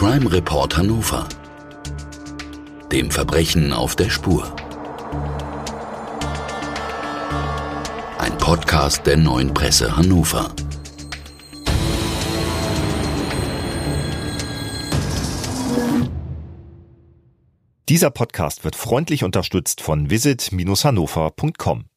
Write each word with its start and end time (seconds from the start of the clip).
Crime 0.00 0.32
Report 0.32 0.78
Hannover. 0.78 1.28
Dem 2.90 3.10
Verbrechen 3.10 3.74
auf 3.74 3.96
der 3.96 4.08
Spur. 4.08 4.56
Ein 8.16 8.38
Podcast 8.38 9.06
der 9.06 9.18
neuen 9.18 9.52
Presse 9.52 9.94
Hannover. 9.94 10.54
Dieser 17.90 18.10
Podcast 18.10 18.64
wird 18.64 18.76
freundlich 18.76 19.22
unterstützt 19.22 19.82
von 19.82 20.08
visit-hannover.com. 20.08 21.89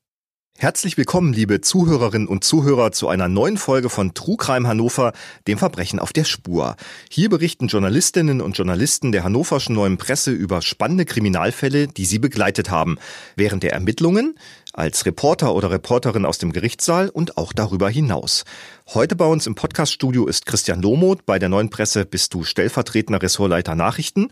Herzlich 0.64 0.96
willkommen, 0.96 1.34
liebe 1.34 1.60
Zuhörerinnen 1.60 2.30
und 2.30 2.46
Zuhörer, 2.46 2.94
zu 2.94 3.10
einer 3.10 3.28
neuen 3.28 3.58
Folge 3.58 3.90
von 3.90 4.14
True 4.14 4.38
Crime 4.38 4.66
Hannover, 4.66 5.12
dem 5.46 5.58
Verbrechen 5.58 6.00
auf 6.00 6.14
der 6.14 6.24
Spur. 6.24 6.78
Hier 7.10 7.28
berichten 7.28 7.68
Journalistinnen 7.68 8.40
und 8.40 8.58
Journalisten 8.58 9.12
der 9.12 9.26
hannoverschen 9.26 9.76
Neuen 9.76 9.98
Presse 9.98 10.32
über 10.32 10.62
spannende 10.62 11.04
Kriminalfälle, 11.04 11.90
die 11.90 12.06
sie 12.06 12.18
begleitet 12.18 12.70
haben, 12.70 12.98
während 13.36 13.64
der 13.64 13.74
Ermittlungen, 13.74 14.36
als 14.72 15.06
Reporter 15.06 15.54
oder 15.54 15.70
Reporterin 15.70 16.26
aus 16.26 16.38
dem 16.38 16.54
Gerichtssaal 16.54 17.10
und 17.10 17.38
auch 17.38 17.52
darüber 17.52 17.90
hinaus. 17.90 18.46
Heute 18.94 19.18
bei 19.18 19.26
uns 19.26 19.48
im 19.48 19.56
Podcaststudio 19.56 20.28
ist 20.28 20.46
Christian 20.46 20.82
Lomoth. 20.82 21.26
Bei 21.26 21.40
der 21.40 21.50
Neuen 21.50 21.72
Presse 21.72 22.06
bist 22.06 22.34
du 22.34 22.46
stellvertretender 22.46 23.22
Ressortleiter 23.22 23.76
Nachrichten. 23.76 24.30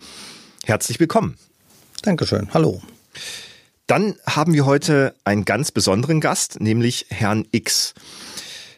Herzlich 0.63 0.97
willkommen. 1.01 1.35
Dankeschön. 2.03 2.47
Hallo. 2.53 2.81
Dann 3.91 4.15
haben 4.25 4.53
wir 4.53 4.65
heute 4.65 5.15
einen 5.25 5.43
ganz 5.43 5.73
besonderen 5.73 6.21
Gast, 6.21 6.61
nämlich 6.61 7.07
Herrn 7.09 7.45
X. 7.51 7.93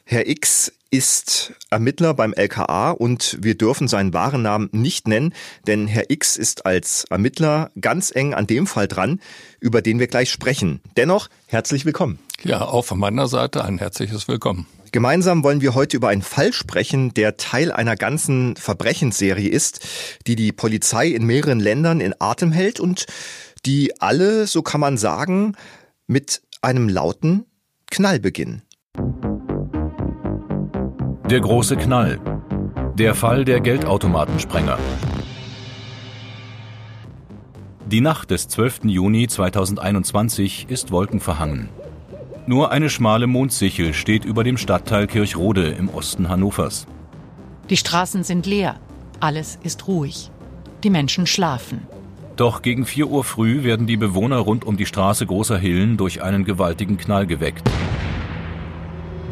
Herr 0.05 0.27
X 0.27 0.73
ist 0.89 1.53
Ermittler 1.69 2.15
beim 2.15 2.33
LKA 2.33 2.89
und 2.89 3.37
wir 3.39 3.55
dürfen 3.55 3.87
seinen 3.87 4.11
wahren 4.11 4.41
Namen 4.41 4.69
nicht 4.71 5.07
nennen, 5.07 5.35
denn 5.67 5.85
Herr 5.85 6.09
X 6.09 6.35
ist 6.35 6.65
als 6.65 7.05
Ermittler 7.11 7.69
ganz 7.79 8.09
eng 8.09 8.33
an 8.33 8.47
dem 8.47 8.65
Fall 8.65 8.87
dran, 8.87 9.19
über 9.59 9.83
den 9.83 9.99
wir 9.99 10.07
gleich 10.07 10.31
sprechen. 10.31 10.81
Dennoch 10.97 11.29
herzlich 11.45 11.85
willkommen. 11.85 12.17
Ja, 12.41 12.63
auch 12.63 12.85
von 12.85 12.97
meiner 12.97 13.27
Seite 13.27 13.63
ein 13.63 13.77
herzliches 13.77 14.27
Willkommen. 14.27 14.65
Gemeinsam 14.91 15.43
wollen 15.43 15.61
wir 15.61 15.75
heute 15.75 15.95
über 15.97 16.09
einen 16.09 16.23
Fall 16.23 16.53
sprechen, 16.53 17.13
der 17.13 17.37
Teil 17.37 17.71
einer 17.71 17.95
ganzen 17.95 18.55
Verbrechensserie 18.55 19.49
ist, 19.49 19.79
die 20.25 20.35
die 20.35 20.51
Polizei 20.51 21.07
in 21.07 21.25
mehreren 21.27 21.59
Ländern 21.59 21.99
in 21.99 22.15
Atem 22.19 22.51
hält 22.51 22.79
und 22.79 23.05
die 23.65 24.01
alle, 24.01 24.47
so 24.47 24.61
kann 24.61 24.81
man 24.81 24.97
sagen, 24.97 25.55
mit 26.07 26.41
einem 26.61 26.89
lauten 26.89 27.45
Knall 27.89 28.19
beginnen. 28.19 28.63
Der 31.29 31.39
große 31.39 31.77
Knall. 31.77 32.19
Der 32.95 33.15
Fall 33.15 33.45
der 33.45 33.61
Geldautomatensprenger. 33.61 34.77
Die 37.85 38.01
Nacht 38.01 38.31
des 38.31 38.47
12. 38.47 38.85
Juni 38.85 39.27
2021 39.27 40.67
ist 40.69 40.91
wolkenverhangen. 40.91 41.69
Nur 42.45 42.71
eine 42.71 42.89
schmale 42.89 43.27
Mondsichel 43.27 43.93
steht 43.93 44.25
über 44.25 44.43
dem 44.43 44.57
Stadtteil 44.57 45.07
Kirchrode 45.07 45.69
im 45.69 45.89
Osten 45.89 46.27
Hannovers. 46.27 46.85
Die 47.69 47.77
Straßen 47.77 48.23
sind 48.23 48.45
leer, 48.45 48.79
alles 49.19 49.57
ist 49.63 49.87
ruhig. 49.87 50.29
Die 50.83 50.89
Menschen 50.89 51.25
schlafen. 51.25 51.87
Doch 52.35 52.63
gegen 52.63 52.85
4 52.85 53.07
Uhr 53.09 53.23
früh 53.23 53.63
werden 53.63 53.85
die 53.85 53.97
Bewohner 53.97 54.37
rund 54.37 54.65
um 54.65 54.75
die 54.75 54.87
Straße 54.87 55.25
Großer 55.25 55.57
Hillen 55.57 55.97
durch 55.97 56.23
einen 56.23 56.45
gewaltigen 56.45 56.97
Knall 56.97 57.27
geweckt. 57.27 57.69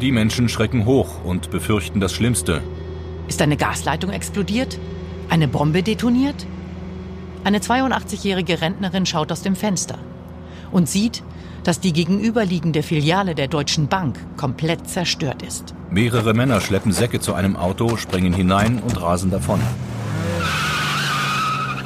Die 0.00 0.12
Menschen 0.12 0.48
schrecken 0.48 0.86
hoch 0.86 1.24
und 1.24 1.50
befürchten 1.50 1.98
das 1.98 2.12
Schlimmste. 2.12 2.62
Ist 3.26 3.42
eine 3.42 3.56
Gasleitung 3.56 4.10
explodiert? 4.10 4.78
Eine 5.28 5.48
Bombe 5.48 5.82
detoniert? 5.82 6.46
Eine 7.42 7.58
82-jährige 7.58 8.60
Rentnerin 8.60 9.04
schaut 9.04 9.32
aus 9.32 9.42
dem 9.42 9.56
Fenster 9.56 9.98
und 10.70 10.88
sieht, 10.88 11.24
dass 11.64 11.80
die 11.80 11.92
gegenüberliegende 11.92 12.84
Filiale 12.84 13.34
der 13.34 13.48
Deutschen 13.48 13.88
Bank 13.88 14.18
komplett 14.36 14.88
zerstört 14.88 15.42
ist. 15.42 15.74
Mehrere 15.90 16.34
Männer 16.34 16.60
schleppen 16.60 16.92
Säcke 16.92 17.18
zu 17.18 17.34
einem 17.34 17.56
Auto, 17.56 17.96
springen 17.96 18.32
hinein 18.32 18.80
und 18.80 19.00
rasen 19.00 19.30
davon. 19.30 19.60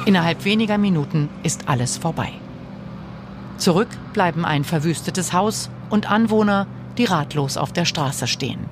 Innerhalb 0.07 0.45
weniger 0.45 0.77
Minuten 0.77 1.27
ist 1.43 1.67
alles 1.67 1.97
vorbei. 1.97 2.31
Zurück 3.57 3.89
bleiben 4.13 4.45
ein 4.45 4.63
verwüstetes 4.63 5.33
Haus 5.33 5.69
und 5.89 6.09
Anwohner, 6.09 6.65
die 6.97 7.03
ratlos 7.03 7.57
auf 7.57 7.73
der 7.73 7.83
Straße 7.83 8.25
stehen. 8.25 8.67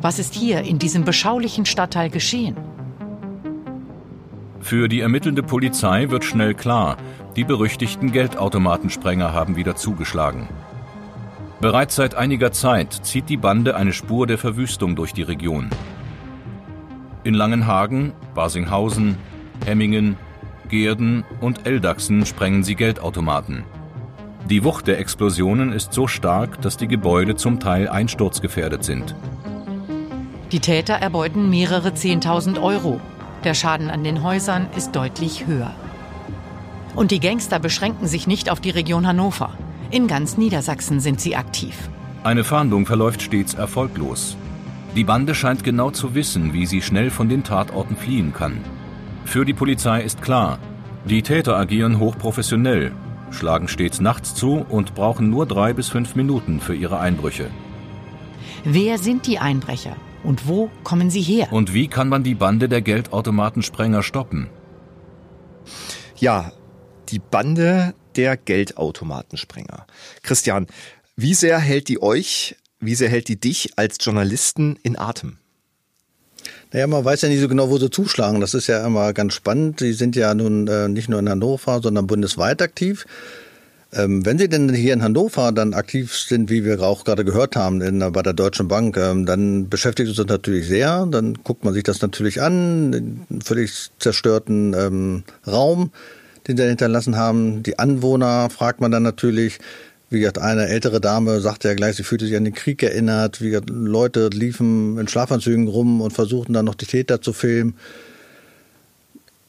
Was 0.00 0.18
ist 0.18 0.32
hier 0.32 0.62
in 0.62 0.78
diesem 0.78 1.04
beschaulichen 1.04 1.66
Stadtteil 1.66 2.08
geschehen? 2.08 2.56
Für 4.60 4.88
die 4.88 5.00
ermittelnde 5.00 5.42
Polizei 5.42 6.08
wird 6.08 6.24
schnell 6.24 6.54
klar, 6.54 6.96
die 7.36 7.44
berüchtigten 7.44 8.10
Geldautomatensprenger 8.10 9.34
haben 9.34 9.56
wieder 9.56 9.76
zugeschlagen. 9.76 10.48
Bereits 11.60 11.96
seit 11.96 12.14
einiger 12.14 12.50
Zeit 12.50 12.94
zieht 13.02 13.28
die 13.28 13.36
Bande 13.36 13.76
eine 13.76 13.92
Spur 13.92 14.26
der 14.26 14.38
Verwüstung 14.38 14.96
durch 14.96 15.12
die 15.12 15.22
Region. 15.22 15.68
In 17.24 17.34
Langenhagen, 17.34 18.14
Basinghausen, 18.34 19.18
Hemmingen, 19.64 20.16
Geerden 20.68 21.24
und 21.40 21.66
Eldachsen 21.66 22.26
sprengen 22.26 22.64
sie 22.64 22.74
Geldautomaten. 22.74 23.64
Die 24.48 24.64
Wucht 24.64 24.86
der 24.86 24.98
Explosionen 24.98 25.72
ist 25.72 25.92
so 25.92 26.06
stark, 26.06 26.60
dass 26.62 26.76
die 26.76 26.88
Gebäude 26.88 27.36
zum 27.36 27.60
Teil 27.60 27.88
einsturzgefährdet 27.88 28.84
sind. 28.84 29.14
Die 30.52 30.60
Täter 30.60 30.94
erbeuten 30.94 31.50
mehrere 31.50 31.92
Zehntausend 31.92 32.58
Euro. 32.58 33.00
Der 33.44 33.54
Schaden 33.54 33.90
an 33.90 34.04
den 34.04 34.22
Häusern 34.22 34.66
ist 34.76 34.92
deutlich 34.96 35.46
höher. 35.46 35.74
Und 36.96 37.10
die 37.10 37.20
Gangster 37.20 37.58
beschränken 37.58 38.06
sich 38.06 38.26
nicht 38.26 38.50
auf 38.50 38.60
die 38.60 38.70
Region 38.70 39.06
Hannover. 39.06 39.52
In 39.90 40.06
ganz 40.06 40.38
Niedersachsen 40.38 41.00
sind 41.00 41.20
sie 41.20 41.36
aktiv. 41.36 41.90
Eine 42.24 42.44
Fahndung 42.44 42.86
verläuft 42.86 43.22
stets 43.22 43.54
erfolglos. 43.54 44.36
Die 44.96 45.04
Bande 45.04 45.34
scheint 45.34 45.62
genau 45.62 45.90
zu 45.90 46.14
wissen, 46.14 46.52
wie 46.54 46.66
sie 46.66 46.82
schnell 46.82 47.10
von 47.10 47.28
den 47.28 47.44
Tatorten 47.44 47.96
fliehen 47.96 48.32
kann. 48.32 48.58
Für 49.28 49.44
die 49.44 49.52
Polizei 49.52 50.00
ist 50.00 50.22
klar, 50.22 50.58
die 51.04 51.20
Täter 51.20 51.54
agieren 51.54 51.98
hochprofessionell, 51.98 52.92
schlagen 53.30 53.68
stets 53.68 54.00
nachts 54.00 54.34
zu 54.34 54.64
und 54.66 54.94
brauchen 54.94 55.28
nur 55.28 55.44
drei 55.44 55.74
bis 55.74 55.90
fünf 55.90 56.14
Minuten 56.14 56.60
für 56.60 56.74
ihre 56.74 56.98
Einbrüche. 56.98 57.50
Wer 58.64 58.96
sind 58.96 59.26
die 59.26 59.38
Einbrecher 59.38 59.94
und 60.24 60.48
wo 60.48 60.70
kommen 60.82 61.10
sie 61.10 61.20
her? 61.20 61.52
Und 61.52 61.74
wie 61.74 61.88
kann 61.88 62.08
man 62.08 62.22
die 62.24 62.34
Bande 62.34 62.70
der 62.70 62.80
Geldautomatensprenger 62.80 64.02
stoppen? 64.02 64.48
Ja, 66.16 66.50
die 67.10 67.18
Bande 67.18 67.94
der 68.16 68.38
Geldautomatensprenger. 68.38 69.86
Christian, 70.22 70.68
wie 71.16 71.34
sehr 71.34 71.58
hält 71.58 71.88
die 71.88 72.00
euch, 72.00 72.56
wie 72.80 72.94
sehr 72.94 73.10
hält 73.10 73.28
die 73.28 73.38
dich 73.38 73.72
als 73.76 73.98
Journalisten 74.00 74.78
in 74.82 74.98
Atem? 74.98 75.36
Naja, 76.72 76.86
man 76.86 77.04
weiß 77.04 77.22
ja 77.22 77.28
nicht 77.28 77.40
so 77.40 77.48
genau, 77.48 77.70
wo 77.70 77.78
sie 77.78 77.90
zuschlagen. 77.90 78.40
Das 78.40 78.54
ist 78.54 78.66
ja 78.66 78.86
immer 78.86 79.12
ganz 79.14 79.34
spannend. 79.34 79.80
Sie 79.80 79.92
sind 79.94 80.16
ja 80.16 80.34
nun 80.34 80.68
äh, 80.68 80.88
nicht 80.88 81.08
nur 81.08 81.18
in 81.18 81.28
Hannover, 81.28 81.80
sondern 81.82 82.06
bundesweit 82.06 82.60
aktiv. 82.60 83.06
Ähm, 83.90 84.26
wenn 84.26 84.36
Sie 84.36 84.50
denn 84.50 84.72
hier 84.74 84.92
in 84.92 85.02
Hannover 85.02 85.50
dann 85.50 85.72
aktiv 85.72 86.14
sind, 86.14 86.50
wie 86.50 86.62
wir 86.62 86.82
auch 86.82 87.04
gerade 87.04 87.24
gehört 87.24 87.56
haben, 87.56 87.80
in, 87.80 88.00
bei 88.12 88.20
der 88.20 88.34
Deutschen 88.34 88.68
Bank, 88.68 88.98
ähm, 88.98 89.24
dann 89.24 89.70
beschäftigt 89.70 90.10
uns 90.10 90.18
das 90.18 90.26
natürlich 90.26 90.68
sehr. 90.68 91.06
Dann 91.06 91.34
guckt 91.42 91.64
man 91.64 91.72
sich 91.72 91.84
das 91.84 92.02
natürlich 92.02 92.42
an, 92.42 92.92
den 92.92 93.26
völlig 93.42 93.90
zerstörten 93.98 94.74
ähm, 94.74 95.22
Raum, 95.46 95.90
den 96.46 96.58
sie 96.58 96.66
hinterlassen 96.66 97.16
haben. 97.16 97.62
Die 97.62 97.78
Anwohner 97.78 98.50
fragt 98.50 98.82
man 98.82 98.90
dann 98.90 99.02
natürlich. 99.02 99.58
Wie 100.10 100.20
gesagt, 100.20 100.38
eine 100.38 100.68
ältere 100.68 101.00
Dame 101.00 101.40
sagte 101.40 101.68
ja 101.68 101.74
gleich, 101.74 101.96
sie 101.96 102.02
fühlte 102.02 102.26
sich 102.26 102.36
an 102.36 102.44
den 102.44 102.54
Krieg 102.54 102.82
erinnert. 102.82 103.42
Wie 103.42 103.50
gesagt, 103.50 103.68
Leute 103.68 104.28
liefen 104.28 104.98
in 104.98 105.06
Schlafanzügen 105.06 105.68
rum 105.68 106.00
und 106.00 106.12
versuchten 106.12 106.54
dann 106.54 106.64
noch 106.64 106.74
die 106.74 106.86
Täter 106.86 107.20
zu 107.20 107.34
filmen. 107.34 107.74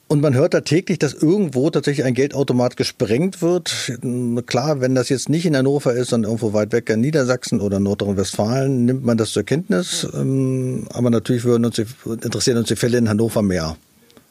Und 0.09 0.21
man 0.21 0.33
hört 0.33 0.55
da 0.55 0.61
täglich, 0.61 0.97
dass 0.97 1.13
irgendwo 1.13 1.69
tatsächlich 1.69 2.03
ein 2.03 2.15
Geldautomat 2.15 2.75
gesprengt 2.75 3.43
wird. 3.43 3.99
Klar, 4.47 4.81
wenn 4.81 4.95
das 4.95 5.07
jetzt 5.09 5.29
nicht 5.29 5.45
in 5.45 5.55
Hannover 5.55 5.93
ist, 5.93 6.09
sondern 6.09 6.31
irgendwo 6.31 6.51
weit 6.51 6.73
weg 6.73 6.89
in 6.89 6.99
Niedersachsen 6.99 7.61
oder 7.61 7.79
Nordrhein-Westfalen, 7.79 8.85
nimmt 8.85 9.05
man 9.05 9.17
das 9.17 9.31
zur 9.31 9.43
Kenntnis. 9.43 10.07
Ähm, 10.15 10.87
aber 10.89 11.11
natürlich 11.11 11.43
würden 11.43 11.63
uns, 11.63 11.77
interessieren 11.77 12.57
uns 12.57 12.69
die 12.69 12.75
Fälle 12.75 12.97
in 12.97 13.07
Hannover 13.07 13.43
mehr. 13.43 13.77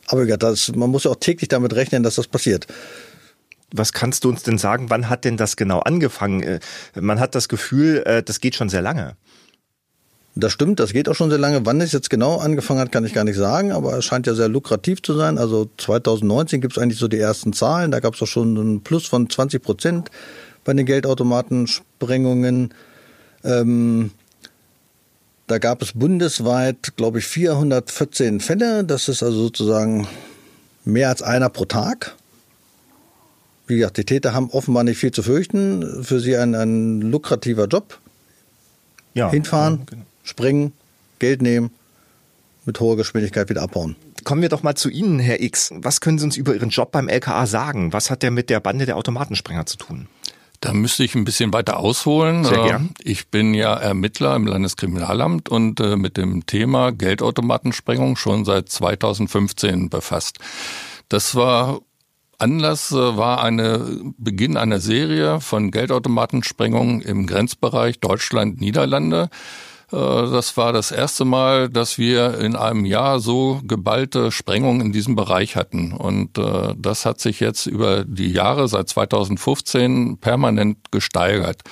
Aber 0.08 0.26
das, 0.26 0.74
man 0.74 0.90
muss 0.90 1.04
ja 1.04 1.12
auch 1.12 1.16
täglich 1.20 1.48
damit 1.48 1.74
rechnen, 1.76 2.02
dass 2.02 2.16
das 2.16 2.26
passiert. 2.26 2.66
Was 3.72 3.92
kannst 3.92 4.24
du 4.24 4.30
uns 4.30 4.42
denn 4.42 4.58
sagen, 4.58 4.90
wann 4.90 5.08
hat 5.08 5.24
denn 5.24 5.36
das 5.36 5.56
genau 5.56 5.80
angefangen? 5.80 6.42
Äh, 6.42 6.60
man 6.94 7.20
hat 7.20 7.34
das 7.34 7.48
Gefühl, 7.48 8.02
äh, 8.06 8.22
das 8.22 8.40
geht 8.40 8.54
schon 8.54 8.68
sehr 8.68 8.82
lange. 8.82 9.16
Das 10.34 10.52
stimmt, 10.52 10.78
das 10.78 10.92
geht 10.92 11.08
auch 11.08 11.14
schon 11.14 11.30
sehr 11.30 11.38
lange. 11.38 11.66
Wann 11.66 11.80
es 11.80 11.90
jetzt 11.92 12.10
genau 12.10 12.36
angefangen 12.38 12.80
hat, 12.80 12.92
kann 12.92 13.04
ich 13.04 13.12
gar 13.12 13.24
nicht 13.24 13.36
sagen, 13.36 13.72
aber 13.72 13.98
es 13.98 14.04
scheint 14.04 14.26
ja 14.26 14.34
sehr 14.34 14.48
lukrativ 14.48 15.02
zu 15.02 15.14
sein. 15.14 15.36
Also 15.36 15.68
2019 15.78 16.60
gibt 16.60 16.76
es 16.76 16.82
eigentlich 16.82 17.00
so 17.00 17.08
die 17.08 17.18
ersten 17.18 17.52
Zahlen. 17.52 17.90
Da 17.90 17.98
gab 18.00 18.14
es 18.14 18.22
auch 18.22 18.26
schon 18.26 18.56
einen 18.56 18.82
Plus 18.82 19.06
von 19.06 19.28
20 19.28 19.60
Prozent 19.62 20.10
bei 20.64 20.74
den 20.74 20.86
Geldautomatensprengungen. 20.86 22.72
Ähm, 23.42 24.12
Da 25.48 25.58
gab 25.58 25.80
es 25.80 25.92
bundesweit, 25.94 26.94
glaube 26.96 27.20
ich, 27.20 27.26
414 27.26 28.40
Fälle. 28.40 28.84
Das 28.84 29.08
ist 29.08 29.22
also 29.22 29.44
sozusagen 29.44 30.06
mehr 30.84 31.08
als 31.08 31.22
einer 31.22 31.48
pro 31.48 31.64
Tag. 31.64 32.14
Wie 33.68 33.76
gesagt, 33.76 33.98
die 33.98 34.04
Täter 34.04 34.34
haben 34.34 34.50
offenbar 34.50 34.82
nicht 34.82 34.98
viel 34.98 35.12
zu 35.12 35.22
fürchten. 35.22 36.02
Für 36.02 36.20
sie 36.20 36.36
ein, 36.36 36.54
ein 36.54 37.02
lukrativer 37.02 37.66
Job. 37.66 38.00
Ja, 39.14 39.30
Hinfahren, 39.30 39.80
ja, 39.80 39.84
genau. 39.90 40.02
springen, 40.22 40.72
Geld 41.18 41.42
nehmen, 41.42 41.70
mit 42.64 42.80
hoher 42.80 42.96
Geschwindigkeit 42.96 43.48
wieder 43.50 43.62
abhauen. 43.62 43.96
Kommen 44.24 44.42
wir 44.42 44.48
doch 44.48 44.62
mal 44.62 44.74
zu 44.74 44.88
Ihnen, 44.88 45.18
Herr 45.18 45.40
X. 45.40 45.70
Was 45.74 46.00
können 46.00 46.18
Sie 46.18 46.24
uns 46.24 46.36
über 46.36 46.54
Ihren 46.54 46.70
Job 46.70 46.92
beim 46.92 47.08
LKA 47.08 47.46
sagen? 47.46 47.92
Was 47.92 48.10
hat 48.10 48.22
der 48.22 48.30
mit 48.30 48.50
der 48.50 48.60
Bande 48.60 48.86
der 48.86 48.96
Automatensprenger 48.96 49.66
zu 49.66 49.76
tun? 49.76 50.08
Da 50.60 50.72
müsste 50.72 51.04
ich 51.04 51.14
ein 51.14 51.24
bisschen 51.24 51.52
weiter 51.52 51.78
ausholen. 51.78 52.44
Sehr 52.44 52.62
gern. 52.62 52.90
Äh, 52.98 53.10
ich 53.10 53.28
bin 53.28 53.54
ja 53.54 53.74
Ermittler 53.74 54.34
im 54.34 54.46
Landeskriminalamt 54.46 55.48
und 55.48 55.78
äh, 55.80 55.96
mit 55.96 56.16
dem 56.16 56.46
Thema 56.46 56.90
Geldautomatensprengung 56.90 58.16
schon 58.16 58.44
seit 58.44 58.68
2015 58.68 59.88
befasst. 59.88 60.38
Das 61.08 61.34
war 61.34 61.80
Anlass 62.38 62.92
äh, 62.92 63.16
war 63.16 63.42
eine 63.42 64.12
Beginn 64.16 64.56
einer 64.56 64.80
Serie 64.80 65.40
von 65.40 65.70
Geldautomatensprengungen 65.70 67.02
im 67.02 67.26
Grenzbereich 67.26 67.98
Deutschland-Niederlande. 67.98 69.28
Äh, 69.90 69.96
das 69.96 70.56
war 70.56 70.72
das 70.72 70.92
erste 70.92 71.24
Mal, 71.24 71.68
dass 71.68 71.98
wir 71.98 72.38
in 72.38 72.54
einem 72.54 72.84
Jahr 72.84 73.18
so 73.18 73.60
geballte 73.64 74.30
Sprengungen 74.30 74.80
in 74.80 74.92
diesem 74.92 75.16
Bereich 75.16 75.56
hatten. 75.56 75.92
Und 75.92 76.38
äh, 76.38 76.74
das 76.76 77.04
hat 77.04 77.20
sich 77.20 77.40
jetzt 77.40 77.66
über 77.66 78.04
die 78.04 78.30
Jahre 78.30 78.68
seit 78.68 78.88
2015 78.88 80.18
permanent 80.18 80.92
gesteigert. 80.92 81.62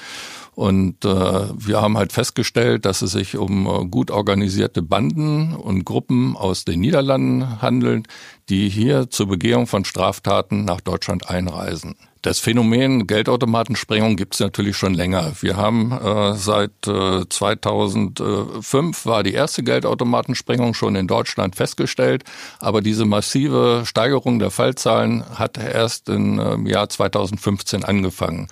Und 0.56 1.04
äh, 1.04 1.08
wir 1.08 1.82
haben 1.82 1.98
halt 1.98 2.14
festgestellt, 2.14 2.86
dass 2.86 3.02
es 3.02 3.10
sich 3.12 3.36
um 3.36 3.66
äh, 3.66 3.84
gut 3.84 4.10
organisierte 4.10 4.80
Banden 4.80 5.54
und 5.54 5.84
Gruppen 5.84 6.34
aus 6.34 6.64
den 6.64 6.80
Niederlanden 6.80 7.60
handelt, 7.60 8.06
die 8.48 8.70
hier 8.70 9.10
zur 9.10 9.28
Begehung 9.28 9.66
von 9.66 9.84
Straftaten 9.84 10.64
nach 10.64 10.80
Deutschland 10.80 11.28
einreisen. 11.28 11.94
Das 12.22 12.40
Phänomen 12.40 13.06
Geldautomatensprengung 13.06 14.16
gibt 14.16 14.32
es 14.32 14.40
natürlich 14.40 14.78
schon 14.78 14.94
länger. 14.94 15.34
Wir 15.42 15.58
haben 15.58 15.92
äh, 15.92 16.34
seit 16.36 16.88
äh, 16.88 17.28
2005 17.28 19.04
war 19.04 19.22
die 19.24 19.34
erste 19.34 19.62
Geldautomatensprengung 19.62 20.72
schon 20.72 20.96
in 20.96 21.06
Deutschland 21.06 21.54
festgestellt, 21.54 22.24
aber 22.60 22.80
diese 22.80 23.04
massive 23.04 23.82
Steigerung 23.84 24.38
der 24.38 24.50
Fallzahlen 24.50 25.22
hat 25.38 25.58
erst 25.58 26.08
im 26.08 26.38
äh, 26.38 26.70
Jahr 26.70 26.88
2015 26.88 27.84
angefangen. 27.84 28.48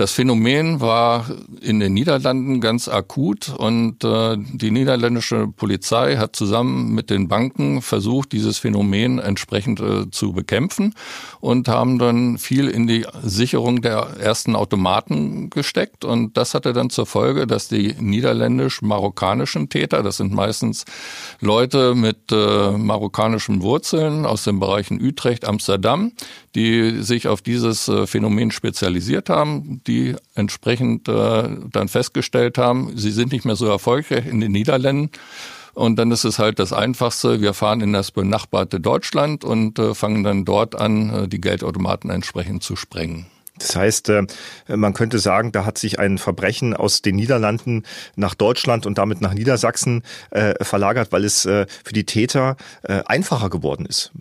Das 0.00 0.12
Phänomen 0.12 0.80
war 0.80 1.26
in 1.60 1.78
den 1.78 1.92
Niederlanden 1.92 2.62
ganz 2.62 2.88
akut 2.88 3.50
und 3.50 4.02
äh, 4.02 4.38
die 4.38 4.70
niederländische 4.70 5.46
Polizei 5.46 6.16
hat 6.16 6.34
zusammen 6.34 6.94
mit 6.94 7.10
den 7.10 7.28
Banken 7.28 7.82
versucht, 7.82 8.32
dieses 8.32 8.56
Phänomen 8.56 9.18
entsprechend 9.18 9.78
äh, 9.78 10.10
zu 10.10 10.32
bekämpfen 10.32 10.94
und 11.40 11.68
haben 11.68 11.98
dann 11.98 12.38
viel 12.38 12.68
in 12.68 12.86
die 12.86 13.04
Sicherung 13.22 13.82
der 13.82 14.16
ersten 14.18 14.56
Automaten 14.56 15.50
gesteckt 15.50 16.06
und 16.06 16.34
das 16.38 16.54
hatte 16.54 16.72
dann 16.72 16.88
zur 16.88 17.04
Folge, 17.04 17.46
dass 17.46 17.68
die 17.68 17.94
niederländisch-marokkanischen 17.98 19.68
Täter, 19.68 20.02
das 20.02 20.16
sind 20.16 20.32
meistens 20.32 20.86
Leute 21.40 21.94
mit 21.94 22.32
äh, 22.32 22.70
marokkanischen 22.70 23.60
Wurzeln 23.60 24.24
aus 24.24 24.44
den 24.44 24.60
Bereichen 24.60 24.98
Utrecht, 24.98 25.46
Amsterdam, 25.46 26.12
die 26.54 27.02
sich 27.02 27.28
auf 27.28 27.42
dieses 27.42 27.86
äh, 27.88 28.06
Phänomen 28.06 28.50
spezialisiert 28.50 29.28
haben, 29.28 29.82
die 29.90 30.16
entsprechend 30.34 31.08
äh, 31.08 31.48
dann 31.72 31.88
festgestellt 31.88 32.58
haben, 32.58 32.96
sie 32.96 33.10
sind 33.10 33.32
nicht 33.32 33.44
mehr 33.44 33.56
so 33.56 33.66
erfolgreich 33.66 34.26
in 34.26 34.40
den 34.40 34.52
Niederlanden. 34.52 35.10
Und 35.74 35.96
dann 35.96 36.10
ist 36.10 36.24
es 36.24 36.38
halt 36.38 36.58
das 36.58 36.72
Einfachste, 36.72 37.40
wir 37.40 37.54
fahren 37.54 37.80
in 37.80 37.92
das 37.92 38.10
benachbarte 38.10 38.80
Deutschland 38.80 39.44
und 39.44 39.78
äh, 39.78 39.94
fangen 39.94 40.24
dann 40.24 40.44
dort 40.44 40.74
an, 40.74 41.10
äh, 41.10 41.28
die 41.28 41.40
Geldautomaten 41.40 42.10
entsprechend 42.10 42.62
zu 42.62 42.76
sprengen. 42.76 43.26
Das 43.58 43.76
heißt, 43.76 44.08
äh, 44.08 44.22
man 44.68 44.94
könnte 44.94 45.18
sagen, 45.18 45.52
da 45.52 45.64
hat 45.64 45.78
sich 45.78 45.98
ein 45.98 46.18
Verbrechen 46.18 46.74
aus 46.74 47.02
den 47.02 47.16
Niederlanden 47.16 47.84
nach 48.16 48.34
Deutschland 48.34 48.86
und 48.86 48.98
damit 48.98 49.20
nach 49.20 49.34
Niedersachsen 49.34 50.02
äh, 50.30 50.64
verlagert, 50.64 51.12
weil 51.12 51.24
es 51.24 51.42
für 51.42 51.66
die 51.92 52.04
Täter 52.04 52.56
einfacher 52.82 53.50
geworden 53.50 53.86
ist. 53.86 54.12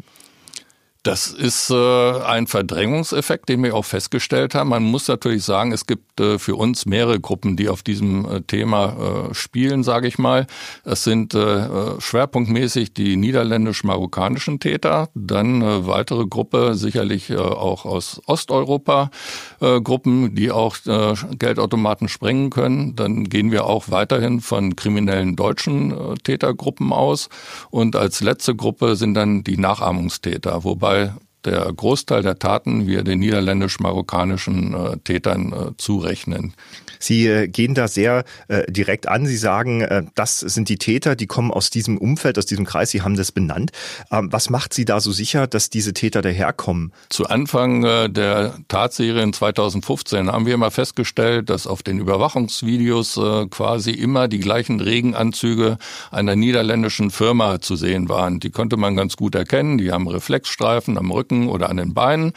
Das 1.03 1.27
ist 1.27 1.69
äh, 1.69 2.21
ein 2.23 2.45
Verdrängungseffekt, 2.45 3.47
den 3.47 3.63
wir 3.63 3.73
auch 3.73 3.85
festgestellt 3.85 4.53
haben. 4.53 4.69
Man 4.69 4.83
muss 4.83 5.07
natürlich 5.07 5.45
sagen, 5.45 5.71
es 5.71 5.87
gibt 5.87 6.19
äh, 6.19 6.37
für 6.37 6.57
uns 6.57 6.85
mehrere 6.85 7.21
Gruppen, 7.21 7.55
die 7.55 7.69
auf 7.69 7.83
diesem 7.83 8.25
äh, 8.25 8.41
Thema 8.41 9.29
äh, 9.29 9.33
spielen, 9.33 9.83
sage 9.83 10.09
ich 10.09 10.17
mal. 10.17 10.45
Es 10.83 11.05
sind 11.05 11.33
äh, 11.35 11.39
äh, 11.39 12.01
schwerpunktmäßig 12.01 12.93
die 12.93 13.15
niederländisch-marokkanischen 13.15 14.59
Täter, 14.59 15.07
dann 15.15 15.61
äh, 15.61 15.87
weitere 15.87 16.25
Gruppe 16.25 16.75
sicherlich 16.75 17.33
auch 17.33 17.85
aus 17.85 18.21
Osteuropa 18.25 19.11
Gruppen, 19.59 20.35
die 20.35 20.51
auch 20.51 20.75
Geldautomaten 20.85 22.07
sprengen 22.07 22.49
können. 22.49 22.95
Dann 22.95 23.25
gehen 23.25 23.51
wir 23.51 23.65
auch 23.65 23.89
weiterhin 23.89 24.41
von 24.41 24.75
kriminellen 24.75 25.35
deutschen 25.35 26.15
Tätergruppen 26.23 26.91
aus 26.91 27.29
und 27.69 27.95
als 27.95 28.21
letzte 28.21 28.55
Gruppe 28.55 28.95
sind 28.95 29.13
dann 29.13 29.43
die 29.43 29.57
Nachahmungstäter, 29.57 30.63
wobei 30.63 30.88
wobei 30.89 31.13
der 31.45 31.71
Großteil 31.71 32.21
der 32.21 32.37
Taten 32.37 32.85
wir 32.87 33.03
den 33.03 33.19
niederländisch-marokkanischen 33.19 34.73
äh, 34.73 34.97
Tätern 34.97 35.53
äh, 35.53 35.77
zurechnen. 35.77 36.53
Sie 36.99 37.27
äh, 37.27 37.47
gehen 37.47 37.73
da 37.73 37.87
sehr 37.87 38.25
äh, 38.49 38.69
direkt 38.71 39.07
an. 39.07 39.25
Sie 39.25 39.37
sagen, 39.37 39.81
äh, 39.81 40.03
das 40.15 40.39
sind 40.39 40.69
die 40.69 40.77
Täter, 40.77 41.15
die 41.15 41.27
kommen 41.27 41.51
aus 41.51 41.69
diesem 41.69 41.97
Umfeld, 41.97 42.37
aus 42.37 42.45
diesem 42.45 42.65
Kreis. 42.65 42.91
Sie 42.91 43.01
haben 43.01 43.15
das 43.15 43.31
benannt. 43.31 43.71
Ähm, 44.11 44.31
was 44.31 44.49
macht 44.49 44.73
Sie 44.73 44.85
da 44.85 44.99
so 44.99 45.11
sicher, 45.11 45.47
dass 45.47 45.69
diese 45.69 45.93
Täter 45.93 46.21
daherkommen? 46.21 46.91
Zu 47.07 47.27
Anfang 47.27 47.83
äh, 47.85 48.09
der 48.09 48.55
Tatserien 48.67 49.31
2015 49.33 50.31
haben 50.31 50.45
wir 50.45 50.53
immer 50.53 50.71
festgestellt, 50.71 51.49
dass 51.49 51.65
auf 51.65 51.81
den 51.83 51.99
Überwachungsvideos 51.99 53.17
äh, 53.17 53.47
quasi 53.47 53.91
immer 53.91 54.27
die 54.27 54.39
gleichen 54.39 54.81
Regenanzüge 54.81 55.77
einer 56.11 56.35
niederländischen 56.35 57.11
Firma 57.11 57.61
zu 57.61 57.77
sehen 57.77 58.09
waren. 58.09 58.41
Die 58.41 58.51
konnte 58.51 58.75
man 58.75 58.95
ganz 58.97 59.15
gut 59.15 59.35
erkennen. 59.35 59.77
Die 59.77 59.91
haben 59.91 60.07
Reflexstreifen 60.07 60.97
am 60.97 61.11
Rücken 61.11 61.47
oder 61.47 61.69
an 61.69 61.77
den 61.77 61.93
Beinen. 61.93 62.33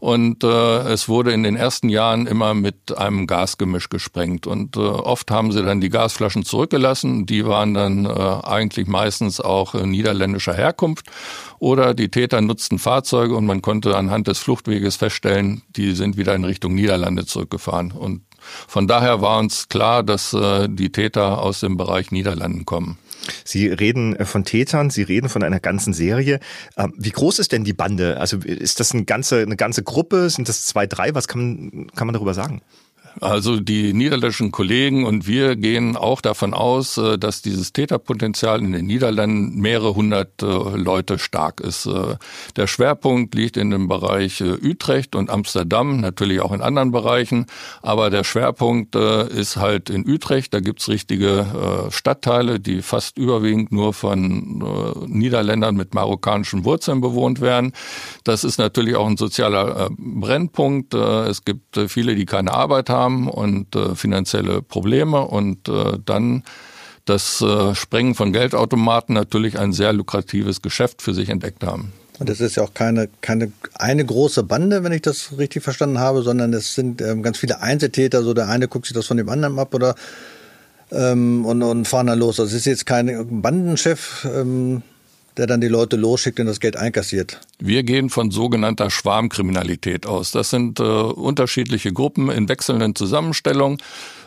Und 0.00 0.44
äh, 0.44 0.78
es 0.92 1.08
wurde 1.08 1.32
in 1.32 1.42
den 1.42 1.56
ersten 1.56 1.88
Jahren 1.88 2.26
immer 2.26 2.52
mit 2.52 2.96
einem 2.98 3.26
Gasgemisch 3.26 3.88
gespielt 3.88 4.01
gesprengt. 4.02 4.46
Und 4.46 4.76
äh, 4.76 4.80
oft 4.80 5.30
haben 5.30 5.52
sie 5.52 5.62
dann 5.62 5.80
die 5.80 5.88
Gasflaschen 5.88 6.44
zurückgelassen. 6.44 7.24
Die 7.26 7.46
waren 7.46 7.74
dann 7.74 8.04
äh, 8.04 8.08
eigentlich 8.08 8.88
meistens 8.88 9.40
auch 9.40 9.74
äh, 9.74 9.86
niederländischer 9.86 10.54
Herkunft. 10.54 11.06
Oder 11.58 11.94
die 11.94 12.08
Täter 12.08 12.40
nutzten 12.40 12.78
Fahrzeuge 12.78 13.36
und 13.36 13.46
man 13.46 13.62
konnte 13.62 13.96
anhand 13.96 14.26
des 14.26 14.38
Fluchtweges 14.38 14.96
feststellen, 14.96 15.62
die 15.76 15.92
sind 15.92 16.16
wieder 16.16 16.34
in 16.34 16.44
Richtung 16.44 16.74
Niederlande 16.74 17.24
zurückgefahren. 17.24 17.92
Und 17.92 18.22
von 18.66 18.88
daher 18.88 19.20
war 19.20 19.38
uns 19.38 19.68
klar, 19.68 20.02
dass 20.02 20.32
äh, 20.32 20.68
die 20.68 20.90
Täter 20.90 21.40
aus 21.40 21.60
dem 21.60 21.76
Bereich 21.76 22.10
Niederlanden 22.10 22.66
kommen. 22.66 22.98
Sie 23.44 23.68
reden 23.68 24.16
äh, 24.16 24.24
von 24.24 24.44
Tätern, 24.44 24.90
Sie 24.90 25.02
reden 25.02 25.28
von 25.28 25.42
einer 25.42 25.60
ganzen 25.60 25.92
Serie. 25.92 26.40
Ähm, 26.76 26.92
wie 26.96 27.10
groß 27.10 27.38
ist 27.38 27.52
denn 27.52 27.64
die 27.64 27.72
Bande? 27.72 28.18
Also 28.18 28.38
ist 28.38 28.80
das 28.80 28.92
eine 28.92 29.04
ganze, 29.04 29.40
eine 29.42 29.56
ganze 29.56 29.82
Gruppe? 29.82 30.28
Sind 30.30 30.48
das 30.48 30.66
zwei, 30.66 30.86
drei? 30.86 31.14
Was 31.14 31.28
kann, 31.28 31.86
kann 31.94 32.06
man 32.06 32.14
darüber 32.14 32.34
sagen? 32.34 32.62
Also 33.20 33.60
die 33.60 33.92
niederländischen 33.92 34.52
Kollegen 34.52 35.04
und 35.04 35.26
wir 35.26 35.56
gehen 35.56 35.96
auch 35.96 36.20
davon 36.20 36.54
aus, 36.54 36.96
äh, 36.96 37.18
dass 37.18 37.42
dieses 37.42 37.72
Täterpotenzial 37.72 38.60
in 38.60 38.72
den 38.72 38.86
Niederlanden 38.86 39.60
mehrere 39.60 39.94
hundert 39.94 40.42
äh, 40.42 40.46
Leute 40.46 41.18
stark 41.18 41.60
ist. 41.60 41.86
Äh, 41.86 42.16
der 42.56 42.66
Schwerpunkt 42.66 43.34
liegt 43.34 43.56
in 43.56 43.70
dem 43.70 43.88
Bereich 43.88 44.42
Utrecht 44.42 45.14
und 45.14 45.30
Amsterdam, 45.30 46.00
natürlich 46.00 46.40
auch 46.40 46.52
in 46.52 46.62
anderen 46.62 46.90
Bereichen, 46.90 47.46
aber 47.82 48.10
der 48.10 48.24
Schwerpunkt 48.24 48.94
ist 48.94 49.56
halt 49.56 49.90
in 49.90 50.08
Utrecht. 50.08 50.54
Da 50.54 50.60
gibt's 50.60 50.88
richtige 50.88 51.88
Stadtteile, 51.90 52.60
die 52.60 52.82
fast 52.82 53.18
überwiegend 53.18 53.72
nur 53.72 53.92
von 53.92 54.62
Niederländern 55.06 55.76
mit 55.76 55.94
marokkanischen 55.94 56.64
Wurzeln 56.64 57.00
bewohnt 57.00 57.40
werden. 57.40 57.72
Das 58.24 58.44
ist 58.44 58.58
natürlich 58.58 58.96
auch 58.96 59.06
ein 59.06 59.16
sozialer 59.16 59.90
Brennpunkt. 59.96 60.94
Es 60.94 61.44
gibt 61.44 61.78
viele, 61.88 62.14
die 62.14 62.26
keine 62.26 62.52
Arbeit 62.52 62.90
haben 62.90 63.01
haben 63.02 63.28
und 63.28 63.74
äh, 63.74 63.94
finanzielle 63.94 64.62
Probleme 64.62 65.22
und 65.22 65.68
äh, 65.68 65.98
dann 66.04 66.42
das 67.04 67.40
äh, 67.40 67.74
Sprengen 67.74 68.14
von 68.14 68.32
Geldautomaten 68.32 69.14
natürlich 69.14 69.58
ein 69.58 69.72
sehr 69.72 69.92
lukratives 69.92 70.62
Geschäft 70.62 71.02
für 71.02 71.14
sich 71.14 71.28
entdeckt 71.28 71.64
haben. 71.64 71.92
Und 72.18 72.28
das 72.28 72.40
ist 72.40 72.56
ja 72.56 72.62
auch 72.62 72.74
keine, 72.74 73.08
keine 73.20 73.50
eine 73.74 74.04
große 74.04 74.44
Bande, 74.44 74.84
wenn 74.84 74.92
ich 74.92 75.02
das 75.02 75.36
richtig 75.38 75.62
verstanden 75.64 75.98
habe, 75.98 76.22
sondern 76.22 76.52
es 76.52 76.74
sind 76.74 77.00
ähm, 77.00 77.22
ganz 77.22 77.38
viele 77.38 77.60
Einzeltäter. 77.60 78.22
So 78.22 78.34
der 78.34 78.48
eine 78.48 78.68
guckt 78.68 78.86
sich 78.86 78.94
das 78.94 79.06
von 79.06 79.16
dem 79.16 79.28
anderen 79.28 79.58
ab 79.58 79.74
oder 79.74 79.96
ähm, 80.92 81.44
und, 81.44 81.62
und 81.62 81.88
fahren 81.88 82.06
dann 82.06 82.18
los. 82.18 82.38
Also 82.38 82.56
ist 82.56 82.66
jetzt 82.66 82.86
kein 82.86 83.42
Bandenchef, 83.42 84.28
ähm, 84.32 84.82
der 85.36 85.46
dann 85.46 85.60
die 85.60 85.68
Leute 85.68 85.96
losschickt 85.96 86.38
und 86.40 86.46
das 86.46 86.60
Geld 86.60 86.76
einkassiert. 86.76 87.40
Wir 87.58 87.82
gehen 87.82 88.10
von 88.10 88.30
sogenannter 88.30 88.90
Schwarmkriminalität 88.90 90.06
aus. 90.06 90.32
Das 90.32 90.50
sind 90.50 90.80
äh, 90.80 90.82
unterschiedliche 90.82 91.92
Gruppen 91.92 92.30
in 92.30 92.48
wechselnden 92.48 92.94
Zusammenstellungen. 92.94 93.78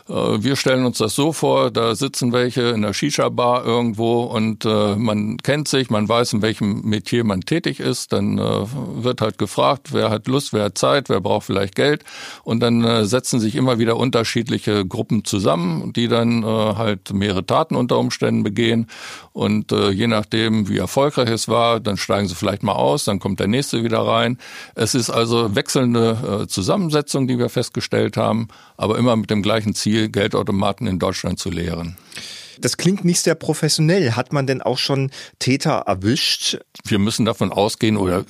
Äh, 0.08 0.42
wir 0.42 0.56
stellen 0.56 0.84
uns 0.84 0.98
das 0.98 1.14
so 1.14 1.32
vor, 1.32 1.70
da 1.70 1.94
sitzen 1.94 2.32
welche 2.32 2.62
in 2.62 2.82
der 2.82 2.92
Shisha-Bar 2.92 3.64
irgendwo 3.64 4.22
und 4.22 4.64
äh, 4.64 4.96
man 4.96 5.38
kennt 5.38 5.68
sich, 5.68 5.90
man 5.90 6.08
weiß, 6.08 6.34
in 6.34 6.42
welchem 6.42 6.82
Metier 6.82 7.24
man 7.24 7.40
tätig 7.40 7.80
ist. 7.80 8.12
Dann 8.12 8.38
äh, 8.38 8.42
wird 8.42 9.20
halt 9.20 9.38
gefragt, 9.38 9.92
wer 9.92 10.10
hat 10.10 10.26
Lust, 10.26 10.52
wer 10.52 10.64
hat 10.64 10.78
Zeit, 10.78 11.08
wer 11.08 11.20
braucht 11.20 11.46
vielleicht 11.46 11.74
Geld. 11.74 12.04
Und 12.44 12.60
dann 12.60 13.06
setzen 13.06 13.40
sich 13.40 13.56
immer 13.56 13.78
wieder 13.78 13.96
unterschiedliche 13.96 14.86
Gruppen 14.86 15.24
zusammen, 15.24 15.92
die 15.92 16.08
dann 16.08 16.44
halt 16.44 17.12
mehrere 17.12 17.44
Taten 17.44 17.76
unter 17.76 17.98
Umständen 17.98 18.42
begehen. 18.42 18.86
Und 19.32 19.72
je 19.72 20.06
nachdem, 20.06 20.68
wie 20.68 20.78
erfolgreich 20.78 21.28
es 21.30 21.48
war, 21.48 21.80
dann 21.80 21.96
steigen 21.96 22.28
sie 22.28 22.34
vielleicht 22.34 22.62
mal 22.62 22.72
aus, 22.72 23.04
dann 23.04 23.18
kommt 23.18 23.40
der 23.40 23.48
nächste 23.48 23.82
wieder 23.84 24.00
rein. 24.00 24.38
Es 24.74 24.94
ist 24.94 25.10
also 25.10 25.54
wechselnde 25.54 26.46
Zusammensetzung, 26.48 27.26
die 27.26 27.38
wir 27.38 27.48
festgestellt 27.48 28.16
haben, 28.16 28.48
aber 28.76 28.98
immer 28.98 29.16
mit 29.16 29.30
dem 29.30 29.42
gleichen 29.42 29.74
Ziel, 29.74 29.95
Geldautomaten 30.08 30.86
in 30.86 30.98
Deutschland 30.98 31.38
zu 31.38 31.50
leeren. 31.50 31.96
Das 32.58 32.76
klingt 32.76 33.04
nicht 33.04 33.20
sehr 33.20 33.34
professionell. 33.34 34.12
Hat 34.12 34.32
man 34.32 34.46
denn 34.46 34.62
auch 34.62 34.78
schon 34.78 35.10
Täter 35.38 35.84
erwischt? 35.86 36.58
Wir 36.84 36.98
müssen 36.98 37.24
davon 37.24 37.52
ausgehen, 37.52 37.96
oder 37.96 38.24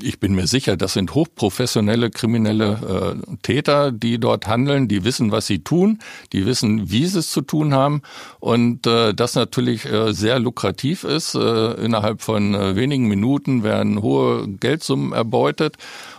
ich 0.00 0.20
bin 0.20 0.34
mir 0.34 0.46
sicher, 0.46 0.76
das 0.76 0.94
sind 0.94 1.14
hochprofessionelle 1.14 2.10
kriminelle 2.10 3.18
äh, 3.22 3.36
Täter, 3.42 3.92
die 3.92 4.18
dort 4.18 4.46
handeln, 4.46 4.88
die 4.88 5.04
wissen, 5.04 5.32
was 5.32 5.46
sie 5.46 5.58
tun, 5.58 5.98
die 6.32 6.46
wissen, 6.46 6.90
wie 6.90 7.06
sie 7.06 7.18
es 7.18 7.30
zu 7.30 7.42
tun 7.42 7.74
haben 7.74 8.02
und 8.40 8.86
äh, 8.86 9.12
das 9.12 9.34
natürlich 9.34 9.84
äh, 9.84 10.12
sehr 10.12 10.38
lukrativ 10.38 11.04
ist. 11.04 11.34
Äh, 11.34 11.72
innerhalb 11.84 12.22
von 12.22 12.54
äh, 12.54 12.76
wenigen 12.76 13.08
Minuten 13.08 13.62
werden 13.64 14.02
hohe 14.02 14.48
Geldsummen 14.48 15.12
erbeutet 15.12 15.76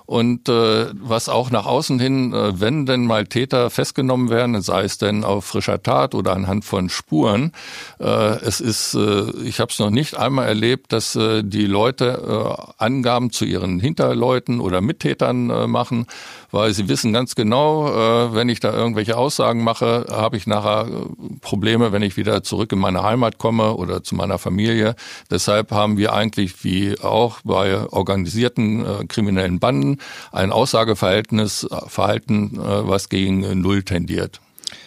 und 0.10 0.50
äh, 0.50 0.88
was 0.94 1.30
auch 1.30 1.52
nach 1.52 1.68
außen 1.68 2.00
hin, 2.00 2.34
äh, 2.34 2.60
wenn 2.60 2.88
denn 2.88 3.06
mal 3.06 3.28
Täter 3.28 3.70
festgenommen 3.70 4.32
werden, 4.32 4.60
sei 4.60 4.82
es 4.82 4.98
denn 4.98 5.24
auf 5.24 5.46
frischer 5.46 5.84
Tat 5.84 6.16
oder 6.16 6.34
anhand 6.34 6.66
von 6.66 6.90
Spuren, 6.90 7.52
äh, 8.00 8.06
es 8.42 8.60
ist, 8.60 8.96
äh, 8.96 9.30
ich 9.44 9.60
habe 9.60 9.72
es 9.72 9.78
noch 9.78 9.92
nicht 9.92 10.18
einmal 10.18 10.48
erlebt, 10.48 10.94
dass 10.94 11.16
äh, 11.16 11.44
die 11.44 11.68
Leute 11.68 12.58
äh, 12.58 12.84
Angaben 12.84 13.30
zu 13.30 13.46
ihren 13.46 13.80
Hinterleuten 13.80 14.62
oder 14.62 14.82
Mittätern 14.82 15.52
äh, 15.52 15.68
machen, 15.68 16.08
weil 16.50 16.74
sie 16.74 16.90
wissen 16.90 17.14
ganz 17.14 17.36
genau, 17.36 17.90
äh, 17.90 18.34
wenn 18.34 18.50
ich 18.50 18.60
da 18.60 18.74
irgendwelche 18.74 19.16
Aussagen 19.16 19.64
mache, 19.64 20.08
habe 20.10 20.38
ich 20.38 20.48
nachher 20.48 20.88
äh, 20.88 21.38
Probleme, 21.42 21.92
wenn 21.92 22.02
ich 22.02 22.18
wieder 22.18 22.42
zurück 22.42 22.72
in 22.72 22.80
meine 22.80 23.04
Heimat 23.04 23.38
komme 23.38 23.76
oder 23.76 24.02
zu 24.02 24.16
meiner 24.16 24.40
Familie. 24.40 24.96
Deshalb 25.30 25.70
haben 25.70 26.00
wir 26.00 26.14
eigentlich 26.14 26.64
wie 26.64 27.00
auch 27.00 27.42
bei 27.44 27.80
organisierten 27.92 28.84
äh, 28.84 29.06
kriminellen 29.06 29.60
Banden 29.60 29.99
ein 30.32 30.52
Aussageverhältnis, 30.52 31.68
Verhalten, 31.88 32.56
äh, 32.56 32.88
was 32.88 33.10
gegen 33.10 33.62
Null 33.62 33.84
tendiert. 33.84 34.42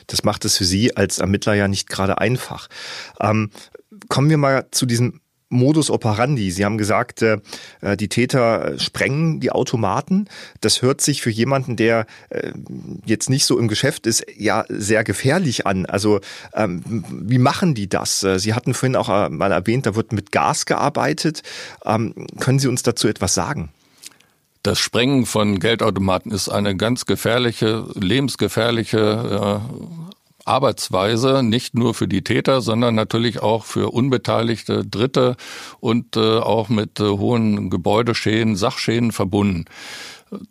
Das 0.07 0.25
macht 0.25 0.45
es 0.45 0.57
für 0.59 0.64
Sie 0.64 0.97
als 0.97 1.19
Ermittler 1.19 1.54
ja 1.54 1.69
nicht 1.69 1.88
gerade 1.88 2.19
einfach. 2.19 2.69
Ähm, 3.21 3.50
kommen 4.09 4.31
wir 4.31 4.38
mal 4.38 4.66
zu 4.71 4.87
diesem 4.87 5.21
Modus 5.52 5.90
operandi. 5.90 6.50
Sie 6.50 6.64
haben 6.64 6.78
gesagt, 6.78 7.23
äh, 7.23 7.38
die 7.99 8.09
Täter 8.09 8.78
sprengen 8.78 9.38
die 9.38 9.52
Automaten. 9.52 10.26
Das 10.61 10.83
hört 10.83 11.00
sich 11.00 11.23
für 11.23 11.31
jemanden, 11.31 11.76
der 11.76 12.07
äh, 12.31 12.52
jetzt 13.04 13.31
nicht 13.31 13.45
so 13.45 13.59
im 13.59 13.69
Geschäft 13.69 14.07
ist, 14.07 14.25
ja 14.37 14.64
sehr 14.69 15.04
gefährlich 15.04 15.66
an. 15.66 15.87
Also 15.87 16.21
ähm, 16.54 16.83
wie 17.11 17.38
machen 17.38 17.75
die 17.75 17.88
das? 17.88 18.23
Äh, 18.23 18.38
Sie 18.38 18.54
hatten 18.54 18.75
vorhin 18.75 18.97
auch 18.97 19.11
äh, 19.11 19.28
mal 19.28 19.52
erwähnt, 19.52 19.87
da 19.87 19.95
wird 19.95 20.12
mit 20.12 20.33
Gas 20.33 20.64
gearbeitet. 20.64 21.42
Ähm, 21.85 22.14
können 22.40 22.59
Sie 22.59 22.69
uns 22.69 22.83
dazu 22.83 23.07
etwas 23.07 23.35
sagen? 23.35 23.71
Das 24.62 24.78
Sprengen 24.78 25.26
von 25.26 25.59
Geldautomaten 25.59 26.31
ist 26.31 26.49
eine 26.49 26.76
ganz 26.76 27.04
gefährliche, 27.04 27.85
lebensgefährliche 27.95 29.61
äh, 29.61 29.75
Arbeitsweise, 30.45 31.42
nicht 31.42 31.75
nur 31.75 31.95
für 31.95 32.07
die 32.07 32.23
Täter, 32.23 32.61
sondern 32.61 32.95
natürlich 32.95 33.42
auch 33.42 33.64
für 33.64 33.90
unbeteiligte 33.92 34.87
Dritte 34.87 35.37
und 35.81 36.16
äh, 36.16 36.38
auch 36.38 36.69
mit 36.69 37.00
äh, 37.00 37.04
hohen 37.04 37.71
Gebäudeschäden, 37.71 38.54
Sachschäden 38.54 39.11
verbunden. 39.11 39.64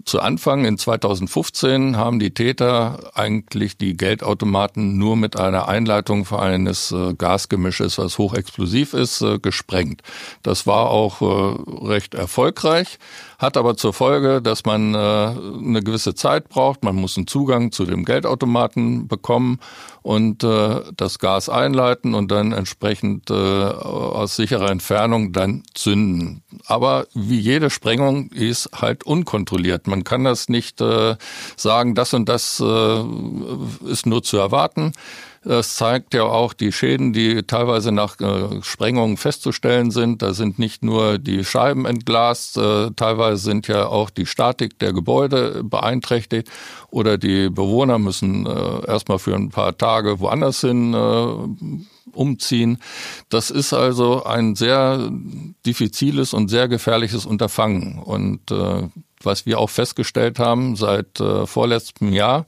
Zu 0.06 0.20
Anfang 0.20 0.66
in 0.66 0.78
2015 0.78 1.98
haben 1.98 2.20
die 2.20 2.34
Täter 2.34 3.12
eigentlich 3.16 3.78
die 3.78 3.98
Geldautomaten 3.98 4.98
nur 4.98 5.16
mit 5.16 5.38
einer 5.38 5.68
Einleitung 5.68 6.26
für 6.26 6.40
eines 6.40 6.92
äh, 6.92 7.16
Gasgemisches, 7.16 7.98
was 7.98 8.20
hochexplosiv 8.20 8.94
ist, 8.94 9.22
äh, 9.22 9.40
gesprengt. 9.40 10.04
Das 10.44 10.68
war 10.68 10.92
auch 10.92 11.22
äh, 11.22 11.86
recht 11.88 12.14
erfolgreich 12.14 13.00
hat 13.42 13.58
aber 13.58 13.76
zur 13.76 13.92
Folge, 13.92 14.40
dass 14.40 14.66
man 14.66 14.96
eine 14.96 15.82
gewisse 15.82 16.14
Zeit 16.14 16.48
braucht. 16.48 16.84
Man 16.84 16.96
muss 16.96 17.18
einen 17.18 17.26
Zugang 17.26 17.72
zu 17.72 17.86
dem 17.86 18.06
Geldautomaten 18.06 19.08
bekommen 19.08 19.58
und 20.04 20.44
das 20.44 21.18
Gas 21.18 21.50
einleiten 21.50 22.14
und 22.14 22.30
dann 22.30 22.52
entsprechend 22.52 23.32
aus 23.32 24.36
sicherer 24.36 24.70
Entfernung 24.70 25.34
dann 25.34 25.64
zünden. 25.74 26.44
Aber 26.68 27.08
wie 27.16 27.40
jede 27.40 27.72
Sprengung 27.72 28.30
ist 28.30 28.70
halt 28.80 29.04
unkontrolliert. 29.06 29.71
Man 29.88 30.04
kann 30.04 30.24
das 30.24 30.50
nicht 30.50 30.82
äh, 30.82 31.16
sagen, 31.56 31.96
das 31.96 32.14
und 32.14 32.28
das 32.28 32.60
äh, 32.60 33.04
ist 33.90 34.06
nur 34.06 34.24
zu 34.24 34.38
erwarten. 34.38 34.94
Das 35.44 35.74
zeigt 35.74 36.14
ja 36.14 36.24
auch 36.24 36.54
die 36.54 36.72
Schäden, 36.72 37.14
die 37.14 37.42
teilweise 37.42 37.92
nach 37.92 38.20
äh, 38.20 38.62
Sprengungen 38.62 39.18
festzustellen 39.18 39.90
sind. 39.90 40.22
Da 40.22 40.36
sind 40.36 40.60
nicht 40.60 40.84
nur 40.84 41.18
die 41.18 41.44
Scheiben 41.44 41.88
entglast, 41.88 42.58
äh, 42.58 42.92
teilweise 42.96 43.42
sind 43.42 43.68
ja 43.68 43.88
auch 43.88 44.12
die 44.12 44.28
Statik 44.28 44.78
der 44.78 44.94
Gebäude 44.94 45.64
beeinträchtigt 45.64 46.52
oder 46.92 47.18
die 47.18 47.50
Bewohner 47.50 47.98
müssen 47.98 48.46
äh, 48.46 48.86
erstmal 48.86 49.18
für 49.18 49.34
ein 49.34 49.50
paar 49.50 49.76
Tage 49.76 50.20
woanders 50.20 50.62
hin 50.62 51.88
umziehen. 52.14 52.78
Das 53.30 53.50
ist 53.50 53.74
also 53.74 54.24
ein 54.24 54.56
sehr 54.56 55.10
diffiziles 55.66 56.34
und 56.34 56.50
sehr 56.50 56.68
gefährliches 56.68 57.26
Unterfangen. 57.26 58.00
Und 58.00 58.52
äh, 58.52 58.88
was 59.22 59.46
wir 59.46 59.60
auch 59.60 59.70
festgestellt 59.70 60.40
haben 60.40 60.76
seit 60.76 61.20
äh, 61.20 61.46
vorletztem 61.46 62.12
Jahr, 62.12 62.46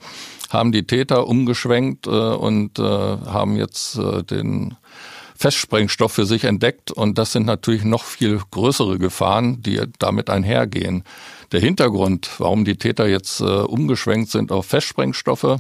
haben 0.50 0.72
die 0.72 0.86
Täter 0.86 1.28
umgeschwenkt 1.28 2.08
äh, 2.08 2.10
und 2.10 2.80
äh, 2.80 2.84
haben 2.84 3.56
jetzt 3.56 3.98
äh, 3.98 4.24
den 4.24 4.76
Festsprengstoff 5.36 6.14
für 6.14 6.26
sich 6.26 6.46
entdeckt. 6.46 6.92
Und 6.92 7.18
das 7.18 7.34
sind 7.34 7.46
natürlich 7.46 7.84
noch 7.84 8.04
viel 8.04 8.40
größere 8.52 8.98
Gefahren, 8.98 9.62
die 9.62 9.82
damit 10.00 10.30
einhergehen. 10.30 11.04
Der 11.54 11.62
Hintergrund, 11.62 12.32
warum 12.40 12.66
die 12.66 12.78
Täter 12.78 13.08
jetzt 13.08 13.40
äh, 13.40 13.44
umgeschwenkt 13.44 14.32
sind 14.32 14.52
auf 14.52 14.66
Festsprengstoffe, 14.66 15.60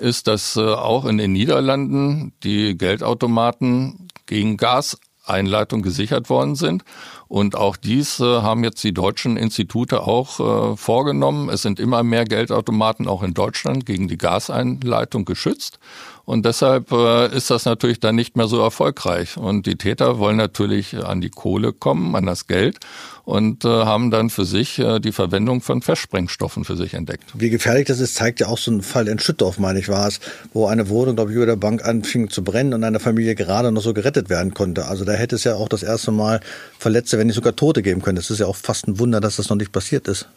ist, 0.00 0.28
dass 0.28 0.56
äh, 0.56 0.62
auch 0.62 1.04
in 1.04 1.18
den 1.18 1.32
Niederlanden 1.32 2.32
die 2.42 2.76
Geldautomaten 2.78 4.08
gegen 4.24 4.56
Gaseinleitung 4.56 5.82
gesichert 5.82 6.30
worden 6.30 6.54
sind. 6.54 6.84
Und 7.28 7.54
auch 7.54 7.76
dies 7.76 8.18
äh, 8.18 8.24
haben 8.24 8.64
jetzt 8.64 8.82
die 8.82 8.94
deutschen 8.94 9.36
Institute 9.36 10.04
auch 10.04 10.40
äh, 10.72 10.76
vorgenommen. 10.78 11.50
Es 11.50 11.60
sind 11.60 11.80
immer 11.80 12.02
mehr 12.02 12.24
Geldautomaten 12.24 13.06
auch 13.06 13.22
in 13.22 13.34
Deutschland 13.34 13.84
gegen 13.84 14.08
die 14.08 14.16
Gaseinleitung 14.16 15.26
geschützt. 15.26 15.78
Und 16.26 16.44
deshalb 16.44 16.90
äh, 16.90 17.34
ist 17.34 17.50
das 17.50 17.64
natürlich 17.64 18.00
dann 18.00 18.16
nicht 18.16 18.36
mehr 18.36 18.48
so 18.48 18.60
erfolgreich. 18.60 19.36
Und 19.36 19.64
die 19.64 19.76
Täter 19.76 20.18
wollen 20.18 20.36
natürlich 20.36 20.96
an 20.96 21.20
die 21.20 21.30
Kohle 21.30 21.72
kommen, 21.72 22.16
an 22.16 22.26
das 22.26 22.48
Geld 22.48 22.78
und 23.24 23.64
äh, 23.64 23.68
haben 23.68 24.10
dann 24.10 24.28
für 24.28 24.44
sich 24.44 24.80
äh, 24.80 24.98
die 24.98 25.12
Verwendung 25.12 25.60
von 25.60 25.82
Festsprengstoffen 25.82 26.64
für 26.64 26.76
sich 26.76 26.94
entdeckt. 26.94 27.24
Wie 27.34 27.48
gefährlich 27.48 27.86
das 27.86 28.00
ist, 28.00 28.16
zeigt 28.16 28.40
ja 28.40 28.48
auch 28.48 28.58
so 28.58 28.72
ein 28.72 28.82
Fall 28.82 29.06
in 29.06 29.20
Schüttorf, 29.20 29.58
meine 29.58 29.78
ich, 29.78 29.88
war 29.88 30.08
es, 30.08 30.18
wo 30.52 30.66
eine 30.66 30.88
Wohnung, 30.88 31.14
glaube 31.14 31.30
ich, 31.30 31.36
über 31.36 31.46
der 31.46 31.56
Bank 31.56 31.84
anfing 31.84 32.28
zu 32.28 32.42
brennen 32.42 32.74
und 32.74 32.82
eine 32.82 32.98
Familie 32.98 33.36
gerade 33.36 33.70
noch 33.70 33.82
so 33.82 33.94
gerettet 33.94 34.28
werden 34.28 34.52
konnte. 34.52 34.86
Also 34.86 35.04
da 35.04 35.12
hätte 35.12 35.36
es 35.36 35.44
ja 35.44 35.54
auch 35.54 35.68
das 35.68 35.84
erste 35.84 36.10
Mal 36.10 36.40
Verletzte, 36.80 37.18
wenn 37.18 37.28
nicht 37.28 37.36
sogar 37.36 37.54
Tote 37.54 37.82
geben 37.82 38.02
können. 38.02 38.16
Das 38.16 38.30
ist 38.30 38.40
ja 38.40 38.46
auch 38.46 38.56
fast 38.56 38.88
ein 38.88 38.98
Wunder, 38.98 39.20
dass 39.20 39.36
das 39.36 39.48
noch 39.48 39.56
nicht 39.56 39.70
passiert 39.70 40.08
ist. 40.08 40.28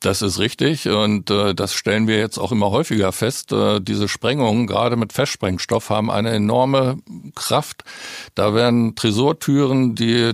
Das 0.00 0.22
ist 0.22 0.38
richtig 0.38 0.88
und 0.88 1.28
äh, 1.28 1.56
das 1.56 1.74
stellen 1.74 2.06
wir 2.06 2.18
jetzt 2.18 2.38
auch 2.38 2.52
immer 2.52 2.70
häufiger 2.70 3.10
fest. 3.10 3.50
Äh, 3.50 3.80
diese 3.80 4.06
Sprengungen, 4.06 4.68
gerade 4.68 4.94
mit 4.94 5.12
Festsprengstoff, 5.12 5.90
haben 5.90 6.08
eine 6.08 6.30
enorme 6.30 6.98
Kraft. 7.34 7.82
Da 8.36 8.54
werden 8.54 8.94
Tresortüren, 8.94 9.96
die 9.96 10.32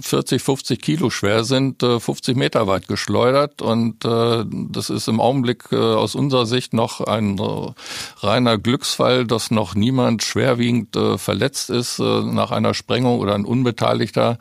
40, 0.00 0.42
50 0.42 0.80
Kilo 0.80 1.10
schwer 1.10 1.44
sind, 1.44 1.82
äh, 1.82 2.00
50 2.00 2.38
Meter 2.38 2.66
weit 2.66 2.88
geschleudert 2.88 3.60
und 3.60 4.02
äh, 4.06 4.46
das 4.48 4.88
ist 4.88 5.08
im 5.08 5.20
Augenblick 5.20 5.64
äh, 5.72 5.76
aus 5.76 6.14
unserer 6.14 6.46
Sicht 6.46 6.72
noch 6.72 7.02
ein 7.02 7.38
äh, 7.38 7.72
reiner 8.20 8.56
Glücksfall, 8.56 9.26
dass 9.26 9.50
noch 9.50 9.74
niemand 9.74 10.22
schwerwiegend 10.22 10.96
äh, 10.96 11.18
verletzt 11.18 11.68
ist 11.68 11.98
äh, 11.98 12.22
nach 12.22 12.50
einer 12.50 12.72
Sprengung 12.72 13.20
oder 13.20 13.34
ein 13.34 13.44
Unbeteiligter 13.44 14.38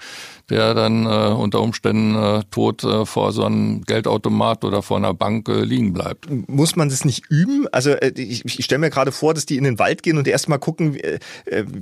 der 0.52 0.74
dann 0.74 1.06
äh, 1.06 1.34
unter 1.34 1.62
Umständen 1.62 2.16
äh, 2.16 2.44
tot 2.52 2.84
äh, 2.84 3.06
vor 3.06 3.32
so 3.32 3.46
einem 3.46 3.84
Geldautomat 3.84 4.66
oder 4.66 4.82
vor 4.82 4.98
einer 4.98 5.14
Bank 5.14 5.48
äh, 5.48 5.64
liegen 5.64 5.94
bleibt. 5.94 6.28
Muss 6.50 6.76
man 6.76 6.90
das 6.90 7.06
nicht 7.06 7.24
üben? 7.30 7.68
Also 7.72 7.92
äh, 7.92 8.12
ich, 8.16 8.44
ich 8.44 8.66
stelle 8.66 8.80
mir 8.80 8.90
gerade 8.90 9.14
vor, 9.14 9.34
dass 9.34 9.46
die 9.46 9.56
in 9.56 9.64
den 9.64 9.80
Wald 9.80 10.04
gehen 10.04 10.18
und 10.18 10.28
erstmal 10.28 10.60
gucken, 10.60 10.96
äh, 10.96 11.20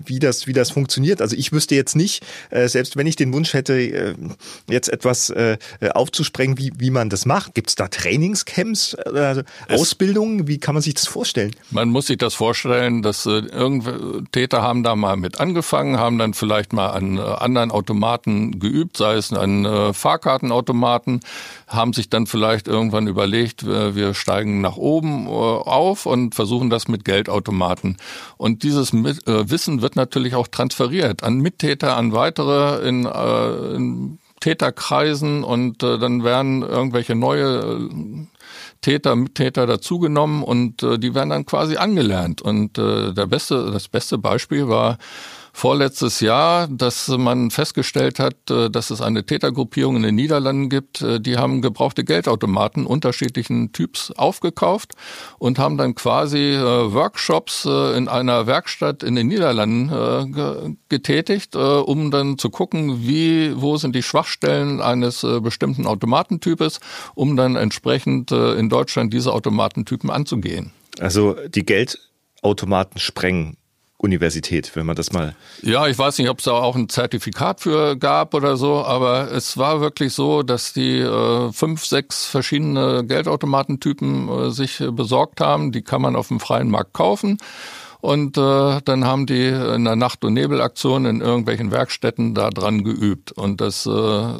wie 0.05 0.19
das, 0.19 0.45
wie 0.45 0.53
das 0.53 0.69
funktioniert. 0.69 1.19
Also 1.21 1.35
ich 1.35 1.51
wüsste 1.51 1.73
jetzt 1.73 1.95
nicht, 1.95 2.23
äh, 2.51 2.67
selbst 2.67 2.95
wenn 2.95 3.07
ich 3.07 3.15
den 3.15 3.33
Wunsch 3.33 3.53
hätte, 3.53 3.73
äh, 3.73 4.15
jetzt 4.69 4.89
etwas 4.89 5.31
äh, 5.31 5.57
aufzusprengen, 5.93 6.59
wie, 6.59 6.71
wie 6.77 6.91
man 6.91 7.09
das 7.09 7.25
macht. 7.25 7.55
Gibt 7.55 7.69
es 7.69 7.75
da 7.75 7.87
Trainingscamps, 7.87 8.93
also 8.95 9.41
Ausbildungen? 9.67 10.47
Wie 10.47 10.59
kann 10.59 10.75
man 10.75 10.83
sich 10.83 10.93
das 10.93 11.07
vorstellen? 11.07 11.55
Man 11.71 11.89
muss 11.89 12.05
sich 12.05 12.17
das 12.17 12.35
vorstellen, 12.35 13.01
dass 13.01 13.25
äh, 13.25 13.31
irgendwelche 13.31 14.23
Täter 14.31 14.61
haben 14.61 14.83
da 14.83 14.95
mal 14.95 15.17
mit 15.17 15.39
angefangen, 15.39 15.97
haben 15.97 16.19
dann 16.19 16.35
vielleicht 16.35 16.71
mal 16.71 16.89
an 16.89 17.17
äh, 17.17 17.21
anderen 17.21 17.71
Automaten 17.71 18.58
geübt, 18.59 18.97
sei 18.97 19.15
es 19.15 19.33
an 19.33 19.65
äh, 19.65 19.93
Fahrkartenautomaten, 19.93 21.21
haben 21.67 21.93
sich 21.93 22.09
dann 22.09 22.27
vielleicht 22.27 22.67
irgendwann 22.67 23.07
überlegt, 23.07 23.63
äh, 23.63 23.95
wir 23.95 24.13
steigen 24.13 24.61
nach 24.61 24.77
oben 24.77 25.27
äh, 25.27 25.29
auf 25.29 26.05
und 26.05 26.35
versuchen 26.35 26.69
das 26.69 26.87
mit 26.87 27.05
Geldautomaten. 27.05 27.97
Und 28.37 28.63
dieses 28.63 28.93
mit, 28.93 29.27
äh, 29.27 29.49
Wissen 29.49 29.81
wird 29.81 29.95
natürlich 29.95 30.35
auch 30.35 30.47
transferiert 30.47 31.23
an 31.23 31.39
Mittäter, 31.39 31.97
an 31.97 32.13
weitere 32.13 32.87
in, 32.87 33.05
äh, 33.05 33.75
in 33.75 34.19
Täterkreisen 34.39 35.43
und 35.43 35.83
äh, 35.83 35.97
dann 35.97 36.23
werden 36.23 36.61
irgendwelche 36.61 37.15
neue 37.15 37.89
Täter, 38.81 39.15
Mittäter 39.15 39.67
dazugenommen 39.67 40.43
und 40.43 40.83
äh, 40.83 40.97
die 40.97 41.13
werden 41.13 41.29
dann 41.29 41.45
quasi 41.45 41.75
angelernt. 41.75 42.41
Und 42.41 42.77
äh, 42.77 43.13
der 43.13 43.25
beste, 43.25 43.71
das 43.71 43.87
beste 43.89 44.17
Beispiel 44.17 44.67
war 44.67 44.97
vorletztes 45.53 46.19
Jahr, 46.19 46.67
dass 46.67 47.07
man 47.07 47.51
festgestellt 47.51 48.19
hat, 48.19 48.49
äh, 48.49 48.69
dass 48.69 48.89
es 48.89 49.01
eine 49.01 49.25
Tätergruppierung 49.25 49.97
in 49.97 50.03
den 50.03 50.15
Niederlanden 50.15 50.69
gibt, 50.69 51.01
äh, 51.01 51.19
die 51.19 51.37
haben 51.37 51.61
gebrauchte 51.61 52.03
Geldautomaten 52.03 52.85
unterschiedlichen 52.85 53.71
Typs 53.71 54.11
aufgekauft 54.11 54.93
und 55.37 55.59
haben 55.59 55.77
dann 55.77 55.95
quasi 55.95 56.55
äh, 56.55 56.93
Workshops 56.93 57.65
in 57.65 58.07
einer 58.07 58.47
Werkstatt 58.47 59.03
in 59.03 59.15
den 59.15 59.27
Niederlanden 59.27 60.77
getätigt, 60.89 61.55
um 61.55 62.11
dann 62.11 62.37
zu 62.37 62.49
gucken, 62.49 63.07
wie, 63.07 63.53
wo 63.55 63.77
sind 63.77 63.95
die 63.95 64.03
Schwachstellen 64.03 64.81
eines 64.81 65.25
bestimmten 65.41 65.85
Automatentypes, 65.85 66.79
um 67.15 67.35
dann 67.35 67.55
entsprechend 67.55 68.31
in 68.31 68.69
Deutschland 68.69 69.13
diese 69.13 69.33
Automatentypen 69.33 70.09
anzugehen. 70.09 70.71
Also 70.99 71.35
die 71.47 71.65
Geldautomaten 71.65 72.99
sprengen 72.99 73.57
Universität, 73.99 74.75
wenn 74.75 74.85
man 74.85 74.95
das 74.95 75.11
mal. 75.11 75.35
Ja, 75.61 75.85
ich 75.87 75.97
weiß 75.97 76.17
nicht, 76.17 76.29
ob 76.29 76.39
es 76.39 76.45
da 76.45 76.53
auch 76.53 76.75
ein 76.75 76.87
Zertifikat 76.87 77.59
für 77.59 77.97
gab 77.97 78.33
oder 78.33 78.55
so, 78.55 78.83
aber 78.85 79.29
es 79.31 79.57
war 79.57 79.81
wirklich 79.81 80.13
so, 80.13 80.41
dass 80.41 80.71
die 80.71 80.99
äh, 80.99 81.51
fünf, 81.51 81.85
sechs 81.85 82.25
verschiedene 82.25 83.03
Geldautomatentypen 83.05 84.29
äh, 84.29 84.51
sich 84.51 84.79
äh, 84.79 84.91
besorgt 84.91 85.41
haben. 85.41 85.73
Die 85.73 85.81
kann 85.81 86.01
man 86.01 86.15
auf 86.15 86.29
dem 86.29 86.39
freien 86.39 86.69
Markt 86.69 86.93
kaufen. 86.93 87.37
Und 87.99 88.37
äh, 88.37 88.79
dann 88.85 89.03
haben 89.03 89.25
die 89.25 89.47
in 89.47 89.83
der 89.83 89.97
Nacht- 89.97 90.23
und 90.23 90.33
Nebelaktion 90.33 91.03
in 91.03 91.19
irgendwelchen 91.19 91.71
Werkstätten 91.71 92.33
da 92.33 92.49
dran 92.49 92.85
geübt. 92.85 93.33
Und 93.33 93.59
das 93.59 93.85
äh, 93.85 94.33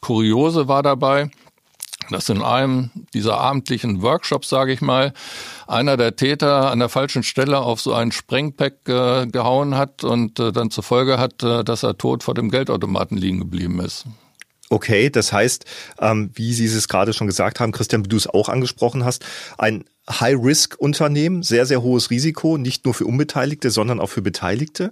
Kuriose 0.00 0.66
war 0.66 0.82
dabei, 0.82 1.30
dass 2.10 2.28
in 2.28 2.42
einem 2.42 2.90
dieser 3.14 3.38
abendlichen 3.38 4.02
Workshops, 4.02 4.48
sage 4.48 4.72
ich 4.72 4.80
mal, 4.80 5.12
einer 5.66 5.96
der 5.96 6.16
Täter 6.16 6.70
an 6.70 6.78
der 6.78 6.88
falschen 6.88 7.22
Stelle 7.22 7.60
auf 7.60 7.80
so 7.80 7.94
ein 7.94 8.12
Sprengpack 8.12 8.88
äh, 8.88 9.26
gehauen 9.26 9.76
hat 9.76 10.04
und 10.04 10.38
äh, 10.38 10.52
dann 10.52 10.70
zur 10.70 10.84
Folge 10.84 11.18
hat, 11.18 11.42
äh, 11.42 11.64
dass 11.64 11.82
er 11.82 11.98
tot 11.98 12.22
vor 12.22 12.34
dem 12.34 12.50
Geldautomaten 12.50 13.16
liegen 13.16 13.38
geblieben 13.38 13.80
ist. 13.80 14.06
Okay, 14.72 15.10
das 15.10 15.34
heißt, 15.34 15.66
ähm, 15.98 16.30
wie 16.34 16.54
Sie 16.54 16.64
es 16.64 16.88
gerade 16.88 17.12
schon 17.12 17.26
gesagt 17.26 17.60
haben, 17.60 17.72
Christian, 17.72 18.06
wie 18.06 18.08
du 18.08 18.16
es 18.16 18.26
auch 18.26 18.48
angesprochen 18.48 19.04
hast, 19.04 19.22
ein 19.58 19.84
High-Risk-Unternehmen, 20.08 21.42
sehr, 21.42 21.66
sehr 21.66 21.82
hohes 21.82 22.08
Risiko, 22.08 22.56
nicht 22.56 22.86
nur 22.86 22.94
für 22.94 23.04
Unbeteiligte, 23.04 23.70
sondern 23.70 24.00
auch 24.00 24.08
für 24.08 24.22
Beteiligte. 24.22 24.90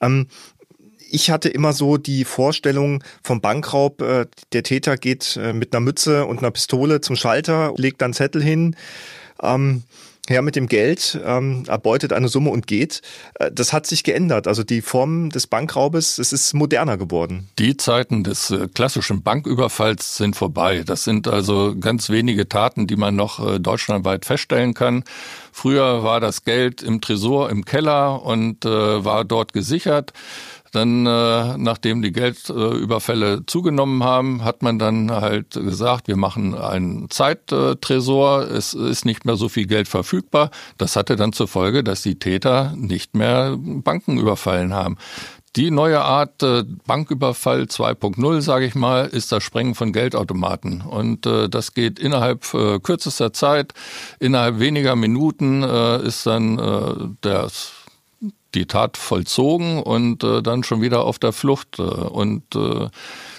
Ähm, 0.00 0.28
ich 1.10 1.30
hatte 1.30 1.48
immer 1.48 1.72
so 1.72 1.96
die 1.96 2.24
Vorstellung 2.24 3.02
vom 3.22 3.40
Bankraub, 3.40 4.00
äh, 4.00 4.26
der 4.52 4.62
Täter 4.62 4.96
geht 4.96 5.36
äh, 5.36 5.52
mit 5.52 5.74
einer 5.74 5.80
Mütze 5.80 6.26
und 6.26 6.38
einer 6.38 6.50
Pistole 6.50 7.00
zum 7.00 7.16
Schalter, 7.16 7.74
legt 7.76 8.00
dann 8.00 8.12
Zettel 8.12 8.42
hin. 8.42 8.76
Ähm, 9.42 9.82
her 10.28 10.42
mit 10.42 10.54
dem 10.56 10.68
Geld, 10.68 11.18
ähm, 11.24 11.64
erbeutet 11.66 12.12
eine 12.12 12.28
Summe 12.28 12.50
und 12.50 12.66
geht. 12.66 13.02
Äh, 13.34 13.50
das 13.52 13.72
hat 13.72 13.86
sich 13.86 14.04
geändert. 14.04 14.46
Also 14.46 14.62
die 14.62 14.80
Form 14.80 15.30
des 15.30 15.46
Bankraubes, 15.46 16.18
es 16.18 16.32
ist 16.32 16.54
moderner 16.54 16.96
geworden. 16.96 17.48
Die 17.58 17.76
Zeiten 17.76 18.22
des 18.22 18.50
äh, 18.50 18.68
klassischen 18.72 19.22
Banküberfalls 19.22 20.16
sind 20.16 20.36
vorbei. 20.36 20.82
Das 20.86 21.04
sind 21.04 21.26
also 21.26 21.74
ganz 21.78 22.10
wenige 22.10 22.48
Taten, 22.48 22.86
die 22.86 22.96
man 22.96 23.16
noch 23.16 23.44
äh, 23.44 23.58
deutschlandweit 23.58 24.24
feststellen 24.24 24.72
kann. 24.72 25.04
Früher 25.52 26.04
war 26.04 26.20
das 26.20 26.44
Geld 26.44 26.82
im 26.82 27.00
Tresor 27.00 27.50
im 27.50 27.64
Keller 27.64 28.22
und 28.22 28.64
äh, 28.64 29.04
war 29.04 29.24
dort 29.24 29.52
gesichert. 29.52 30.12
Dann, 30.72 31.04
äh, 31.06 31.58
nachdem 31.58 32.00
die 32.00 32.12
Geldüberfälle 32.12 33.44
zugenommen 33.46 34.04
haben, 34.04 34.44
hat 34.44 34.62
man 34.62 34.78
dann 34.78 35.10
halt 35.10 35.54
gesagt, 35.54 36.06
wir 36.08 36.16
machen 36.16 36.54
einen 36.54 37.10
Zeittresor. 37.10 38.42
Es 38.42 38.74
ist 38.74 39.04
nicht 39.04 39.24
mehr 39.24 39.36
so 39.36 39.48
viel 39.48 39.66
Geld 39.66 39.88
verfügbar. 39.88 40.50
Das 40.78 40.96
hatte 40.96 41.16
dann 41.16 41.32
zur 41.32 41.48
Folge, 41.48 41.82
dass 41.82 42.02
die 42.02 42.18
Täter 42.18 42.74
nicht 42.76 43.16
mehr 43.16 43.56
Banken 43.58 44.18
überfallen 44.18 44.72
haben. 44.72 44.96
Die 45.56 45.72
neue 45.72 46.00
Art 46.00 46.44
äh, 46.44 46.62
Banküberfall 46.86 47.62
2.0, 47.62 48.40
sage 48.40 48.66
ich 48.66 48.76
mal, 48.76 49.06
ist 49.06 49.32
das 49.32 49.42
Sprengen 49.42 49.74
von 49.74 49.92
Geldautomaten. 49.92 50.82
Und 50.82 51.26
äh, 51.26 51.48
das 51.48 51.74
geht 51.74 51.98
innerhalb 51.98 52.54
äh, 52.54 52.78
kürzester 52.78 53.32
Zeit, 53.32 53.72
innerhalb 54.20 54.60
weniger 54.60 54.94
Minuten 54.94 55.64
äh, 55.64 56.06
ist 56.06 56.24
dann 56.24 56.56
äh, 56.56 57.08
der 57.24 57.48
die 58.54 58.66
Tat 58.66 58.96
vollzogen 58.96 59.82
und 59.82 60.24
äh, 60.24 60.42
dann 60.42 60.64
schon 60.64 60.80
wieder 60.80 61.04
auf 61.04 61.18
der 61.18 61.32
Flucht. 61.32 61.78
Äh, 61.78 61.82
und 61.82 62.42
äh, 62.54 62.88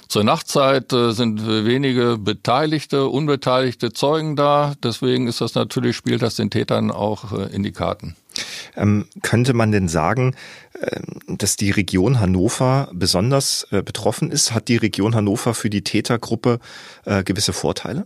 zur 0.07 0.23
Nachtzeit 0.23 0.91
äh, 0.91 1.11
sind 1.11 1.47
wenige 1.47 2.17
beteiligte, 2.17 3.07
unbeteiligte 3.07 3.93
Zeugen 3.93 4.35
da. 4.35 4.73
Deswegen 4.83 5.27
ist 5.27 5.41
das 5.41 5.55
natürlich, 5.55 5.95
spielt 5.95 6.21
das 6.21 6.35
den 6.35 6.49
Tätern 6.49 6.91
auch 6.91 7.31
äh, 7.31 7.53
in 7.55 7.63
die 7.63 7.71
Karten. 7.71 8.15
Ähm, 8.75 9.05
könnte 9.21 9.53
man 9.53 9.71
denn 9.71 9.87
sagen, 9.87 10.35
äh, 10.79 10.99
dass 11.27 11.55
die 11.55 11.71
Region 11.71 12.19
Hannover 12.19 12.89
besonders 12.93 13.67
äh, 13.71 13.81
betroffen 13.81 14.31
ist? 14.31 14.53
Hat 14.53 14.67
die 14.67 14.77
Region 14.77 15.15
Hannover 15.15 15.53
für 15.53 15.69
die 15.69 15.83
Tätergruppe 15.83 16.59
äh, 17.05 17.23
gewisse 17.23 17.53
Vorteile? 17.53 18.05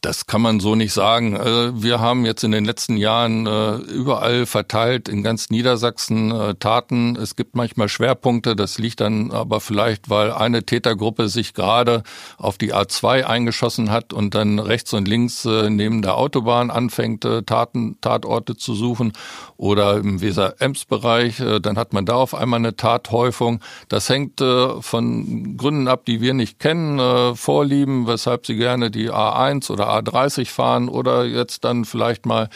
Das 0.00 0.26
kann 0.26 0.40
man 0.40 0.60
so 0.60 0.76
nicht 0.76 0.92
sagen. 0.92 1.36
Also 1.36 1.82
wir 1.82 1.98
haben 1.98 2.24
jetzt 2.24 2.44
in 2.44 2.52
den 2.52 2.64
letzten 2.64 2.96
Jahren 2.96 3.48
äh, 3.48 3.78
überall 3.78 4.46
verteilt 4.46 5.08
in 5.08 5.24
ganz 5.24 5.50
Niedersachsen 5.50 6.30
äh, 6.30 6.54
Taten. 6.54 7.16
Es 7.16 7.34
gibt 7.34 7.56
manchmal 7.56 7.88
Schwerpunkte. 7.88 8.54
Das 8.54 8.78
liegt 8.78 9.00
dann 9.00 9.32
aber 9.32 9.60
vielleicht, 9.60 10.08
weil 10.08 10.30
eine 10.30 10.62
Tätergruppe 10.62 11.28
sich 11.28 11.52
gerade 11.52 12.04
auf 12.36 12.58
die 12.58 12.72
A2 12.72 13.24
eingeschossen 13.24 13.90
hat 13.90 14.12
und 14.12 14.36
dann 14.36 14.60
rechts 14.60 14.92
und 14.92 15.08
links 15.08 15.44
äh, 15.44 15.68
neben 15.68 16.00
der 16.02 16.16
Autobahn 16.16 16.70
anfängt, 16.70 17.26
Taten, 17.46 18.00
Tatorte 18.00 18.56
zu 18.56 18.74
suchen 18.74 19.14
oder 19.56 19.96
im 19.96 20.20
Weser-Ems-Bereich. 20.20 21.42
Dann 21.60 21.76
hat 21.76 21.92
man 21.92 22.06
da 22.06 22.14
auf 22.14 22.36
einmal 22.36 22.58
eine 22.58 22.76
Tathäufung. 22.76 23.60
Das 23.88 24.08
hängt 24.08 24.40
von 24.40 25.56
Gründen 25.56 25.88
ab, 25.88 26.04
die 26.04 26.20
wir 26.20 26.34
nicht 26.34 26.60
kennen, 26.60 27.34
Vorlieben, 27.34 28.06
weshalb 28.06 28.46
sie 28.46 28.56
gerne 28.56 28.90
die 28.90 29.10
A1 29.10 29.70
oder 29.70 29.87
A30 29.88 30.46
fahren 30.46 30.88
oder 30.88 31.24
jetzt 31.24 31.64
dann 31.64 31.84
vielleicht 31.84 32.26
mal, 32.26 32.48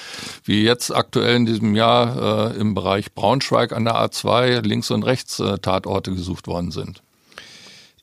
wie 0.44 0.62
jetzt 0.62 0.94
aktuell 0.94 1.36
in 1.36 1.46
diesem 1.46 1.74
Jahr 1.74 2.52
äh, 2.52 2.56
im 2.58 2.74
Bereich 2.74 3.12
Braunschweig 3.14 3.72
an 3.72 3.84
der 3.84 3.94
A2 3.94 4.62
links 4.62 4.90
und 4.90 5.02
rechts 5.02 5.40
äh, 5.40 5.58
Tatorte 5.58 6.12
gesucht 6.12 6.46
worden 6.46 6.70
sind. 6.70 7.02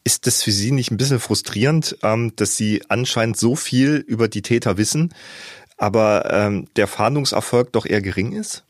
Ist 0.03 0.27
das 0.27 0.41
für 0.41 0.51
Sie 0.51 0.71
nicht 0.71 0.91
ein 0.91 0.97
bisschen 0.97 1.19
frustrierend, 1.19 1.97
ähm, 2.03 2.33
dass 2.35 2.57
Sie 2.57 2.81
anscheinend 2.89 3.37
so 3.37 3.55
viel 3.55 3.97
über 4.07 4.27
die 4.27 4.41
Täter 4.41 4.77
wissen, 4.77 5.13
aber 5.77 6.31
ähm, 6.31 6.67
der 6.75 6.87
Fahndungserfolg 6.87 7.71
doch 7.73 7.85
eher 7.85 8.01
gering 8.01 8.31
ist? 8.31 8.63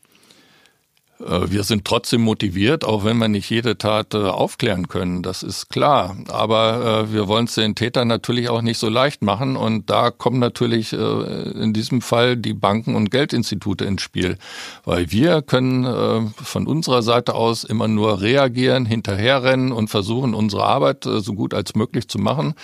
Äh, 1.26 1.50
wir 1.50 1.64
sind 1.64 1.84
trotzdem 1.84 2.22
motiviert, 2.22 2.84
auch 2.84 3.04
wenn 3.04 3.18
wir 3.18 3.28
nicht 3.28 3.50
jede 3.50 3.78
Tat 3.78 4.14
äh, 4.14 4.18
aufklären 4.18 4.88
können, 4.88 5.22
das 5.22 5.42
ist 5.42 5.68
klar. 5.68 6.16
Aber 6.28 7.04
äh, 7.04 7.12
wir 7.12 7.28
wollen 7.28 7.44
es 7.44 7.54
den 7.54 7.74
Tätern 7.74 8.08
natürlich 8.08 8.48
auch 8.48 8.62
nicht 8.62 8.78
so 8.78 8.88
leicht 8.88 9.22
machen 9.22 9.56
und 9.56 9.90
da 9.90 10.10
kommen 10.10 10.38
natürlich 10.38 10.92
in 10.92 11.72
diesem 11.72 12.00
Fall 12.00 12.36
die 12.36 12.54
Banken 12.54 12.94
und 12.94 13.10
Geldinstitute 13.10 13.84
ins 13.84 14.02
Spiel, 14.02 14.38
weil 14.84 15.10
wir 15.10 15.42
können 15.42 16.32
von 16.42 16.66
unserer 16.66 17.02
Seite 17.02 17.34
aus 17.34 17.64
immer 17.64 17.88
nur 17.88 18.20
reagieren, 18.20 18.86
hinterherrennen 18.86 19.72
und 19.72 19.88
versuchen, 19.88 20.34
unsere 20.34 20.64
Arbeit 20.64 21.04
so 21.04 21.34
gut 21.34 21.54
als 21.54 21.74
möglich 21.74 22.08
zu 22.08 22.18
machen. 22.18 22.54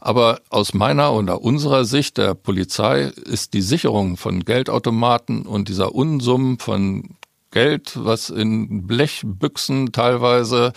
Aber 0.00 0.40
aus 0.50 0.74
meiner 0.74 1.12
oder 1.12 1.42
unserer 1.42 1.84
Sicht 1.84 2.18
der 2.18 2.34
Polizei 2.34 3.12
ist 3.24 3.54
die 3.54 3.62
Sicherung 3.62 4.16
von 4.16 4.44
Geldautomaten 4.44 5.42
und 5.42 5.68
dieser 5.68 5.94
Unsummen 5.94 6.58
von 6.58 7.17
Geld, 7.50 7.92
was 7.94 8.30
in 8.30 8.86
Blechbüchsen 8.86 9.92
teilweise 9.92 10.72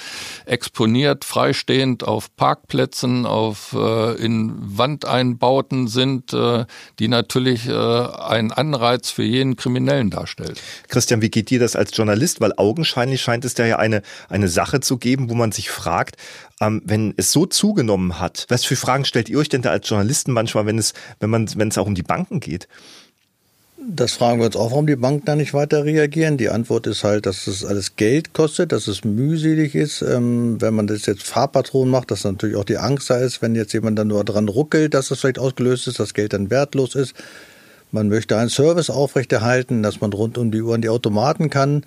exponiert, 0.45 1.25
freistehend 1.25 2.03
auf 2.03 2.35
Parkplätzen, 2.35 3.25
auf 3.25 3.73
äh, 3.73 4.13
in 4.15 4.53
Wandeinbauten 4.55 5.87
sind, 5.87 6.33
äh, 6.33 6.65
die 6.99 7.07
natürlich 7.09 7.67
äh, 7.67 7.73
einen 7.73 8.51
Anreiz 8.51 9.09
für 9.09 9.23
jeden 9.23 9.57
Kriminellen 9.57 10.09
darstellt. 10.09 10.61
Christian, 10.87 11.21
wie 11.21 11.29
geht 11.29 11.49
dir 11.49 11.59
das 11.59 11.75
als 11.75 11.95
Journalist? 11.95 12.39
Weil 12.39 12.53
augenscheinlich 12.55 13.21
scheint 13.21 13.43
es 13.43 13.53
da 13.53 13.65
ja 13.65 13.77
eine, 13.77 14.01
eine 14.29 14.47
Sache 14.47 14.79
zu 14.79 14.97
geben, 14.97 15.29
wo 15.29 15.35
man 15.35 15.51
sich 15.51 15.69
fragt, 15.69 16.15
ähm, 16.61 16.81
wenn 16.85 17.13
es 17.17 17.31
so 17.31 17.45
zugenommen 17.45 18.19
hat, 18.19 18.45
was 18.47 18.63
für 18.63 18.75
Fragen 18.75 19.03
stellt 19.03 19.27
ihr 19.27 19.39
euch 19.39 19.49
denn 19.49 19.61
da 19.61 19.71
als 19.71 19.89
Journalisten 19.89 20.31
manchmal, 20.31 20.65
wenn 20.65 20.77
es, 20.77 20.93
wenn 21.19 21.29
man, 21.29 21.49
wenn 21.55 21.67
es 21.67 21.77
auch 21.77 21.87
um 21.87 21.95
die 21.95 22.03
Banken 22.03 22.39
geht? 22.39 22.67
Das 23.83 24.11
fragen 24.11 24.37
wir 24.37 24.45
uns 24.45 24.55
auch, 24.55 24.69
warum 24.69 24.85
die 24.85 24.95
Banken 24.95 25.25
da 25.25 25.35
nicht 25.35 25.55
weiter 25.55 25.85
reagieren. 25.85 26.37
Die 26.37 26.49
Antwort 26.49 26.85
ist 26.85 27.03
halt, 27.03 27.25
dass 27.25 27.47
es 27.47 27.65
alles 27.65 27.95
Geld 27.95 28.31
kostet, 28.31 28.71
dass 28.71 28.87
es 28.87 29.03
mühselig 29.03 29.73
ist. 29.73 30.03
Ähm, 30.03 30.61
wenn 30.61 30.75
man 30.75 30.85
das 30.85 31.07
jetzt 31.07 31.23
Fahrpatron 31.23 31.89
macht, 31.89 32.11
dass 32.11 32.23
natürlich 32.23 32.57
auch 32.57 32.63
die 32.63 32.77
Angst 32.77 33.09
da 33.09 33.17
ist, 33.17 33.41
wenn 33.41 33.55
jetzt 33.55 33.73
jemand 33.73 33.97
dann 33.97 34.09
nur 34.09 34.23
dran 34.23 34.49
ruckelt, 34.49 34.93
dass 34.93 35.07
das 35.07 35.21
vielleicht 35.21 35.39
ausgelöst 35.39 35.87
ist, 35.87 35.99
das 35.99 36.13
Geld 36.13 36.33
dann 36.33 36.51
wertlos 36.51 36.93
ist. 36.93 37.15
Man 37.89 38.07
möchte 38.07 38.37
einen 38.37 38.51
Service 38.51 38.91
aufrechterhalten, 38.91 39.81
dass 39.81 39.99
man 39.99 40.13
rund 40.13 40.37
um 40.37 40.51
die 40.51 40.61
Uhr 40.61 40.75
an 40.75 40.81
die 40.81 40.89
Automaten 40.89 41.49
kann. 41.49 41.83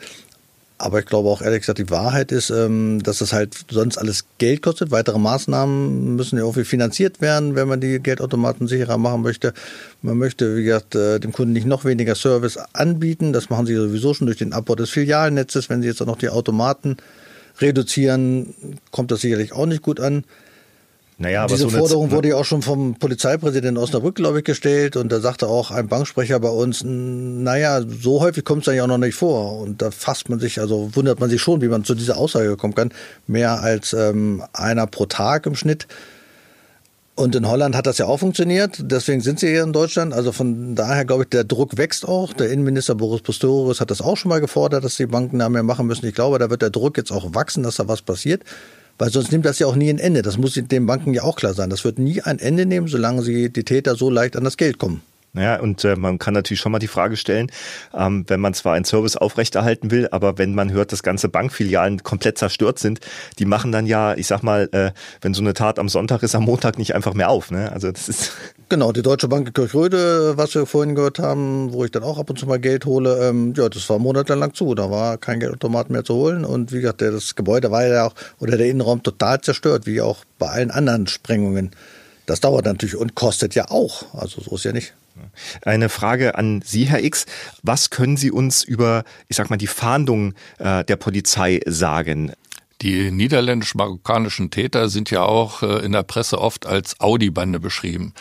Aber 0.76 0.98
ich 0.98 1.06
glaube 1.06 1.28
auch 1.28 1.40
ehrlich 1.40 1.60
gesagt, 1.60 1.78
die 1.78 1.90
Wahrheit 1.90 2.32
ist, 2.32 2.50
ähm, 2.50 3.00
dass 3.02 3.20
es 3.20 3.32
halt 3.32 3.54
sonst 3.70 3.96
alles 3.96 4.24
Geld 4.38 4.60
kostet. 4.60 4.90
Weitere 4.90 5.18
Maßnahmen 5.18 6.16
müssen 6.16 6.36
ja 6.36 6.42
irgendwie 6.42 6.64
finanziert 6.64 7.20
werden, 7.20 7.54
wenn 7.54 7.68
man 7.68 7.80
die 7.80 8.00
Geldautomaten 8.00 8.66
sicherer 8.66 8.98
machen 8.98 9.22
möchte. 9.22 9.54
Man 10.02 10.18
möchte, 10.18 10.56
wie 10.56 10.64
gesagt, 10.64 10.96
äh, 10.96 11.20
dem 11.20 11.32
Kunden 11.32 11.52
nicht 11.52 11.66
noch 11.66 11.84
weniger 11.84 12.16
Service 12.16 12.58
anbieten. 12.72 13.32
Das 13.32 13.50
machen 13.50 13.66
sie 13.66 13.76
sowieso 13.76 14.14
schon 14.14 14.26
durch 14.26 14.38
den 14.38 14.52
Abbau 14.52 14.74
des 14.74 14.90
Filialnetzes. 14.90 15.70
Wenn 15.70 15.80
sie 15.80 15.88
jetzt 15.88 16.02
auch 16.02 16.06
noch 16.06 16.18
die 16.18 16.28
Automaten 16.28 16.96
reduzieren, 17.60 18.54
kommt 18.90 19.12
das 19.12 19.20
sicherlich 19.20 19.52
auch 19.52 19.66
nicht 19.66 19.82
gut 19.82 20.00
an. 20.00 20.24
Naja, 21.16 21.46
Diese 21.46 21.68
so 21.68 21.70
Forderung 21.70 22.10
wurde 22.10 22.30
ja 22.30 22.36
auch 22.36 22.44
schon 22.44 22.62
vom 22.62 22.96
Polizeipräsidenten 22.96 23.80
Osnabrück, 23.80 24.16
glaube 24.16 24.38
ich, 24.38 24.44
gestellt. 24.44 24.96
Und 24.96 25.12
da 25.12 25.20
sagte 25.20 25.46
auch 25.46 25.70
ein 25.70 25.86
Banksprecher 25.86 26.40
bei 26.40 26.48
uns, 26.48 26.82
naja, 26.84 27.82
so 27.82 28.20
häufig 28.20 28.44
kommt 28.44 28.62
es 28.62 28.66
dann 28.66 28.74
ja 28.74 28.82
auch 28.82 28.88
noch 28.88 28.98
nicht 28.98 29.14
vor. 29.14 29.60
Und 29.60 29.80
da 29.80 29.92
fasst 29.92 30.28
man 30.28 30.40
sich, 30.40 30.60
also 30.60 30.90
wundert 30.94 31.20
man 31.20 31.30
sich 31.30 31.40
schon, 31.40 31.60
wie 31.60 31.68
man 31.68 31.84
zu 31.84 31.94
dieser 31.94 32.16
Aussage 32.16 32.56
kommen 32.56 32.74
kann. 32.74 32.90
Mehr 33.28 33.62
als 33.62 33.92
ähm, 33.92 34.42
einer 34.52 34.88
pro 34.88 35.06
Tag 35.06 35.46
im 35.46 35.54
Schnitt. 35.54 35.86
Und 37.16 37.36
in 37.36 37.46
Holland 37.46 37.76
hat 37.76 37.86
das 37.86 37.98
ja 37.98 38.06
auch 38.06 38.18
funktioniert. 38.18 38.78
Deswegen 38.80 39.20
sind 39.20 39.38
sie 39.38 39.48
hier 39.48 39.62
in 39.62 39.72
Deutschland. 39.72 40.12
Also 40.12 40.32
von 40.32 40.74
daher 40.74 41.04
glaube 41.04 41.22
ich, 41.22 41.28
der 41.28 41.44
Druck 41.44 41.76
wächst 41.76 42.08
auch. 42.08 42.32
Der 42.32 42.50
Innenminister 42.50 42.96
Boris 42.96 43.22
Pistorius 43.22 43.80
hat 43.80 43.92
das 43.92 44.00
auch 44.00 44.16
schon 44.16 44.30
mal 44.30 44.40
gefordert, 44.40 44.82
dass 44.82 44.96
die 44.96 45.06
Banken 45.06 45.38
da 45.38 45.48
mehr 45.48 45.62
machen 45.62 45.86
müssen. 45.86 46.06
Ich 46.06 46.14
glaube, 46.16 46.40
da 46.40 46.50
wird 46.50 46.62
der 46.62 46.70
Druck 46.70 46.96
jetzt 46.96 47.12
auch 47.12 47.32
wachsen, 47.32 47.62
dass 47.62 47.76
da 47.76 47.86
was 47.86 48.02
passiert. 48.02 48.42
Weil 48.98 49.10
sonst 49.10 49.32
nimmt 49.32 49.44
das 49.44 49.58
ja 49.58 49.66
auch 49.66 49.76
nie 49.76 49.90
ein 49.90 49.98
Ende. 49.98 50.22
Das 50.22 50.38
muss 50.38 50.54
den 50.54 50.86
Banken 50.86 51.14
ja 51.14 51.22
auch 51.22 51.36
klar 51.36 51.54
sein. 51.54 51.70
Das 51.70 51.84
wird 51.84 51.98
nie 51.98 52.22
ein 52.22 52.38
Ende 52.38 52.66
nehmen, 52.66 52.88
solange 52.88 53.22
sie 53.22 53.50
die 53.50 53.64
Täter 53.64 53.96
so 53.96 54.10
leicht 54.10 54.36
an 54.36 54.44
das 54.44 54.56
Geld 54.56 54.78
kommen. 54.78 55.02
Naja, 55.34 55.58
und 55.58 55.84
äh, 55.84 55.96
man 55.96 56.18
kann 56.18 56.32
natürlich 56.32 56.60
schon 56.60 56.70
mal 56.70 56.78
die 56.78 56.86
Frage 56.86 57.16
stellen, 57.16 57.50
ähm, 57.92 58.24
wenn 58.28 58.38
man 58.38 58.54
zwar 58.54 58.74
einen 58.74 58.84
Service 58.84 59.16
aufrechterhalten 59.16 59.90
will, 59.90 60.08
aber 60.12 60.38
wenn 60.38 60.54
man 60.54 60.70
hört, 60.70 60.92
dass 60.92 61.02
ganze 61.02 61.28
Bankfilialen 61.28 62.04
komplett 62.04 62.38
zerstört 62.38 62.78
sind, 62.78 63.00
die 63.40 63.44
machen 63.44 63.72
dann 63.72 63.84
ja, 63.84 64.14
ich 64.14 64.28
sag 64.28 64.44
mal, 64.44 64.68
äh, 64.70 64.92
wenn 65.22 65.34
so 65.34 65.42
eine 65.42 65.52
Tat 65.52 65.80
am 65.80 65.88
Sonntag 65.88 66.22
ist, 66.22 66.36
am 66.36 66.44
Montag 66.44 66.78
nicht 66.78 66.94
einfach 66.94 67.14
mehr 67.14 67.30
auf. 67.30 67.50
Ne? 67.50 67.72
Also 67.72 67.90
das 67.90 68.08
ist 68.08 68.32
Genau, 68.70 68.92
die 68.92 69.02
Deutsche 69.02 69.28
Bank 69.28 69.54
Kirchröde, 69.54 70.38
was 70.38 70.54
wir 70.54 70.64
vorhin 70.64 70.94
gehört 70.94 71.18
haben, 71.18 71.72
wo 71.72 71.84
ich 71.84 71.90
dann 71.90 72.02
auch 72.02 72.18
ab 72.18 72.30
und 72.30 72.38
zu 72.38 72.46
mal 72.46 72.58
Geld 72.58 72.86
hole, 72.86 73.28
ähm, 73.28 73.52
ja, 73.56 73.68
das 73.68 73.88
war 73.90 73.98
monatelang 73.98 74.54
zu. 74.54 74.74
Da 74.74 74.90
war 74.90 75.18
kein 75.18 75.38
Geldautomat 75.38 75.90
mehr 75.90 76.02
zu 76.02 76.14
holen. 76.14 76.44
Und 76.44 76.72
wie 76.72 76.80
gesagt, 76.80 77.02
das 77.02 77.34
Gebäude 77.34 77.70
war 77.70 77.86
ja 77.86 78.06
auch, 78.06 78.14
oder 78.38 78.56
der 78.56 78.66
Innenraum 78.66 79.02
total 79.02 79.40
zerstört, 79.42 79.86
wie 79.86 80.00
auch 80.00 80.24
bei 80.38 80.48
allen 80.48 80.70
anderen 80.70 81.06
Sprengungen. 81.06 81.72
Das 82.26 82.40
dauert 82.40 82.64
natürlich 82.64 82.96
und 82.96 83.14
kostet 83.14 83.54
ja 83.54 83.70
auch. 83.70 84.14
Also 84.14 84.40
so 84.40 84.54
ist 84.56 84.64
ja 84.64 84.72
nicht. 84.72 84.94
Eine 85.62 85.90
Frage 85.90 86.36
an 86.36 86.62
Sie, 86.64 86.84
Herr 86.84 87.04
X. 87.04 87.26
Was 87.62 87.90
können 87.90 88.16
Sie 88.16 88.30
uns 88.30 88.64
über, 88.64 89.04
ich 89.28 89.36
sag 89.36 89.50
mal, 89.50 89.56
die 89.56 89.66
Fahndung 89.66 90.34
äh, 90.58 90.84
der 90.84 90.96
Polizei 90.96 91.60
sagen? 91.66 92.32
Die 92.82 93.10
niederländisch-marokkanischen 93.10 94.50
Täter 94.50 94.88
sind 94.88 95.10
ja 95.10 95.22
auch 95.22 95.62
äh, 95.62 95.84
in 95.84 95.92
der 95.92 96.02
Presse 96.02 96.38
oft 96.38 96.66
als 96.66 97.00
Audi-Bande 97.00 97.60
beschrieben. 97.60 98.12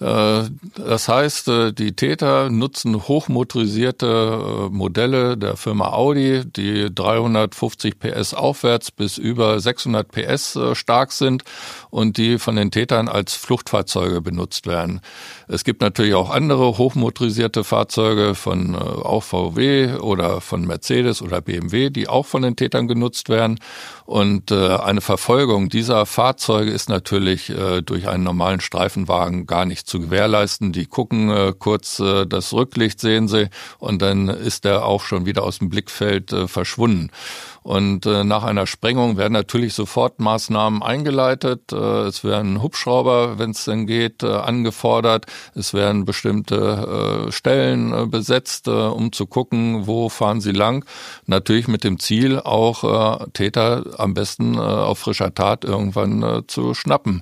Äh, 0.00 0.44
das 0.76 1.08
heißt, 1.08 1.48
äh, 1.48 1.72
die 1.72 1.92
Täter 1.92 2.50
nutzen 2.50 3.08
hochmotorisierte 3.08 4.68
Modelle 4.70 5.36
der 5.36 5.56
Firma 5.56 5.92
Audi, 5.92 6.42
die 6.44 6.94
350 6.94 7.98
PS 7.98 8.34
aufwärts 8.34 8.90
bis 8.90 9.18
über 9.18 9.58
600 9.58 10.10
PS 10.10 10.58
stark 10.72 11.12
sind 11.12 11.44
und 11.90 12.16
die 12.16 12.38
von 12.38 12.56
den 12.56 12.70
Tätern 12.70 13.08
als 13.08 13.34
Fluchtfahrzeuge 13.34 14.20
benutzt 14.20 14.66
werden. 14.66 15.00
Es 15.48 15.64
gibt 15.64 15.80
natürlich 15.80 16.14
auch 16.14 16.30
andere 16.30 16.78
hochmotorisierte 16.78 17.64
Fahrzeuge 17.64 18.34
von 18.34 18.76
auch 18.76 19.22
VW 19.22 19.94
oder 19.96 20.40
von 20.40 20.66
Mercedes 20.66 21.22
oder 21.22 21.40
BMW, 21.40 21.90
die 21.90 22.08
auch 22.08 22.26
von 22.26 22.42
den 22.42 22.56
Tätern 22.56 22.88
genutzt 22.88 23.28
werden. 23.28 23.58
Und 24.04 24.50
äh, 24.50 24.76
eine 24.76 25.00
Verfolgung 25.00 25.68
dieser 25.68 26.06
Fahrzeuge 26.06 26.70
ist 26.70 26.88
natürlich 26.88 27.50
äh, 27.50 27.82
durch 27.82 28.08
einen 28.08 28.24
normalen 28.24 28.60
Streifenwagen 28.60 29.46
gar 29.46 29.64
nicht 29.64 29.87
zu 29.88 30.00
gewährleisten. 30.00 30.72
Die 30.72 30.86
gucken 30.86 31.30
äh, 31.30 31.52
kurz 31.58 31.98
äh, 31.98 32.26
das 32.26 32.52
Rücklicht, 32.52 33.00
sehen 33.00 33.26
sie, 33.26 33.48
und 33.78 34.00
dann 34.02 34.28
ist 34.28 34.64
er 34.64 34.84
auch 34.84 35.02
schon 35.02 35.26
wieder 35.26 35.42
aus 35.42 35.58
dem 35.58 35.70
Blickfeld 35.70 36.32
äh, 36.32 36.46
verschwunden. 36.46 37.10
Und 37.68 38.06
äh, 38.06 38.24
nach 38.24 38.44
einer 38.44 38.66
Sprengung 38.66 39.18
werden 39.18 39.34
natürlich 39.34 39.74
sofort 39.74 40.20
Maßnahmen 40.20 40.82
eingeleitet. 40.82 41.70
Äh, 41.70 42.06
es 42.06 42.24
werden 42.24 42.62
Hubschrauber, 42.62 43.38
wenn 43.38 43.50
es 43.50 43.66
denn 43.66 43.86
geht, 43.86 44.22
äh, 44.22 44.28
angefordert. 44.28 45.26
Es 45.54 45.74
werden 45.74 46.06
bestimmte 46.06 47.26
äh, 47.28 47.30
Stellen 47.30 47.92
äh, 47.92 48.06
besetzt, 48.06 48.68
äh, 48.68 48.70
um 48.70 49.12
zu 49.12 49.26
gucken, 49.26 49.86
wo 49.86 50.08
fahren 50.08 50.40
sie 50.40 50.52
lang. 50.52 50.86
Natürlich 51.26 51.68
mit 51.68 51.84
dem 51.84 51.98
Ziel, 51.98 52.40
auch 52.40 52.84
äh, 53.20 53.26
Täter 53.34 53.84
am 53.98 54.14
besten 54.14 54.54
äh, 54.54 54.60
auf 54.60 55.00
frischer 55.00 55.34
Tat 55.34 55.66
irgendwann 55.66 56.22
äh, 56.22 56.46
zu 56.46 56.72
schnappen. 56.72 57.20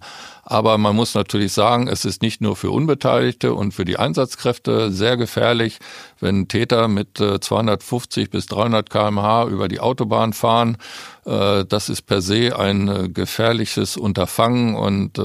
Aber 0.49 0.79
man 0.79 0.95
muss 0.95 1.15
natürlich 1.15 1.53
sagen, 1.53 1.89
es 1.89 2.05
ist 2.05 2.23
nicht 2.23 2.41
nur 2.41 2.55
für 2.55 2.71
Unbeteiligte 2.71 3.53
und 3.53 3.75
für 3.75 3.85
die 3.85 3.99
Einsatzkräfte 3.99 4.93
sehr 4.93 5.17
gefährlich, 5.17 5.81
wenn 6.21 6.49
Täter 6.49 6.89
mit 6.89 7.19
250 7.19 8.25
äh, 8.25 8.29
bis 8.29 8.47
300 8.47 8.91
kmh 8.91 9.45
über 9.45 9.69
die 9.69 9.81
Autobahn 9.81 10.33
fahren. 10.33 10.77
Äh, 11.25 11.65
das 11.65 11.89
ist 11.89 12.03
per 12.03 12.21
se 12.21 12.59
ein 12.59 12.89
äh, 12.89 13.09
gefährliches 13.09 13.97
Unterfangen 13.97 14.75
und 14.75 15.19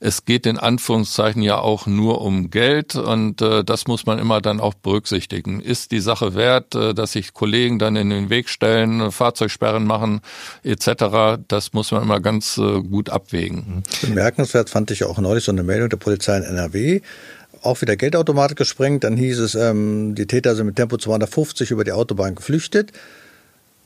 es 0.00 0.24
geht 0.24 0.46
in 0.46 0.58
Anführungszeichen 0.58 1.42
ja 1.42 1.58
auch 1.58 1.86
nur 1.86 2.20
um 2.20 2.50
Geld 2.50 2.94
und 2.94 3.40
das 3.40 3.86
muss 3.86 4.06
man 4.06 4.18
immer 4.18 4.40
dann 4.40 4.60
auch 4.60 4.74
berücksichtigen. 4.74 5.60
Ist 5.60 5.90
die 5.90 6.00
Sache 6.00 6.34
wert, 6.34 6.74
dass 6.74 7.12
sich 7.12 7.32
Kollegen 7.32 7.78
dann 7.78 7.96
in 7.96 8.10
den 8.10 8.30
Weg 8.30 8.48
stellen, 8.48 9.10
Fahrzeugsperren 9.10 9.84
machen 9.84 10.20
etc. 10.62 11.40
Das 11.48 11.72
muss 11.72 11.92
man 11.92 12.02
immer 12.02 12.20
ganz 12.20 12.56
gut 12.56 13.10
abwägen. 13.10 13.82
Bemerkenswert 14.02 14.70
fand 14.70 14.90
ich 14.90 15.04
auch 15.04 15.18
neulich 15.18 15.44
so 15.44 15.52
eine 15.52 15.62
Meldung 15.62 15.88
der 15.88 15.96
Polizei 15.96 16.36
in 16.38 16.44
NRW 16.44 17.00
auch 17.62 17.80
wieder 17.82 17.96
Geldautomatik 17.96 18.58
gesprengt. 18.58 19.04
Dann 19.04 19.16
hieß 19.16 19.38
es, 19.40 19.54
ähm, 19.54 20.14
die 20.14 20.26
Täter 20.26 20.54
sind 20.54 20.66
mit 20.66 20.76
Tempo 20.76 20.96
250 20.96 21.70
über 21.70 21.84
die 21.84 21.92
Autobahn 21.92 22.34
geflüchtet. 22.34 22.92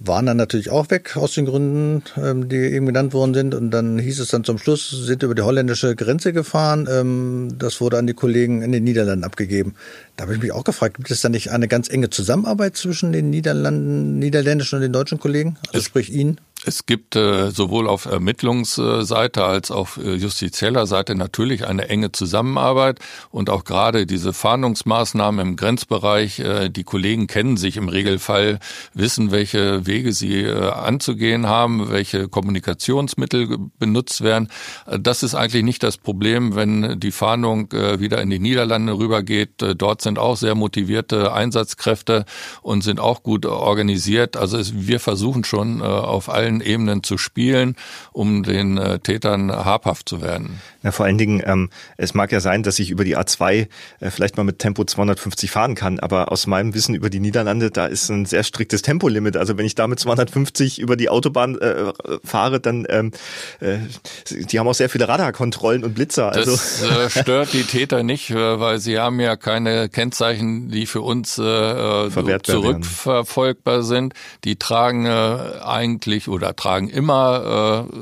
Waren 0.03 0.25
dann 0.25 0.39
natürlich 0.39 0.71
auch 0.71 0.89
weg 0.91 1.17
aus 1.19 1.35
den 1.35 1.45
Gründen, 1.45 2.03
ähm, 2.17 2.49
die 2.49 2.57
eben 2.57 2.87
genannt 2.87 3.13
worden 3.13 3.35
sind. 3.35 3.55
Und 3.55 3.71
dann 3.71 3.99
hieß 3.99 4.21
es 4.21 4.29
dann 4.29 4.45
zum 4.45 4.57
Schluss, 4.57 4.89
sind 4.91 5.23
über 5.23 5.35
die 5.35 5.43
holländische 5.43 5.95
Grenze 5.95 6.33
gefahren. 6.33 6.89
Ähm, 6.91 7.55
das 7.59 7.83
wurde 7.83 7.99
an 7.99 8.07
die 8.07 8.15
Kollegen 8.15 8.63
in 8.63 8.73
den 8.73 8.85
Niederlanden 8.85 9.25
abgegeben. 9.25 9.75
Da 10.17 10.25
habe 10.25 10.35
ich 10.35 10.41
mich 10.41 10.53
auch 10.53 10.65
gefragt, 10.65 10.97
gibt 10.97 11.11
es 11.11 11.21
da 11.21 11.29
nicht 11.29 11.51
eine 11.51 11.69
ganz 11.69 11.91
enge 11.91 12.09
Zusammenarbeit 12.09 12.77
zwischen 12.77 13.13
den 13.13 13.29
Niederlanden, 13.29 14.19
niederländischen 14.19 14.77
und 14.77 14.83
den 14.83 14.93
deutschen 14.93 15.21
Kollegen? 15.21 15.59
Also 15.69 15.79
es, 15.79 15.85
sprich 15.85 16.11
Ihnen? 16.11 16.41
Es 16.67 16.85
gibt 16.85 17.17
äh, 17.17 17.51
sowohl 17.51 17.89
auf 17.89 18.05
Ermittlungsseite 18.05 19.45
als 19.45 19.71
auch 19.71 19.97
äh, 19.97 20.15
justizieller 20.15 20.87
Seite 20.87 21.15
natürlich 21.15 21.67
eine 21.67 21.89
enge 21.89 22.13
Zusammenarbeit 22.13 22.99
und 23.31 23.49
auch 23.49 23.65
gerade 23.65 24.05
diese 24.05 24.35
Fahndungsmaßnahmen 24.35 25.41
im 25.47 25.57
Grenzbereich. 25.57 26.39
Äh, 26.41 26.69
die 26.69 26.85
Kollegen 26.85 27.29
kennen 27.29 27.57
sich 27.57 27.79
im 27.79 27.89
Regelfall, 27.89 28.59
wissen, 28.93 29.31
welche 29.31 29.87
Wege 29.87 30.13
sie 30.13 30.43
äh, 30.43 30.71
anzugehen 30.71 31.47
haben, 31.47 31.91
welche 31.91 32.29
Kommunikationsmittel 32.29 33.57
benutzt 33.79 34.21
werden. 34.21 34.49
Äh, 34.87 35.01
das 35.01 35.23
ist 35.23 35.35
eigentlich 35.35 35.65
nicht 35.65 35.83
das 35.83 35.97
Problem, 35.97 36.57
wenn 36.57 37.01
die 37.01 37.13
Fahndung 37.13 37.73
äh, 37.73 38.01
wieder 38.01 38.21
in 38.21 38.29
die 38.29 38.39
Niederlande 38.39 38.99
rübergeht. 38.99 39.63
Äh, 39.63 39.77
dort 39.77 40.03
sind 40.03 40.19
auch 40.19 40.37
sehr 40.37 40.55
motivierte 40.55 41.33
Einsatzkräfte 41.33 42.27
und 42.61 42.83
sind 42.83 43.01
auch 43.01 43.23
gut 43.23 43.47
organisiert. 43.47 44.37
Also 44.37 44.59
es, 44.59 44.75
wir 44.75 45.01
versuchen 45.01 45.45
schon 45.45 45.81
äh, 45.81 45.85
auf 45.85 46.29
allen 46.29 46.50
allen 46.51 46.61
Ebenen 46.61 47.03
zu 47.03 47.19
spielen, 47.19 47.77
um 48.13 48.43
den 48.43 48.77
äh, 48.77 48.99
Tätern 48.99 49.51
habhaft 49.51 50.09
zu 50.09 50.23
werden. 50.23 50.61
Ja, 50.83 50.93
vor 50.93 51.07
allen 51.07 51.19
Dingen, 51.19 51.43
ähm, 51.45 51.71
es 51.97 52.15
mag 52.15 52.33
ja 52.33 52.41
sein, 52.41 52.63
dass 52.63 52.79
ich 52.79 52.91
über 52.91 53.05
die 53.05 53.17
A2 53.17 53.69
äh, 54.01 54.11
vielleicht 54.11 54.37
mal 54.37 54.45
mit 54.45 54.59
Tempo 54.59 54.85
250 54.85 55.51
fahren 55.51 55.75
kann, 55.75 56.01
aber 56.01 56.33
aus 56.33 56.47
meinem 56.47 56.75
Wissen 56.75 56.95
über 56.95 57.11
die 57.11 57.21
Niederlande, 57.21 57.71
da 57.71 57.87
ist 57.87 58.09
ein 58.09 58.25
sehr 58.27 58.43
striktes 58.43 58.83
Tempolimit. 58.83 59.37
Also 59.37 59.59
wenn 59.59 59.67
ich 59.67 59.75
da 59.75 59.87
mit 59.87 60.01
250 60.01 60.81
über 60.81 60.97
die 60.97 61.09
Autobahn 61.09 61.59
äh, 61.59 61.93
fahre, 62.25 62.61
dann 62.61 62.87
ähm, 62.89 63.13
äh, 63.61 63.79
die 64.31 64.59
haben 64.59 64.67
auch 64.67 64.75
sehr 64.75 64.89
viele 64.89 65.09
Radarkontrollen 65.09 65.85
und 65.85 65.95
Blitzer. 65.95 66.33
Also. 66.33 66.53
Das 66.53 66.83
äh, 66.83 67.11
stört 67.23 67.53
die 67.53 67.65
Täter 67.65 68.03
nicht, 68.03 68.31
äh, 68.31 68.61
weil 68.61 68.79
sie 68.79 68.99
haben 68.99 69.21
ja 69.21 69.37
keine 69.37 69.89
Kennzeichen, 69.89 70.71
die 70.71 70.87
für 70.87 71.03
uns 71.03 71.39
äh, 71.39 71.43
äh 71.43 72.43
zurückverfolgbar 72.43 73.83
sind. 73.83 74.15
Die 74.45 74.57
tragen 74.57 75.07
äh, 75.07 75.61
eigentlich 75.63 76.29
oder 76.29 76.40
tragen 76.41 76.89
immer 76.89 77.87
äh, 77.89 77.95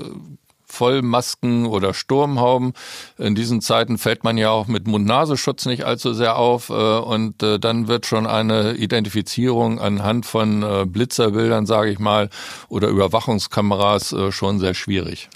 Vollmasken 0.69 1.67
oder 1.67 1.95
Sturmhauben. 1.95 2.73
In 3.17 3.35
diesen 3.35 3.61
Zeiten 3.61 3.99
fällt 3.99 4.23
man 4.23 4.37
ja 4.39 4.51
auch 4.51 4.69
mit 4.69 4.87
Mund-Nasenschutz 4.87 5.67
nicht 5.67 5.85
allzu 5.85 6.13
sehr 6.13 6.37
auf 6.37 6.69
äh, 6.69 6.73
und 6.73 7.43
äh, 7.43 7.59
dann 7.59 7.89
wird 7.89 8.07
schon 8.07 8.27
eine 8.27 8.75
Identifizierung 8.75 9.81
anhand 9.81 10.27
von 10.27 10.63
äh, 10.63 10.87
Blitzerbildern, 10.87 11.67
sage 11.67 11.91
ich 11.91 11.99
mal, 11.99 12.29
oder 12.69 12.89
Überwachungskameras 12.89 14.15
schon 14.31 14.61
sehr 14.61 14.75
schwierig. 14.75 15.29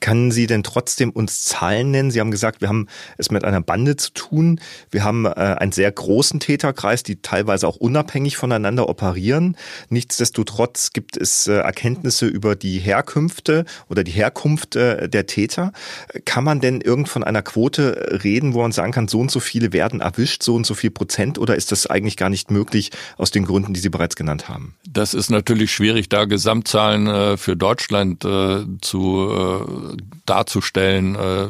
Kann 0.00 0.30
Sie 0.30 0.46
denn 0.46 0.62
trotzdem 0.62 1.10
uns 1.10 1.44
Zahlen 1.44 1.90
nennen? 1.90 2.10
Sie 2.10 2.20
haben 2.20 2.30
gesagt, 2.30 2.60
wir 2.60 2.68
haben 2.68 2.86
es 3.18 3.30
mit 3.30 3.44
einer 3.44 3.60
Bande 3.60 3.96
zu 3.96 4.12
tun. 4.12 4.60
Wir 4.90 5.04
haben 5.04 5.26
äh, 5.26 5.30
einen 5.30 5.72
sehr 5.72 5.90
großen 5.90 6.40
Täterkreis, 6.40 7.02
die 7.02 7.22
teilweise 7.22 7.66
auch 7.66 7.76
unabhängig 7.76 8.36
voneinander 8.36 8.88
operieren. 8.88 9.56
Nichtsdestotrotz 9.88 10.92
gibt 10.92 11.16
es 11.16 11.46
äh, 11.46 11.54
Erkenntnisse 11.54 12.26
über 12.26 12.56
die 12.56 12.78
Herkünfte 12.78 13.64
oder 13.88 14.04
die 14.04 14.12
Herkunft 14.12 14.76
äh, 14.76 15.08
der 15.08 15.26
Täter. 15.26 15.72
Kann 16.24 16.44
man 16.44 16.60
denn 16.60 16.80
irgend 16.80 17.08
von 17.08 17.24
einer 17.24 17.42
Quote 17.42 18.20
reden, 18.24 18.54
wo 18.54 18.62
man 18.62 18.72
sagen 18.72 18.92
kann, 18.92 19.08
so 19.08 19.20
und 19.20 19.30
so 19.30 19.40
viele 19.40 19.72
werden 19.72 20.00
erwischt, 20.00 20.42
so 20.42 20.54
und 20.54 20.66
so 20.66 20.74
viel 20.74 20.90
Prozent, 20.90 21.38
oder 21.38 21.56
ist 21.56 21.72
das 21.72 21.86
eigentlich 21.86 22.16
gar 22.16 22.30
nicht 22.30 22.50
möglich 22.50 22.90
aus 23.16 23.30
den 23.30 23.44
Gründen, 23.44 23.74
die 23.74 23.80
Sie 23.80 23.88
bereits 23.88 24.16
genannt 24.16 24.48
haben? 24.48 24.74
Das 24.88 25.14
ist 25.14 25.30
natürlich 25.30 25.72
schwierig, 25.72 26.08
da 26.08 26.24
Gesamtzahlen 26.24 27.06
äh, 27.06 27.36
für 27.36 27.56
Deutschland 27.56 28.24
äh, 28.24 28.64
zu 28.80 29.28
äh, 29.30 29.85
darzustellen. 30.24 31.14
Äh, 31.16 31.48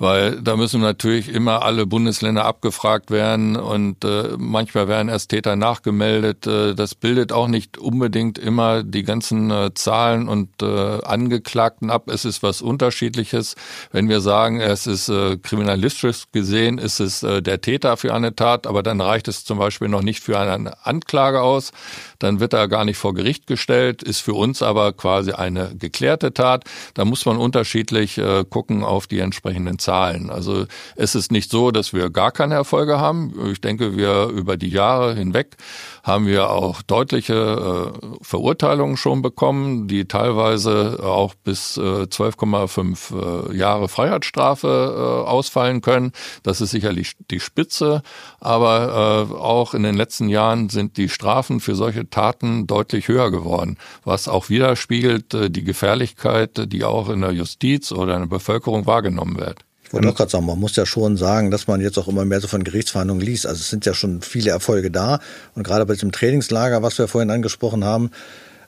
weil 0.00 0.40
da 0.40 0.56
müssen 0.56 0.80
natürlich 0.80 1.28
immer 1.28 1.62
alle 1.62 1.84
Bundesländer 1.84 2.46
abgefragt 2.46 3.10
werden 3.10 3.54
und 3.56 4.02
äh, 4.02 4.30
manchmal 4.38 4.88
werden 4.88 5.10
erst 5.10 5.28
Täter 5.28 5.56
nachgemeldet. 5.56 6.46
Äh, 6.46 6.74
das 6.74 6.94
bildet 6.94 7.32
auch 7.32 7.48
nicht 7.48 7.76
unbedingt 7.76 8.38
immer 8.38 8.82
die 8.82 9.02
ganzen 9.02 9.50
äh, 9.50 9.74
Zahlen 9.74 10.26
und 10.26 10.62
äh, 10.62 11.02
Angeklagten 11.02 11.90
ab. 11.90 12.08
Es 12.08 12.24
ist 12.24 12.42
was 12.42 12.62
Unterschiedliches. 12.62 13.56
Wenn 13.92 14.08
wir 14.08 14.22
sagen, 14.22 14.58
es 14.58 14.86
ist 14.86 15.10
äh, 15.10 15.36
kriminalistisch 15.36 16.24
gesehen, 16.32 16.78
ist 16.78 16.98
es 17.00 17.22
äh, 17.22 17.42
der 17.42 17.60
Täter 17.60 17.98
für 17.98 18.14
eine 18.14 18.34
Tat, 18.34 18.66
aber 18.66 18.82
dann 18.82 19.02
reicht 19.02 19.28
es 19.28 19.44
zum 19.44 19.58
Beispiel 19.58 19.88
noch 19.88 20.02
nicht 20.02 20.20
für 20.20 20.38
eine 20.38 20.86
Anklage 20.86 21.42
aus. 21.42 21.72
Dann 22.18 22.40
wird 22.40 22.54
er 22.54 22.68
gar 22.68 22.86
nicht 22.86 22.96
vor 22.96 23.12
Gericht 23.12 23.46
gestellt, 23.46 24.02
ist 24.02 24.20
für 24.20 24.34
uns 24.34 24.62
aber 24.62 24.94
quasi 24.94 25.32
eine 25.32 25.74
geklärte 25.78 26.32
Tat. 26.32 26.64
Da 26.94 27.04
muss 27.04 27.26
man 27.26 27.36
unterschiedlich 27.36 28.16
äh, 28.16 28.46
gucken 28.48 28.82
auf 28.82 29.06
die 29.06 29.18
entsprechenden 29.18 29.78
Zahlen. 29.78 29.89
Zahlen. 29.90 30.30
Also 30.30 30.66
es 30.94 31.16
ist 31.16 31.32
nicht 31.32 31.50
so, 31.50 31.72
dass 31.72 31.92
wir 31.92 32.10
gar 32.10 32.30
keine 32.30 32.54
Erfolge 32.54 33.00
haben. 33.00 33.34
Ich 33.50 33.60
denke, 33.60 33.96
wir 33.96 34.28
über 34.28 34.56
die 34.56 34.68
Jahre 34.68 35.16
hinweg 35.16 35.56
haben 36.04 36.28
wir 36.28 36.50
auch 36.50 36.80
deutliche 36.82 37.34
äh, 37.34 38.06
Verurteilungen 38.22 38.96
schon 38.96 39.20
bekommen, 39.20 39.88
die 39.88 40.04
teilweise 40.04 41.00
auch 41.02 41.34
bis 41.34 41.76
äh, 41.76 41.80
12,5 41.80 43.50
äh, 43.50 43.56
Jahre 43.56 43.88
Freiheitsstrafe 43.88 44.68
äh, 44.68 45.28
ausfallen 45.28 45.80
können. 45.80 46.12
Das 46.44 46.60
ist 46.60 46.70
sicherlich 46.70 47.14
die 47.28 47.40
Spitze, 47.40 48.02
aber 48.38 49.26
äh, 49.28 49.34
auch 49.34 49.74
in 49.74 49.82
den 49.82 49.96
letzten 49.96 50.28
Jahren 50.28 50.68
sind 50.68 50.98
die 50.98 51.08
Strafen 51.08 51.58
für 51.58 51.74
solche 51.74 52.08
Taten 52.08 52.68
deutlich 52.68 53.08
höher 53.08 53.32
geworden, 53.32 53.76
was 54.04 54.28
auch 54.28 54.50
widerspiegelt 54.50 55.34
äh, 55.34 55.50
die 55.50 55.64
Gefährlichkeit, 55.64 56.72
die 56.72 56.84
auch 56.84 57.08
in 57.08 57.22
der 57.22 57.32
Justiz 57.32 57.90
oder 57.90 58.14
in 58.14 58.20
der 58.20 58.28
Bevölkerung 58.28 58.86
wahrgenommen 58.86 59.36
wird. 59.36 59.64
Ich 59.90 59.94
wollte 59.94 60.08
auch 60.08 60.14
gerade 60.14 60.30
sagen, 60.30 60.46
man 60.46 60.60
muss 60.60 60.76
ja 60.76 60.86
schon 60.86 61.16
sagen, 61.16 61.50
dass 61.50 61.66
man 61.66 61.80
jetzt 61.80 61.98
auch 61.98 62.06
immer 62.06 62.24
mehr 62.24 62.40
so 62.40 62.46
von 62.46 62.62
Gerichtsverhandlungen 62.62 63.26
liest. 63.26 63.44
Also 63.44 63.58
es 63.58 63.70
sind 63.70 63.84
ja 63.86 63.92
schon 63.92 64.22
viele 64.22 64.52
Erfolge 64.52 64.88
da. 64.88 65.18
Und 65.56 65.64
gerade 65.64 65.84
bei 65.84 65.94
diesem 65.94 66.12
Trainingslager, 66.12 66.80
was 66.80 66.96
wir 66.96 67.08
vorhin 67.08 67.28
angesprochen 67.28 67.82
haben, 67.82 68.12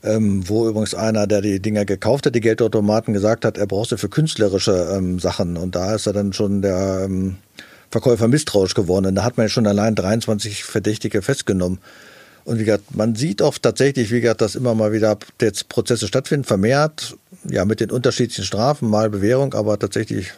ähm, 0.02 0.42
wo 0.48 0.68
übrigens 0.68 0.96
einer, 0.96 1.28
der 1.28 1.40
die 1.40 1.60
Dinger 1.60 1.84
gekauft 1.84 2.26
hat, 2.26 2.34
die 2.34 2.40
Geldautomaten, 2.40 3.14
gesagt 3.14 3.44
hat, 3.44 3.56
er 3.56 3.68
braucht 3.68 3.90
sie 3.90 3.98
für 3.98 4.08
künstlerische 4.08 4.96
ähm, 4.96 5.20
Sachen. 5.20 5.56
Und 5.56 5.76
da 5.76 5.94
ist 5.94 6.08
er 6.08 6.12
dann 6.12 6.32
schon 6.32 6.60
der 6.60 7.02
ähm, 7.04 7.36
Verkäufer 7.92 8.26
misstrauisch 8.26 8.74
geworden. 8.74 9.06
Und 9.06 9.14
da 9.14 9.22
hat 9.22 9.36
man 9.36 9.44
ja 9.44 9.48
schon 9.48 9.68
allein 9.68 9.94
23 9.94 10.64
Verdächtige 10.64 11.22
festgenommen. 11.22 11.78
Und 12.44 12.58
wie 12.58 12.64
gesagt, 12.64 12.96
man 12.96 13.14
sieht 13.14 13.42
oft 13.42 13.62
tatsächlich, 13.62 14.10
wie 14.10 14.22
gesagt, 14.22 14.40
dass 14.40 14.56
immer 14.56 14.74
mal 14.74 14.90
wieder 14.90 15.16
jetzt 15.40 15.68
Prozesse 15.68 16.08
stattfinden, 16.08 16.42
vermehrt, 16.42 17.16
ja, 17.48 17.64
mit 17.64 17.78
den 17.78 17.92
unterschiedlichen 17.92 18.44
Strafen, 18.44 18.90
mal 18.90 19.08
Bewährung, 19.08 19.54
aber 19.54 19.78
tatsächlich 19.78 20.32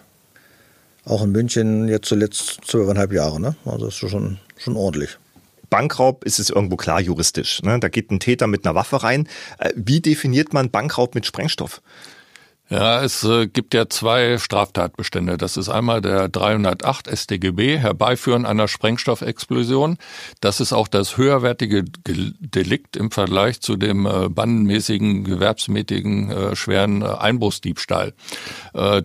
auch 1.04 1.22
in 1.22 1.32
München 1.32 1.88
jetzt 1.88 2.08
zuletzt 2.08 2.60
zwölfeinhalb 2.66 3.12
Jahre. 3.12 3.40
Ne? 3.40 3.56
Also 3.64 3.86
das 3.86 4.02
ist 4.02 4.10
schon, 4.10 4.38
schon 4.56 4.76
ordentlich. 4.76 5.18
Bankraub 5.70 6.24
ist 6.24 6.38
es 6.38 6.50
irgendwo 6.50 6.76
klar 6.76 7.00
juristisch. 7.00 7.62
Ne? 7.62 7.80
Da 7.80 7.88
geht 7.88 8.10
ein 8.10 8.20
Täter 8.20 8.46
mit 8.46 8.64
einer 8.64 8.74
Waffe 8.74 9.02
rein. 9.02 9.28
Äh, 9.58 9.72
wie 9.74 10.00
definiert 10.00 10.52
man 10.52 10.70
Bankraub 10.70 11.14
mit 11.14 11.26
Sprengstoff? 11.26 11.82
Ja, 12.74 13.04
es 13.04 13.22
äh, 13.22 13.46
gibt 13.46 13.72
ja 13.72 13.88
zwei 13.88 14.36
Straftatbestände. 14.36 15.36
Das 15.36 15.56
ist 15.56 15.68
einmal 15.68 16.00
der 16.00 16.28
308 16.28 17.06
StGB, 17.06 17.78
Herbeiführen 17.78 18.44
einer 18.44 18.66
Sprengstoffexplosion. 18.66 19.96
Das 20.40 20.58
ist 20.58 20.72
auch 20.72 20.88
das 20.88 21.16
höherwertige 21.16 21.84
Delikt 21.84 22.96
im 22.96 23.12
Vergleich 23.12 23.60
zu 23.60 23.76
dem 23.76 24.06
äh, 24.06 24.28
bandenmäßigen, 24.28 25.22
gewerbsmäßigen, 25.22 26.30
äh, 26.32 26.56
schweren 26.56 27.04
Einbruchsdiebstahl. 27.04 28.12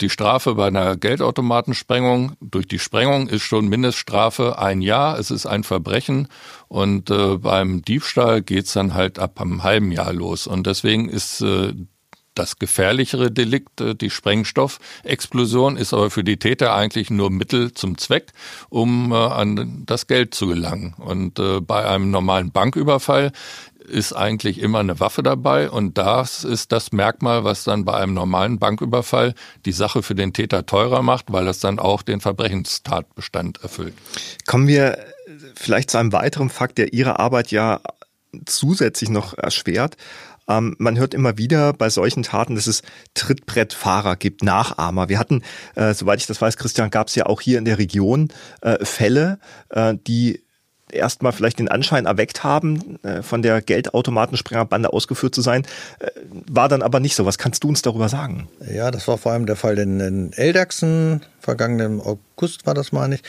Die 0.01 0.09
Strafe 0.09 0.55
bei 0.55 0.67
einer 0.67 0.97
Geldautomatensprengung 0.97 2.33
durch 2.41 2.67
die 2.67 2.79
Sprengung 2.79 3.27
ist 3.27 3.43
schon 3.43 3.67
Mindeststrafe 3.67 4.57
ein 4.57 4.81
Jahr. 4.81 5.19
Es 5.19 5.29
ist 5.29 5.45
ein 5.45 5.63
Verbrechen 5.63 6.27
und 6.67 7.05
beim 7.05 7.81
Diebstahl 7.83 8.41
geht's 8.41 8.73
dann 8.73 8.93
halt 8.93 9.19
ab 9.19 9.39
einem 9.39 9.63
halben 9.63 9.91
Jahr 9.91 10.13
los. 10.13 10.47
Und 10.47 10.65
deswegen 10.65 11.09
ist 11.09 11.43
das 12.39 12.57
gefährlichere 12.57 13.31
Delikt, 13.31 13.81
äh, 13.81 13.95
die 13.95 14.09
Sprengstoffexplosion, 14.09 15.77
ist 15.77 15.93
aber 15.93 16.09
für 16.09 16.23
die 16.23 16.37
Täter 16.37 16.73
eigentlich 16.73 17.09
nur 17.09 17.29
Mittel 17.29 17.73
zum 17.73 17.97
Zweck, 17.97 18.31
um 18.69 19.11
äh, 19.11 19.15
an 19.15 19.83
das 19.85 20.07
Geld 20.07 20.33
zu 20.33 20.47
gelangen. 20.47 20.95
Und 20.97 21.37
äh, 21.39 21.59
bei 21.61 21.85
einem 21.85 22.09
normalen 22.11 22.51
Banküberfall 22.51 23.31
ist 23.89 24.13
eigentlich 24.13 24.59
immer 24.59 24.79
eine 24.79 24.99
Waffe 24.99 25.23
dabei 25.23 25.69
und 25.69 25.97
das 25.97 26.43
ist 26.43 26.71
das 26.71 26.91
Merkmal, 26.91 27.43
was 27.43 27.63
dann 27.63 27.85
bei 27.85 27.95
einem 27.95 28.13
normalen 28.13 28.59
Banküberfall 28.59 29.33
die 29.65 29.71
Sache 29.71 30.03
für 30.03 30.15
den 30.15 30.31
Täter 30.31 30.65
teurer 30.65 31.01
macht, 31.01 31.25
weil 31.29 31.45
das 31.45 31.59
dann 31.59 31.79
auch 31.79 32.03
den 32.03 32.21
Verbrechenstatbestand 32.21 33.61
erfüllt. 33.63 33.95
Kommen 34.45 34.67
wir 34.67 34.99
vielleicht 35.55 35.91
zu 35.91 35.97
einem 35.97 36.13
weiteren 36.13 36.49
Fakt, 36.49 36.77
der 36.77 36.93
Ihre 36.93 37.19
Arbeit 37.19 37.51
ja 37.51 37.81
zusätzlich 38.45 39.09
noch 39.09 39.37
erschwert. 39.37 39.97
Ähm, 40.49 40.75
man 40.77 40.97
hört 40.97 41.13
immer 41.13 41.37
wieder 41.37 41.71
bei 41.73 41.89
solchen 41.89 42.23
Taten, 42.23 42.55
dass 42.55 42.67
es 42.67 42.81
Trittbrettfahrer 43.13 44.15
gibt, 44.15 44.43
Nachahmer. 44.43 45.07
Wir 45.07 45.19
hatten, 45.19 45.43
äh, 45.75 45.93
soweit 45.93 46.19
ich 46.19 46.27
das 46.27 46.41
weiß, 46.41 46.57
Christian, 46.57 46.89
gab 46.89 47.07
es 47.07 47.15
ja 47.15 47.27
auch 47.27 47.39
hier 47.39 47.57
in 47.57 47.65
der 47.65 47.77
Region 47.77 48.29
äh, 48.61 48.83
Fälle, 48.83 49.39
äh, 49.69 49.95
die 50.07 50.41
erstmal 50.91 51.31
vielleicht 51.31 51.59
den 51.59 51.67
Anschein 51.67 52.05
erweckt 52.05 52.43
haben, 52.43 52.97
äh, 53.03 53.21
von 53.21 53.41
der 53.41 53.61
Geldautomatensprengerbande 53.61 54.91
ausgeführt 54.91 55.35
zu 55.35 55.41
sein, 55.41 55.63
äh, 55.99 56.07
war 56.49 56.67
dann 56.67 56.81
aber 56.81 56.99
nicht 56.99 57.15
so. 57.15 57.25
Was 57.25 57.37
kannst 57.37 57.63
du 57.63 57.69
uns 57.69 57.81
darüber 57.81 58.09
sagen? 58.09 58.49
Ja, 58.73 58.91
das 58.91 59.07
war 59.07 59.17
vor 59.17 59.31
allem 59.33 59.45
der 59.45 59.55
Fall 59.55 59.77
in, 59.77 59.99
in 59.99 60.33
Eldachsen, 60.33 61.21
vergangenen 61.39 62.01
August 62.01 62.65
war 62.65 62.73
das, 62.73 62.91
meine 62.91 63.15
ich 63.15 63.21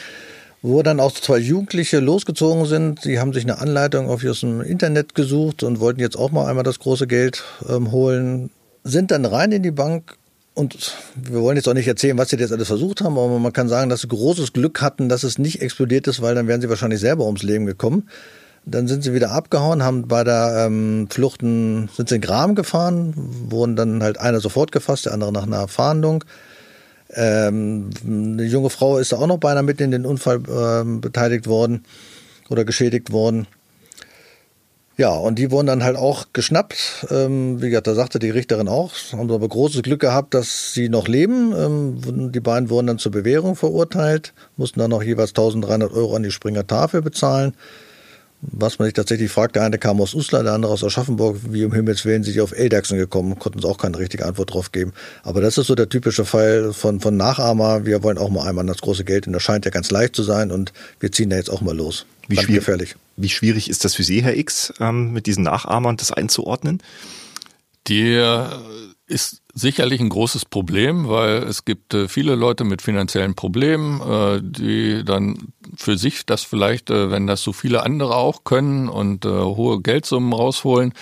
wo 0.62 0.83
dann 0.83 1.01
auch 1.01 1.12
zwei 1.12 1.38
Jugendliche 1.38 2.01
losgezogen 2.01 2.66
sind. 2.66 3.01
Sie 3.01 3.18
haben 3.18 3.33
sich 3.33 3.44
eine 3.44 3.59
Anleitung 3.59 4.09
auf 4.09 4.23
ihrem 4.23 4.61
Internet 4.61 5.14
gesucht 5.14 5.62
und 5.62 5.81
wollten 5.81 6.01
jetzt 6.01 6.16
auch 6.16 6.31
mal 6.31 6.46
einmal 6.46 6.64
das 6.64 6.79
große 6.79 7.07
Geld 7.07 7.44
ähm, 7.68 7.92
holen, 7.92 8.51
sind 8.85 9.11
dann 9.11 9.25
rein 9.25 9.53
in 9.53 9.62
die 9.62 9.70
Bank 9.70 10.16
und 10.55 10.94
wir 11.14 11.40
wollen 11.40 11.57
jetzt 11.57 11.68
auch 11.68 11.75
nicht 11.75 11.88
erzählen, 11.88 12.18
was 12.18 12.29
sie 12.29 12.37
jetzt 12.37 12.53
alles 12.53 12.68
versucht 12.68 13.01
haben, 13.01 13.16
aber 13.16 13.38
man 13.38 13.53
kann 13.53 13.68
sagen, 13.68 13.88
dass 13.88 14.03
sie 14.03 14.09
großes 14.09 14.53
Glück 14.53 14.83
hatten, 14.83 15.09
dass 15.09 15.23
es 15.23 15.38
nicht 15.38 15.62
explodiert 15.62 16.07
ist, 16.07 16.20
weil 16.20 16.35
dann 16.35 16.49
wären 16.49 16.61
sie 16.61 16.68
wahrscheinlich 16.68 17.01
selber 17.01 17.25
ums 17.25 17.42
Leben 17.42 17.66
gekommen. 17.66 18.09
Dann 18.66 18.87
sind 18.87 19.03
sie 19.03 19.14
wieder 19.14 19.31
abgehauen, 19.31 19.83
haben 19.83 20.07
bei 20.07 20.23
der 20.23 20.66
ähm, 20.66 21.09
Fluchten, 21.09 21.88
sind 21.96 22.11
sie 22.11 22.16
in 22.16 22.20
Gram 22.20 22.55
gefahren, 22.55 23.14
wurden 23.49 23.75
dann 23.75 24.03
halt 24.03 24.18
einer 24.18 24.40
sofort 24.40 24.70
gefasst, 24.70 25.07
der 25.07 25.14
andere 25.14 25.33
nach 25.33 25.44
einer 25.44 25.66
Fahndung. 25.66 26.25
Ähm, 27.14 27.90
eine 28.07 28.44
junge 28.44 28.70
Frau 28.70 28.99
ist 28.99 29.12
auch 29.12 29.27
noch 29.27 29.38
beinahe 29.38 29.62
mit 29.62 29.81
in 29.81 29.90
den 29.90 30.07
Unfall 30.07 30.37
äh, 30.37 30.85
beteiligt 31.01 31.46
worden 31.46 31.85
oder 32.49 32.64
geschädigt 32.64 33.12
worden. 33.12 33.46
Ja, 35.01 35.14
und 35.14 35.38
die 35.38 35.51
wurden 35.51 35.66
dann 35.66 35.83
halt 35.83 35.96
auch 35.96 36.27
geschnappt. 36.35 37.07
Ähm, 37.11 37.62
wie 37.62 37.70
gesagt, 37.70 37.87
da 37.87 37.94
sagte 37.94 38.18
die 38.18 38.29
Richterin 38.29 38.68
auch, 38.68 38.92
haben 39.12 39.31
aber 39.31 39.49
großes 39.49 39.83
Glück 39.83 40.01
gehabt, 40.01 40.35
dass 40.35 40.75
sie 40.75 40.90
noch 40.90 41.09
leben. 41.09 41.55
Ähm, 41.57 42.33
die 42.33 42.40
beiden 42.40 42.68
wurden 42.68 42.88
dann 42.88 42.99
zur 42.99 43.11
Bewährung 43.11 43.57
verurteilt, 43.57 44.35
mussten 44.59 44.79
dann 44.79 44.90
noch 44.90 45.03
jeweils 45.03 45.31
1300 45.31 45.90
Euro 45.92 46.16
an 46.16 46.23
die 46.23 46.31
Springer 46.31 46.66
Tafel 46.66 47.01
bezahlen. 47.01 47.55
Was 48.42 48.79
man 48.79 48.87
sich 48.87 48.94
tatsächlich 48.94 49.31
fragt, 49.31 49.57
der 49.57 49.64
eine 49.64 49.79
kam 49.79 50.00
aus 50.00 50.14
Uslar, 50.14 50.42
der 50.42 50.55
andere 50.55 50.72
aus 50.72 50.83
Aschaffenburg, 50.83 51.37
wie 51.50 51.64
um 51.64 51.74
Himmels 51.74 52.07
Willen 52.07 52.24
sind 52.24 52.33
sie 52.33 52.40
auf 52.40 52.53
Eldachsen 52.53 52.96
gekommen, 52.96 53.38
konnten 53.38 53.59
uns 53.59 53.66
auch 53.66 53.76
keine 53.76 53.98
richtige 53.98 54.24
Antwort 54.24 54.55
drauf 54.55 54.72
geben. 54.72 54.94
Aber 55.22 55.42
das 55.42 55.59
ist 55.59 55.66
so 55.66 55.74
der 55.74 55.90
typische 55.90 56.24
Fall 56.24 56.72
von, 56.72 57.00
von 57.00 57.16
Nachahmer. 57.18 57.85
Wir 57.85 58.03
wollen 58.03 58.16
auch 58.16 58.31
mal 58.31 58.48
einmal 58.48 58.64
das 58.64 58.79
große 58.79 59.05
Geld 59.05 59.26
und 59.26 59.35
das 59.35 59.42
scheint 59.42 59.66
ja 59.66 59.70
ganz 59.70 59.90
leicht 59.90 60.16
zu 60.16 60.22
sein 60.22 60.50
und 60.50 60.72
wir 61.00 61.12
ziehen 61.12 61.29
da 61.29 61.37
jetzt 61.37 61.50
auch 61.50 61.61
mal 61.61 61.76
los. 61.76 62.07
Wie 62.29 62.37
schwierig, 62.37 62.55
gefährlich. 62.55 62.96
Wie 63.16 63.29
schwierig 63.29 63.68
ist 63.68 63.85
das 63.85 63.94
für 63.94 64.05
Sie, 64.05 64.22
Herr 64.22 64.37
X, 64.37 64.72
ähm, 64.81 65.12
mit 65.12 65.26
diesen 65.26 65.44
Nachahmern 65.44 65.98
das 65.98 66.11
einzuordnen? 66.11 66.83
Die 67.88 68.14
äh, 68.14 68.46
ist 69.11 69.42
sicherlich 69.53 70.01
ein 70.01 70.09
großes 70.09 70.44
Problem, 70.44 71.09
weil 71.09 71.42
es 71.42 71.64
gibt 71.64 71.92
äh, 71.94 72.09
viele 72.09 72.35
Leute 72.37 72.64
mit 72.64 72.81
finanziellen 72.81 73.35
Problemen, 73.35 74.01
äh, 74.01 74.40
die 74.42 75.05
dann 75.05 75.53
für 75.77 75.99
sich 75.99 76.25
das 76.25 76.42
vielleicht, 76.42 76.90
wenn 76.90 77.27
das 77.27 77.42
so 77.42 77.53
viele 77.53 77.83
andere 77.85 78.16
auch 78.16 78.44
können 78.44 78.88
und 78.88 79.25
hohe 79.25 79.81
Geldsummen 79.81 80.33
rausholen, 80.33 80.92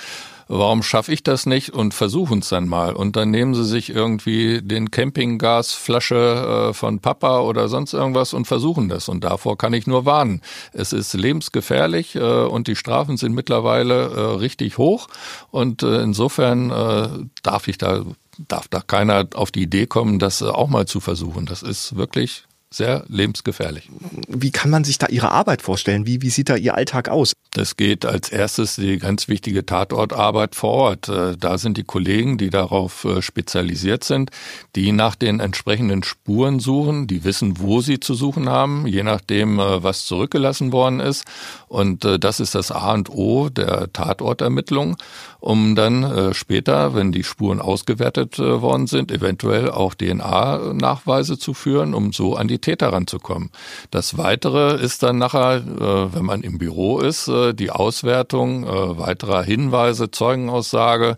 warum 0.48 0.82
schaffe 0.82 1.12
ich 1.12 1.22
das 1.22 1.46
nicht 1.46 1.70
und 1.70 1.94
versuchen 1.94 2.40
es 2.40 2.48
dann 2.48 2.66
mal. 2.66 2.94
Und 2.94 3.16
dann 3.16 3.30
nehmen 3.30 3.54
sie 3.54 3.64
sich 3.64 3.90
irgendwie 3.90 4.60
den 4.62 4.90
Campinggasflasche 4.90 6.70
äh, 6.70 6.74
von 6.74 7.00
Papa 7.00 7.40
oder 7.40 7.68
sonst 7.68 7.92
irgendwas 7.92 8.34
und 8.34 8.46
versuchen 8.46 8.88
das. 8.88 9.08
Und 9.08 9.24
davor 9.24 9.56
kann 9.56 9.74
ich 9.74 9.86
nur 9.86 10.04
warnen. 10.04 10.40
Es 10.72 10.92
ist 10.92 11.12
lebensgefährlich 11.14 12.16
äh, 12.16 12.20
und 12.20 12.66
die 12.66 12.76
Strafen 12.76 13.16
sind 13.16 13.34
mittlerweile 13.34 14.08
äh, 14.08 14.20
richtig 14.36 14.78
hoch. 14.78 15.08
Und 15.50 15.82
insofern 15.82 17.30
darf 17.42 17.68
ich 17.68 17.78
da 17.78 18.02
darf 18.46 18.68
da 18.68 18.80
keiner 18.80 19.26
auf 19.34 19.50
die 19.50 19.62
Idee 19.62 19.86
kommen, 19.86 20.18
das 20.18 20.42
auch 20.42 20.68
mal 20.68 20.86
zu 20.86 21.00
versuchen. 21.00 21.46
Das 21.46 21.62
ist 21.62 21.96
wirklich 21.96 22.44
sehr 22.70 23.04
lebensgefährlich. 23.08 23.88
Wie 24.28 24.50
kann 24.50 24.70
man 24.70 24.84
sich 24.84 24.98
da 24.98 25.06
Ihre 25.06 25.30
Arbeit 25.30 25.62
vorstellen? 25.62 26.06
Wie, 26.06 26.20
wie 26.20 26.30
sieht 26.30 26.48
da 26.48 26.56
Ihr 26.56 26.74
Alltag 26.74 27.08
aus? 27.08 27.32
Das 27.52 27.76
geht 27.76 28.04
als 28.04 28.28
erstes 28.28 28.76
die 28.76 28.98
ganz 28.98 29.26
wichtige 29.26 29.64
Tatortarbeit 29.64 30.54
vor 30.54 30.72
Ort. 30.74 31.08
Äh, 31.08 31.36
da 31.38 31.56
sind 31.56 31.78
die 31.78 31.84
Kollegen, 31.84 32.36
die 32.36 32.50
darauf 32.50 33.04
äh, 33.04 33.22
spezialisiert 33.22 34.04
sind, 34.04 34.30
die 34.76 34.92
nach 34.92 35.14
den 35.14 35.40
entsprechenden 35.40 36.02
Spuren 36.02 36.60
suchen, 36.60 37.06
die 37.06 37.24
wissen, 37.24 37.58
wo 37.58 37.80
sie 37.80 38.00
zu 38.00 38.12
suchen 38.12 38.50
haben, 38.50 38.86
je 38.86 39.02
nachdem, 39.02 39.58
äh, 39.58 39.82
was 39.82 40.04
zurückgelassen 40.04 40.72
worden 40.72 41.00
ist. 41.00 41.24
Und 41.68 42.02
das 42.04 42.40
ist 42.40 42.54
das 42.54 42.72
A 42.72 42.94
und 42.94 43.10
O 43.10 43.50
der 43.50 43.92
Tatortermittlung 43.92 44.96
um 45.40 45.76
dann 45.76 46.34
später, 46.34 46.94
wenn 46.94 47.12
die 47.12 47.22
Spuren 47.22 47.60
ausgewertet 47.60 48.38
worden 48.38 48.86
sind, 48.86 49.12
eventuell 49.12 49.70
auch 49.70 49.94
DNA-Nachweise 49.94 51.38
zu 51.38 51.52
führen, 51.54 51.94
um 51.94 52.12
so 52.12 52.34
an 52.34 52.48
die 52.48 52.57
Täter 52.60 52.92
ranzukommen. 52.92 53.50
Das 53.90 54.18
Weitere 54.18 54.76
ist 54.80 55.02
dann 55.02 55.18
nachher, 55.18 55.56
äh, 55.56 56.14
wenn 56.14 56.24
man 56.24 56.42
im 56.42 56.58
Büro 56.58 57.00
ist, 57.00 57.28
äh, 57.28 57.54
die 57.54 57.70
Auswertung 57.70 58.64
äh, 58.64 58.98
weiterer 58.98 59.42
Hinweise, 59.42 60.10
Zeugenaussage, 60.10 61.16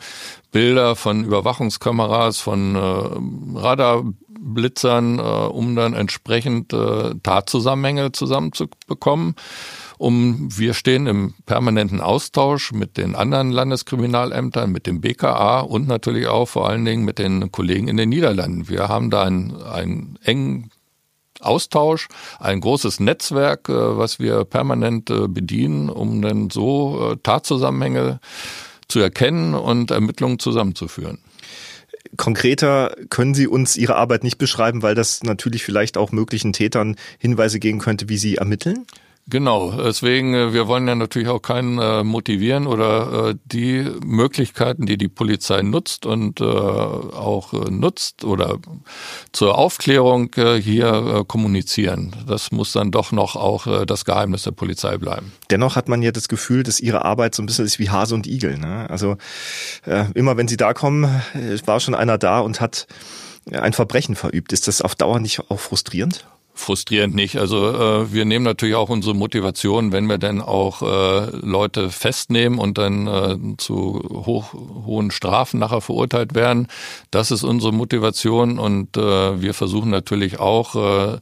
Bilder 0.53 0.97
von 0.97 1.25
Überwachungskameras, 1.25 2.39
von 2.39 2.75
äh, 2.75 3.59
Radarblitzern, 3.59 5.19
äh, 5.19 5.23
um 5.23 5.77
dann 5.77 5.95
entsprechend 5.95 6.73
äh, 6.73 7.15
Tatzusammenhänge 7.23 8.13
zusammenzubekommen 8.13 9.35
um 10.01 10.49
wir 10.57 10.73
stehen 10.73 11.07
im 11.07 11.35
permanenten 11.45 12.01
Austausch 12.01 12.73
mit 12.73 12.97
den 12.97 13.15
anderen 13.15 13.51
Landeskriminalämtern, 13.51 14.73
mit 14.73 14.87
dem 14.87 15.03
BKA 15.03 15.61
und 15.61 15.89
natürlich 15.89 16.27
auch 16.27 16.47
vor 16.47 16.67
allen 16.67 16.87
Dingen 16.87 17.05
mit 17.05 17.19
den 17.19 17.53
Kollegen 17.53 17.87
in 17.87 17.99
den 17.99 18.09
Niederlanden. 18.09 18.71
Wir 18.71 18.89
haben 18.89 19.11
da 19.11 19.25
einen 19.25 20.19
engen 20.25 20.71
Austausch, 21.41 22.09
ein 22.39 22.61
großes 22.61 23.01
Netzwerk, 23.01 23.69
äh, 23.69 23.73
was 23.73 24.19
wir 24.19 24.45
permanent 24.45 25.11
äh, 25.11 25.29
bedienen, 25.29 25.89
um 25.89 26.23
dann 26.23 26.51
so 26.51 27.13
äh, 27.13 27.17
Tatzusammenhänge 27.23 28.21
zu 28.89 29.01
erkennen 29.01 29.55
und 29.55 29.91
Ermittlungen 29.91 30.39
zusammenzuführen. 30.39 31.19
Konkreter 32.17 32.95
können 33.09 33.35
Sie 33.35 33.47
uns 33.47 33.77
Ihre 33.77 33.97
Arbeit 33.97 34.25
nicht 34.25 34.39
beschreiben, 34.39 34.83
weil 34.83 34.95
das 34.95 35.23
natürlich 35.23 35.63
vielleicht 35.63 35.97
auch 35.97 36.13
möglichen 36.13 36.53
Tätern 36.53 36.97
Hinweise 37.19 37.61
geben 37.61 37.79
könnte, 37.79 38.09
wie 38.09 38.17
Sie 38.17 38.37
ermitteln? 38.37 38.87
Genau, 39.29 39.71
deswegen, 39.71 40.35
äh, 40.35 40.53
wir 40.53 40.67
wollen 40.67 40.89
ja 40.89 40.97
natürlich 40.97 41.29
auch 41.29 41.41
keinen 41.41 41.79
äh, 41.79 42.03
motivieren 42.03 42.67
oder 42.67 43.31
äh, 43.31 43.35
die 43.45 43.89
Möglichkeiten, 44.05 44.87
die 44.87 44.99
die 44.99 45.09
Polizei 45.09 45.63
nutzt 45.63 46.05
und 46.05 46.41
äh, 46.41 46.45
auch 46.45 47.53
äh, 47.53 47.71
nutzt 47.71 48.25
oder 48.25 48.59
zur 49.31 49.57
Aufklärung 49.57 50.35
äh, 50.35 50.61
hier 50.61 51.25
kommunizieren. 51.29 52.17
Das 52.27 52.51
muss 52.51 52.73
dann 52.73 52.91
doch 52.91 53.13
noch 53.13 53.37
auch 53.37 53.85
das 53.87 54.05
Geheimnis 54.05 54.43
der 54.43 54.51
Polizei 54.53 54.97
bleiben. 54.99 55.33
Dennoch 55.51 55.77
hat 55.77 55.89
man 55.89 56.03
ja 56.03 56.11
das 56.11 56.29
Gefühl, 56.29 56.63
dass 56.63 56.81
ihre 56.81 57.05
Arbeit 57.05 57.35
so 57.35 57.43
ein 57.43 57.47
bisschen 57.47 57.65
ist 57.65 57.79
wie 57.79 57.91
Hase 57.91 58.15
und 58.15 58.27
Igel. 58.27 58.59
Ne? 58.59 58.89
Also 58.89 59.17
immer 60.15 60.37
wenn 60.37 60.49
sie 60.49 60.57
da 60.57 60.73
kommen, 60.73 61.23
war 61.65 61.81
schon 61.81 61.95
einer 61.95 62.19
da 62.19 62.41
und 62.41 62.61
hat 62.61 62.87
ein 63.53 63.73
Verbrechen 63.73 64.17
verübt. 64.17 64.53
Ist 64.53 64.69
das 64.69 64.83
auf 64.83 64.95
Dauer 64.95 65.21
nicht 65.21 65.51
auch 65.51 65.61
frustrierend? 65.61 66.27
Frustrierend 66.61 67.15
nicht. 67.15 67.39
Also 67.39 67.69
äh, 67.69 68.13
wir 68.13 68.25
nehmen 68.25 68.45
natürlich 68.45 68.75
auch 68.75 68.89
unsere 68.89 69.15
Motivation, 69.15 69.93
wenn 69.93 70.07
wir 70.07 70.19
dann 70.19 70.41
auch 70.41 70.83
äh, 70.83 71.37
Leute 71.37 71.91
festnehmen 71.91 72.59
und 72.59 72.79
dann 72.79 73.07
äh, 73.07 73.57
zu 73.57 74.03
hoch, 74.13 74.53
hohen 74.53 75.11
Strafen 75.11 75.59
nachher 75.61 75.81
verurteilt 75.81 76.35
werden. 76.35 76.69
Das 77.11 77.31
ist 77.31 77.43
unsere 77.43 77.73
Motivation 77.73 78.59
und 78.59 78.97
äh, 78.97 79.41
wir 79.41 79.55
versuchen 79.55 79.91
natürlich 79.91 80.39
auch 80.39 80.77
äh, 80.77 81.19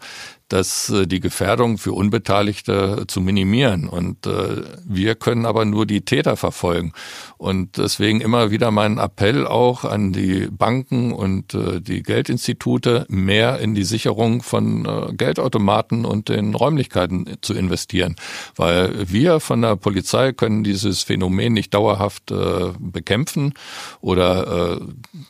dass 0.48 0.90
äh, 0.90 1.06
die 1.06 1.20
Gefährdung 1.20 1.78
für 1.78 1.92
Unbeteiligte 1.92 3.04
zu 3.06 3.20
minimieren. 3.20 3.88
Und 3.88 4.26
äh, 4.26 4.62
wir 4.84 5.14
können 5.14 5.46
aber 5.46 5.64
nur 5.64 5.86
die 5.86 6.02
Täter 6.02 6.36
verfolgen. 6.36 6.92
Und 7.36 7.76
deswegen 7.76 8.20
immer 8.20 8.50
wieder 8.50 8.70
mein 8.70 8.98
Appell 8.98 9.46
auch 9.46 9.84
an 9.84 10.12
die 10.12 10.48
Banken 10.50 11.12
und 11.12 11.54
äh, 11.54 11.80
die 11.80 12.02
Geldinstitute, 12.02 13.06
mehr 13.08 13.60
in 13.60 13.74
die 13.74 13.84
Sicherung 13.84 14.42
von 14.42 14.86
äh, 14.86 15.12
Geldautomaten 15.12 16.04
und 16.04 16.28
den 16.28 16.54
Räumlichkeiten 16.54 17.36
zu 17.42 17.54
investieren. 17.54 18.16
Weil 18.56 19.10
wir 19.10 19.40
von 19.40 19.62
der 19.62 19.76
Polizei 19.76 20.32
können 20.32 20.64
dieses 20.64 21.02
Phänomen 21.02 21.52
nicht 21.52 21.74
dauerhaft 21.74 22.30
äh, 22.30 22.72
bekämpfen 22.78 23.54
oder 24.00 24.78
äh, 24.78 24.80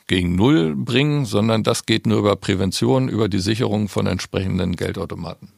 gegen 0.07 0.35
Null 0.35 0.75
bringen, 0.75 1.25
sondern 1.25 1.63
das 1.63 1.85
geht 1.85 2.07
nur 2.07 2.19
über 2.19 2.35
Prävention, 2.35 3.09
über 3.09 3.29
die 3.29 3.39
Sicherung 3.39 3.89
von 3.89 4.07
entsprechenden 4.07 4.75
Geldautomaten. 4.75 5.08
Geldautomaten. 5.09 5.49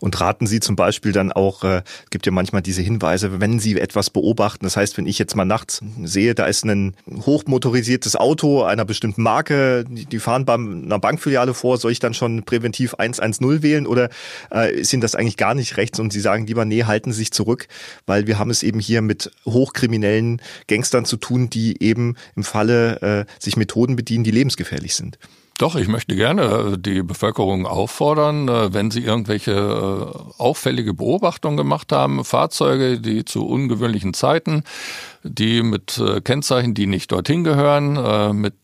Und 0.00 0.20
raten 0.20 0.46
Sie 0.46 0.60
zum 0.60 0.76
Beispiel 0.76 1.12
dann 1.12 1.32
auch, 1.32 1.62
äh, 1.64 1.82
gibt 2.10 2.26
ja 2.26 2.32
manchmal 2.32 2.62
diese 2.62 2.82
Hinweise, 2.82 3.40
wenn 3.40 3.58
Sie 3.60 3.78
etwas 3.78 4.10
beobachten, 4.10 4.64
das 4.64 4.76
heißt, 4.76 4.98
wenn 4.98 5.06
ich 5.06 5.18
jetzt 5.18 5.36
mal 5.36 5.44
nachts 5.44 5.80
sehe, 6.02 6.34
da 6.34 6.46
ist 6.46 6.64
ein 6.64 6.94
hochmotorisiertes 7.08 8.16
Auto 8.16 8.64
einer 8.64 8.84
bestimmten 8.84 9.22
Marke, 9.22 9.84
die 9.88 10.18
fahren 10.18 10.44
bei 10.44 10.54
einer 10.54 10.98
Bankfiliale 10.98 11.54
vor, 11.54 11.78
soll 11.78 11.92
ich 11.92 12.00
dann 12.00 12.12
schon 12.12 12.42
präventiv 12.42 12.94
110 12.94 13.62
wählen 13.62 13.86
oder 13.86 14.10
äh, 14.52 14.74
ist 14.74 14.92
Ihnen 14.92 15.00
das 15.00 15.14
eigentlich 15.14 15.36
gar 15.36 15.54
nicht 15.54 15.76
rechts 15.76 16.00
und 16.00 16.12
Sie 16.12 16.20
sagen 16.20 16.46
lieber, 16.46 16.64
nee, 16.64 16.84
halten 16.84 17.12
Sie 17.12 17.18
sich 17.18 17.30
zurück, 17.30 17.68
weil 18.04 18.26
wir 18.26 18.38
haben 18.38 18.50
es 18.50 18.64
eben 18.64 18.80
hier 18.80 19.00
mit 19.00 19.30
hochkriminellen 19.46 20.42
Gangstern 20.66 21.04
zu 21.04 21.16
tun, 21.16 21.48
die 21.48 21.82
eben 21.82 22.16
im 22.36 22.42
Falle 22.42 23.00
äh, 23.00 23.24
sich 23.38 23.56
Methoden 23.56 23.96
bedienen, 23.96 24.24
die 24.24 24.32
lebensgefährlich 24.32 24.96
sind. 24.96 25.18
Doch, 25.62 25.76
ich 25.76 25.86
möchte 25.86 26.16
gerne 26.16 26.72
äh, 26.72 26.76
die 26.76 27.04
Bevölkerung 27.04 27.68
auffordern, 27.68 28.48
äh, 28.48 28.74
wenn 28.74 28.90
sie 28.90 29.04
irgendwelche 29.04 29.52
äh, 29.52 30.42
auffällige 30.42 30.92
Beobachtungen 30.92 31.56
gemacht 31.56 31.92
haben, 31.92 32.24
Fahrzeuge, 32.24 32.98
die 32.98 33.24
zu 33.24 33.46
ungewöhnlichen 33.46 34.12
Zeiten, 34.12 34.64
die 35.22 35.62
mit 35.62 36.02
Kennzeichen, 36.24 36.74
die 36.74 36.88
nicht 36.88 37.12
dorthin 37.12 37.44
gehören, 37.44 38.40
mit 38.40 38.62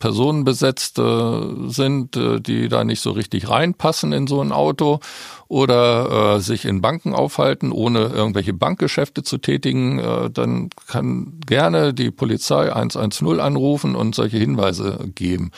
Personen 0.00 0.42
besetzt 0.42 0.96
sind, 0.96 2.16
die 2.16 2.68
da 2.68 2.82
nicht 2.82 3.00
so 3.00 3.12
richtig 3.12 3.48
reinpassen 3.48 4.12
in 4.12 4.26
so 4.26 4.40
ein 4.40 4.50
Auto 4.50 4.98
oder 5.46 6.40
sich 6.40 6.64
in 6.64 6.80
Banken 6.80 7.14
aufhalten, 7.14 7.70
ohne 7.70 8.06
irgendwelche 8.06 8.54
Bankgeschäfte 8.54 9.22
zu 9.22 9.38
tätigen, 9.38 10.30
dann 10.34 10.70
kann 10.88 11.38
gerne 11.46 11.94
die 11.94 12.10
Polizei 12.10 12.72
110 12.72 13.38
anrufen 13.38 13.94
und 13.94 14.16
solche 14.16 14.38
Hinweise 14.38 14.98
geben 15.14 15.52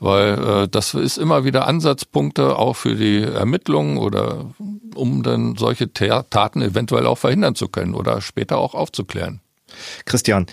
weil 0.00 0.38
äh, 0.38 0.68
das 0.68 0.94
ist 0.94 1.18
immer 1.18 1.44
wieder 1.44 1.66
Ansatzpunkte 1.66 2.56
auch 2.56 2.74
für 2.74 2.94
die 2.94 3.22
Ermittlungen 3.22 3.98
oder 3.98 4.46
um 4.94 5.22
dann 5.22 5.56
solche 5.56 5.92
Taten 5.92 6.62
eventuell 6.62 7.06
auch 7.06 7.18
verhindern 7.18 7.54
zu 7.54 7.68
können 7.68 7.94
oder 7.94 8.20
später 8.20 8.58
auch 8.58 8.74
aufzuklären. 8.74 9.40
Christian, 10.04 10.46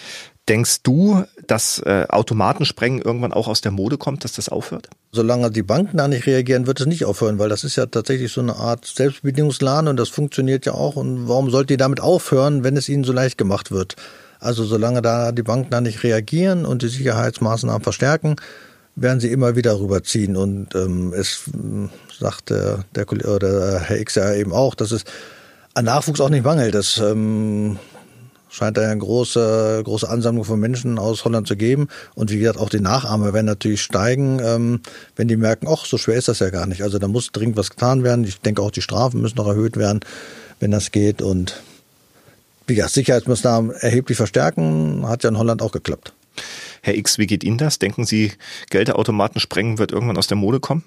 Denkst 0.50 0.82
du, 0.82 1.24
dass 1.46 1.80
äh, 1.80 2.08
Automatensprengen 2.10 3.02
irgendwann 3.02 3.32
auch 3.32 3.48
aus 3.48 3.62
der 3.62 3.72
Mode 3.72 3.98
kommt, 3.98 4.24
dass 4.24 4.34
das 4.34 4.50
aufhört? 4.50 4.90
Solange 5.12 5.52
die 5.52 5.62
Banken 5.62 5.98
da 5.98 6.08
nicht 6.08 6.26
reagieren, 6.26 6.66
wird 6.66 6.80
es 6.80 6.88
nicht 6.88 7.06
aufhören, 7.06 7.38
weil 7.38 7.48
das 7.48 7.64
ist 7.64 7.76
ja 7.76 7.86
tatsächlich 7.86 8.32
so 8.32 8.42
eine 8.42 8.56
Art 8.56 8.86
Selbstbedienungsladen 8.86 9.88
und 9.88 9.98
das 9.98 10.10
funktioniert 10.10 10.66
ja 10.66 10.74
auch. 10.74 10.96
Und 10.96 11.28
warum 11.28 11.52
sollte 11.52 11.74
die 11.74 11.78
damit 11.78 12.02
aufhören, 12.02 12.64
wenn 12.64 12.76
es 12.76 12.90
ihnen 12.90 13.04
so 13.04 13.14
leicht 13.14 13.38
gemacht 13.38 13.70
wird? 13.70 13.96
Also 14.40 14.66
solange 14.66 15.04
da 15.04 15.32
die 15.32 15.44
Banken 15.44 15.70
da 15.70 15.80
nicht 15.80 16.02
reagieren 16.04 16.66
und 16.66 16.82
die 16.82 16.88
Sicherheitsmaßnahmen 16.88 17.84
verstärken, 17.84 18.36
werden 18.96 19.20
sie 19.20 19.32
immer 19.32 19.56
wieder 19.56 19.80
rüberziehen. 19.80 20.36
Und 20.36 20.76
ähm, 20.76 21.14
es 21.14 21.44
äh, 21.48 21.88
sagt 22.20 22.50
der, 22.50 22.86
der, 22.96 23.12
oder 23.12 23.80
Herr 23.80 24.00
X 24.00 24.16
ja 24.16 24.34
eben 24.34 24.54
auch, 24.54 24.76
dass 24.76 24.92
es 24.92 25.04
an 25.74 25.86
Nachwuchs 25.86 26.22
auch 26.22 26.30
nicht 26.30 26.44
mangelt. 26.44 26.76
Das 26.76 26.98
ähm, 26.98 27.80
scheint 28.50 28.78
da 28.78 28.82
eine 28.82 28.98
große, 28.98 29.82
große 29.84 30.08
Ansammlung 30.08 30.44
von 30.44 30.60
Menschen 30.60 31.00
aus 31.00 31.24
Holland 31.24 31.48
zu 31.48 31.56
geben. 31.56 31.88
Und 32.16 32.32
wie 32.32 32.40
gesagt, 32.40 32.60
auch 32.60 32.70
die 32.70 32.82
Nachahmer 32.82 33.34
werden 33.34 33.46
natürlich 33.46 33.82
steigen, 33.82 34.40
ähm, 34.44 34.82
wenn 35.16 35.28
die 35.28 35.38
merken, 35.38 35.68
ach, 35.70 35.86
so 35.86 35.98
schwer 35.98 36.18
ist 36.18 36.28
das 36.28 36.40
ja 36.40 36.50
gar 36.50 36.68
nicht. 36.68 36.84
Also 36.84 37.00
da 37.00 37.08
muss 37.08 37.32
dringend 37.32 37.58
was 37.58 37.70
getan 37.70 38.04
werden. 38.04 38.26
Ich 38.26 38.42
denke 38.42 38.62
auch 38.62 38.72
die 38.72 38.82
Strafen 38.82 39.22
müssen 39.22 39.38
noch 39.38 39.48
erhöht 39.48 39.78
werden, 39.78 40.02
wenn 40.60 40.72
das 40.72 40.92
geht. 40.92 41.22
Und 41.22 41.62
wie 42.68 42.76
gesagt, 42.76 42.94
Sicherheitsmaßnahmen 42.94 43.72
erheblich 43.72 44.18
verstärken, 44.18 45.08
hat 45.08 45.24
ja 45.24 45.30
in 45.30 45.38
Holland 45.38 45.62
auch 45.62 45.72
geklappt. 45.72 46.14
Herr 46.82 46.96
X, 46.96 47.18
wie 47.18 47.28
geht 47.28 47.44
Ihnen 47.44 47.58
das? 47.58 47.80
Denken 47.80 48.06
Sie, 48.06 48.34
Geldautomaten 48.70 49.40
sprengen 49.40 49.78
wird 49.78 49.92
irgendwann 49.92 50.18
aus 50.18 50.28
der 50.28 50.38
Mode 50.38 50.60
kommen? 50.60 50.84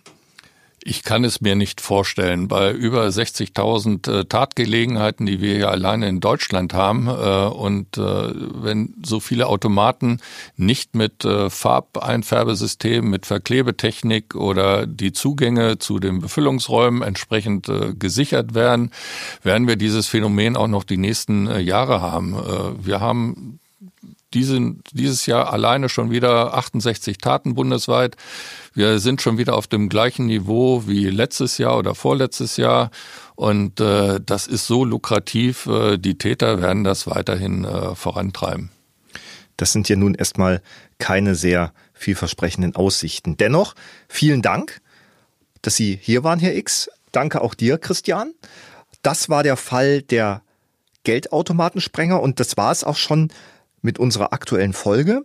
Ich 0.87 1.03
kann 1.03 1.25
es 1.25 1.41
mir 1.41 1.55
nicht 1.55 1.81
vorstellen. 1.81 2.47
Bei 2.47 2.71
über 2.71 3.07
60.000 3.07 4.11
äh, 4.11 4.25
Tatgelegenheiten, 4.27 5.25
die 5.25 5.41
wir 5.41 5.57
ja 5.57 5.69
alleine 5.69 6.09
in 6.09 6.21
Deutschland 6.21 6.75
haben, 6.75 7.09
äh, 7.09 7.47
und 7.47 7.97
äh, 7.97 8.03
wenn 8.03 8.93
so 9.03 9.19
viele 9.19 9.47
Automaten 9.47 10.21
nicht 10.59 10.95
mit 10.95 11.25
äh, 11.25 11.49
Farbeinfärbesystemen, 11.49 13.09
mit 13.09 13.25
Verklebetechnik 13.25 14.35
oder 14.35 14.87
die 14.87 15.15
Zugänge 15.15 15.79
zu 15.79 16.01
den 16.01 16.21
Befüllungsräumen 16.21 17.01
entsprechend 17.01 17.71
äh, 17.71 17.95
gesichert 17.95 18.55
werden, 18.55 18.91
werden 19.43 19.67
wir 19.67 19.77
dieses 19.77 20.07
Phänomen 20.07 20.55
auch 20.55 20.69
noch 20.69 20.85
die 20.85 20.99
nächsten 20.99 21.47
äh, 21.47 21.61
Jahre 21.61 22.03
haben. 22.03 22.37
wir 22.83 23.01
haben 23.01 23.59
diesen, 24.35 24.83
dieses 24.93 25.27
Jahr 25.27 25.53
alleine 25.53 25.89
schon 25.89 26.11
wieder 26.11 26.55
68 26.55 27.19
Taten 27.19 27.55
bundesweit. 27.55 28.17
Wir 28.75 28.99
sind 28.99 29.23
schon 29.23 29.39
wieder 29.39 29.55
auf 29.55 29.67
dem 29.67 29.89
gleichen 29.89 30.27
Niveau 30.27 30.87
wie 30.87 31.09
letztes 31.09 31.59
Jahr 31.59 31.79
oder 31.79 31.95
vorletztes 31.95 32.57
Jahr. 32.57 32.91
Und 33.37 33.81
äh, 33.81 34.21
das 34.25 34.47
ist 34.47 34.67
so 34.67 34.85
lukrativ, 34.85 35.67
äh, 35.67 35.97
die 35.97 36.19
Täter 36.19 36.61
werden 36.61 36.85
das 36.85 37.07
weiterhin 37.07 37.65
äh, 37.65 37.95
vorantreiben. 37.95 38.71
Das 39.57 39.73
sind 39.73 39.89
ja 39.89 39.97
nun 39.97 40.15
erstmal 40.15 40.63
keine 40.99 41.35
sehr 41.35 41.73
vielversprechenden 41.93 42.75
Aussichten. 42.75 43.37
Dennoch, 43.37 43.75
vielen 44.09 44.43
Dank, 44.43 44.81
dass 45.63 45.77
Sie 45.77 45.99
hier 46.01 46.25
waren, 46.25 46.41
Herr 46.41 46.55
X. 46.57 46.91
Danke 47.13 47.41
auch 47.41 47.55
dir, 47.55 47.79
Christian. 47.79 48.35
Das 49.03 49.29
war 49.29 49.43
der 49.43 49.57
Fall 49.57 50.03
der 50.03 50.43
Geldautomatensprenger 51.05 52.21
und 52.21 52.41
das 52.41 52.57
war 52.57 52.73
es 52.73 52.83
auch 52.83 52.97
schon 52.97 53.31
mit 53.85 53.99
unserer 53.99 54.33
aktuellen 54.33 54.73
Folge. 54.73 55.25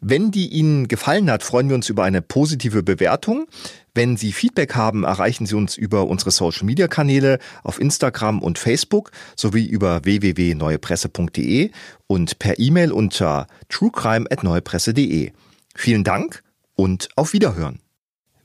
Wenn 0.00 0.30
die 0.30 0.48
Ihnen 0.48 0.88
gefallen 0.88 1.30
hat, 1.30 1.42
freuen 1.42 1.68
wir 1.68 1.76
uns 1.76 1.90
über 1.90 2.04
eine 2.04 2.22
positive 2.22 2.82
Bewertung. 2.82 3.46
Wenn 3.94 4.16
Sie 4.16 4.32
Feedback 4.32 4.74
haben, 4.74 5.04
erreichen 5.04 5.44
Sie 5.44 5.54
uns 5.54 5.76
über 5.76 6.06
unsere 6.06 6.30
Social 6.30 6.64
Media 6.64 6.88
Kanäle 6.88 7.38
auf 7.62 7.78
Instagram 7.78 8.40
und 8.40 8.58
Facebook 8.58 9.10
sowie 9.36 9.66
über 9.66 10.04
www.neuepresse.de 10.04 11.70
und 12.06 12.38
per 12.38 12.58
E-Mail 12.58 12.92
unter 12.92 13.46
truecrime@neuepresse.de. 13.68 15.32
Vielen 15.74 16.04
Dank 16.04 16.42
und 16.76 17.10
auf 17.16 17.34
Wiederhören. 17.34 17.80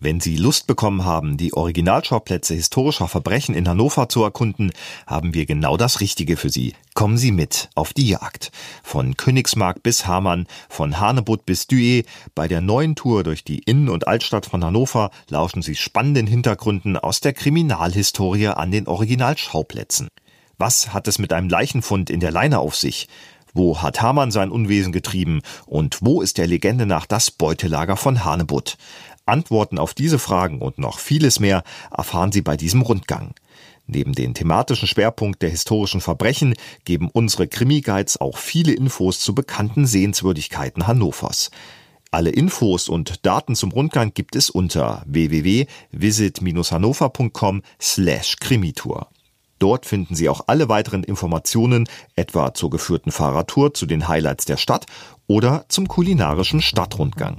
Wenn 0.05 0.19
Sie 0.19 0.37
Lust 0.37 0.67
bekommen 0.67 1.03
haben, 1.03 1.35
die 1.35 1.53
Originalschauplätze 1.53 2.53
historischer 2.53 3.07
Verbrechen 3.07 3.55
in 3.55 3.67
Hannover 3.67 4.07
zu 4.07 4.21
erkunden, 4.21 4.71
haben 5.07 5.33
wir 5.33 5.47
genau 5.47 5.77
das 5.77 5.99
Richtige 5.99 6.37
für 6.37 6.51
Sie. 6.51 6.75
Kommen 6.93 7.17
Sie 7.17 7.31
mit 7.31 7.71
auf 7.73 7.91
die 7.91 8.09
Jagd. 8.09 8.51
Von 8.83 9.17
Königsmark 9.17 9.81
bis 9.81 10.05
Hamann, 10.05 10.45
von 10.69 10.99
Hanebutt 10.99 11.47
bis 11.47 11.63
Dué, 11.63 12.05
bei 12.35 12.47
der 12.47 12.61
neuen 12.61 12.93
Tour 12.93 13.23
durch 13.23 13.43
die 13.43 13.57
Innen- 13.57 13.89
und 13.89 14.07
Altstadt 14.07 14.45
von 14.45 14.63
Hannover 14.63 15.09
lauschen 15.27 15.63
Sie 15.63 15.73
spannenden 15.73 16.27
Hintergründen 16.27 16.97
aus 16.97 17.19
der 17.19 17.33
Kriminalhistorie 17.33 18.49
an 18.49 18.69
den 18.69 18.87
Originalschauplätzen. 18.87 20.09
Was 20.59 20.93
hat 20.93 21.07
es 21.07 21.17
mit 21.17 21.33
einem 21.33 21.49
Leichenfund 21.49 22.11
in 22.11 22.19
der 22.19 22.31
Leine 22.31 22.59
auf 22.59 22.75
sich? 22.75 23.07
Wo 23.55 23.81
hat 23.81 24.01
Hamann 24.01 24.31
sein 24.31 24.51
Unwesen 24.51 24.91
getrieben? 24.91 25.41
Und 25.65 25.99
wo 26.01 26.21
ist 26.21 26.37
der 26.37 26.45
Legende 26.45 26.85
nach 26.85 27.05
das 27.05 27.31
Beutelager 27.31 27.95
von 27.95 28.25
Hanebutt? 28.25 28.75
Antworten 29.25 29.79
auf 29.79 29.93
diese 29.93 30.19
Fragen 30.19 30.61
und 30.61 30.77
noch 30.77 30.99
vieles 30.99 31.39
mehr 31.39 31.63
erfahren 31.89 32.33
Sie 32.33 32.41
bei 32.41 32.57
diesem 32.57 32.81
Rundgang. 32.81 33.33
Neben 33.87 34.11
den 34.11 34.33
thematischen 34.33 34.89
Schwerpunkt 34.89 35.41
der 35.41 35.49
historischen 35.49 36.01
Verbrechen 36.01 36.55
geben 36.83 37.09
unsere 37.09 37.47
Krimi-Guides 37.47 38.19
auch 38.19 38.37
viele 38.37 38.73
Infos 38.73 39.21
zu 39.21 39.33
bekannten 39.33 39.85
Sehenswürdigkeiten 39.85 40.85
Hannovers. 40.85 41.49
Alle 42.11 42.31
Infos 42.31 42.89
und 42.89 43.25
Daten 43.25 43.55
zum 43.55 43.71
Rundgang 43.71 44.13
gibt 44.13 44.35
es 44.35 44.49
unter 44.49 45.01
www.visit-hannover.com 45.05 47.61
slash 47.79 48.35
Krimitour. 48.41 49.07
Dort 49.59 49.85
finden 49.85 50.15
Sie 50.15 50.29
auch 50.29 50.41
alle 50.47 50.69
weiteren 50.69 51.03
Informationen, 51.03 51.87
etwa 52.15 52.53
zur 52.53 52.69
geführten 52.69 53.11
Fahrradtour 53.11 53.73
zu 53.73 53.85
den 53.85 54.07
Highlights 54.07 54.45
der 54.45 54.57
Stadt 54.57 54.85
oder 55.27 55.65
zum 55.69 55.87
kulinarischen 55.87 56.61
Stadtrundgang. 56.61 57.37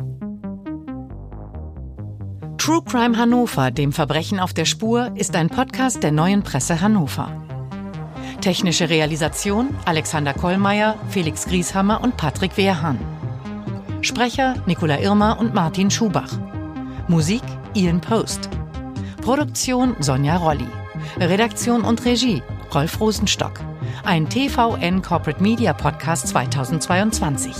True 2.58 2.82
Crime 2.84 3.16
Hannover, 3.16 3.70
dem 3.70 3.92
Verbrechen 3.92 4.40
auf 4.40 4.52
der 4.52 4.64
Spur, 4.64 5.12
ist 5.14 5.36
ein 5.36 5.50
Podcast 5.50 6.02
der 6.02 6.10
neuen 6.10 6.42
Presse 6.42 6.80
Hannover. 6.80 7.30
Technische 8.40 8.88
Realisation 8.88 9.68
Alexander 9.84 10.32
Kollmeier, 10.34 10.96
Felix 11.10 11.46
Grieshammer 11.46 12.02
und 12.02 12.16
Patrick 12.16 12.56
Wehrhahn. 12.56 12.98
Sprecher 14.00 14.54
Nicola 14.66 14.98
Irmer 15.00 15.38
und 15.38 15.54
Martin 15.54 15.90
Schubach. 15.90 16.32
Musik 17.08 17.42
Ian 17.74 18.00
Post. 18.00 18.48
Produktion 19.22 19.94
Sonja 20.00 20.36
Rolli. 20.36 20.66
Redaktion 21.20 21.82
und 21.82 22.04
Regie 22.04 22.42
Rolf 22.74 23.00
Rosenstock. 23.00 23.60
Ein 24.04 24.28
TVN 24.28 25.02
Corporate 25.02 25.42
Media 25.42 25.72
Podcast 25.72 26.28
2022. 26.28 27.54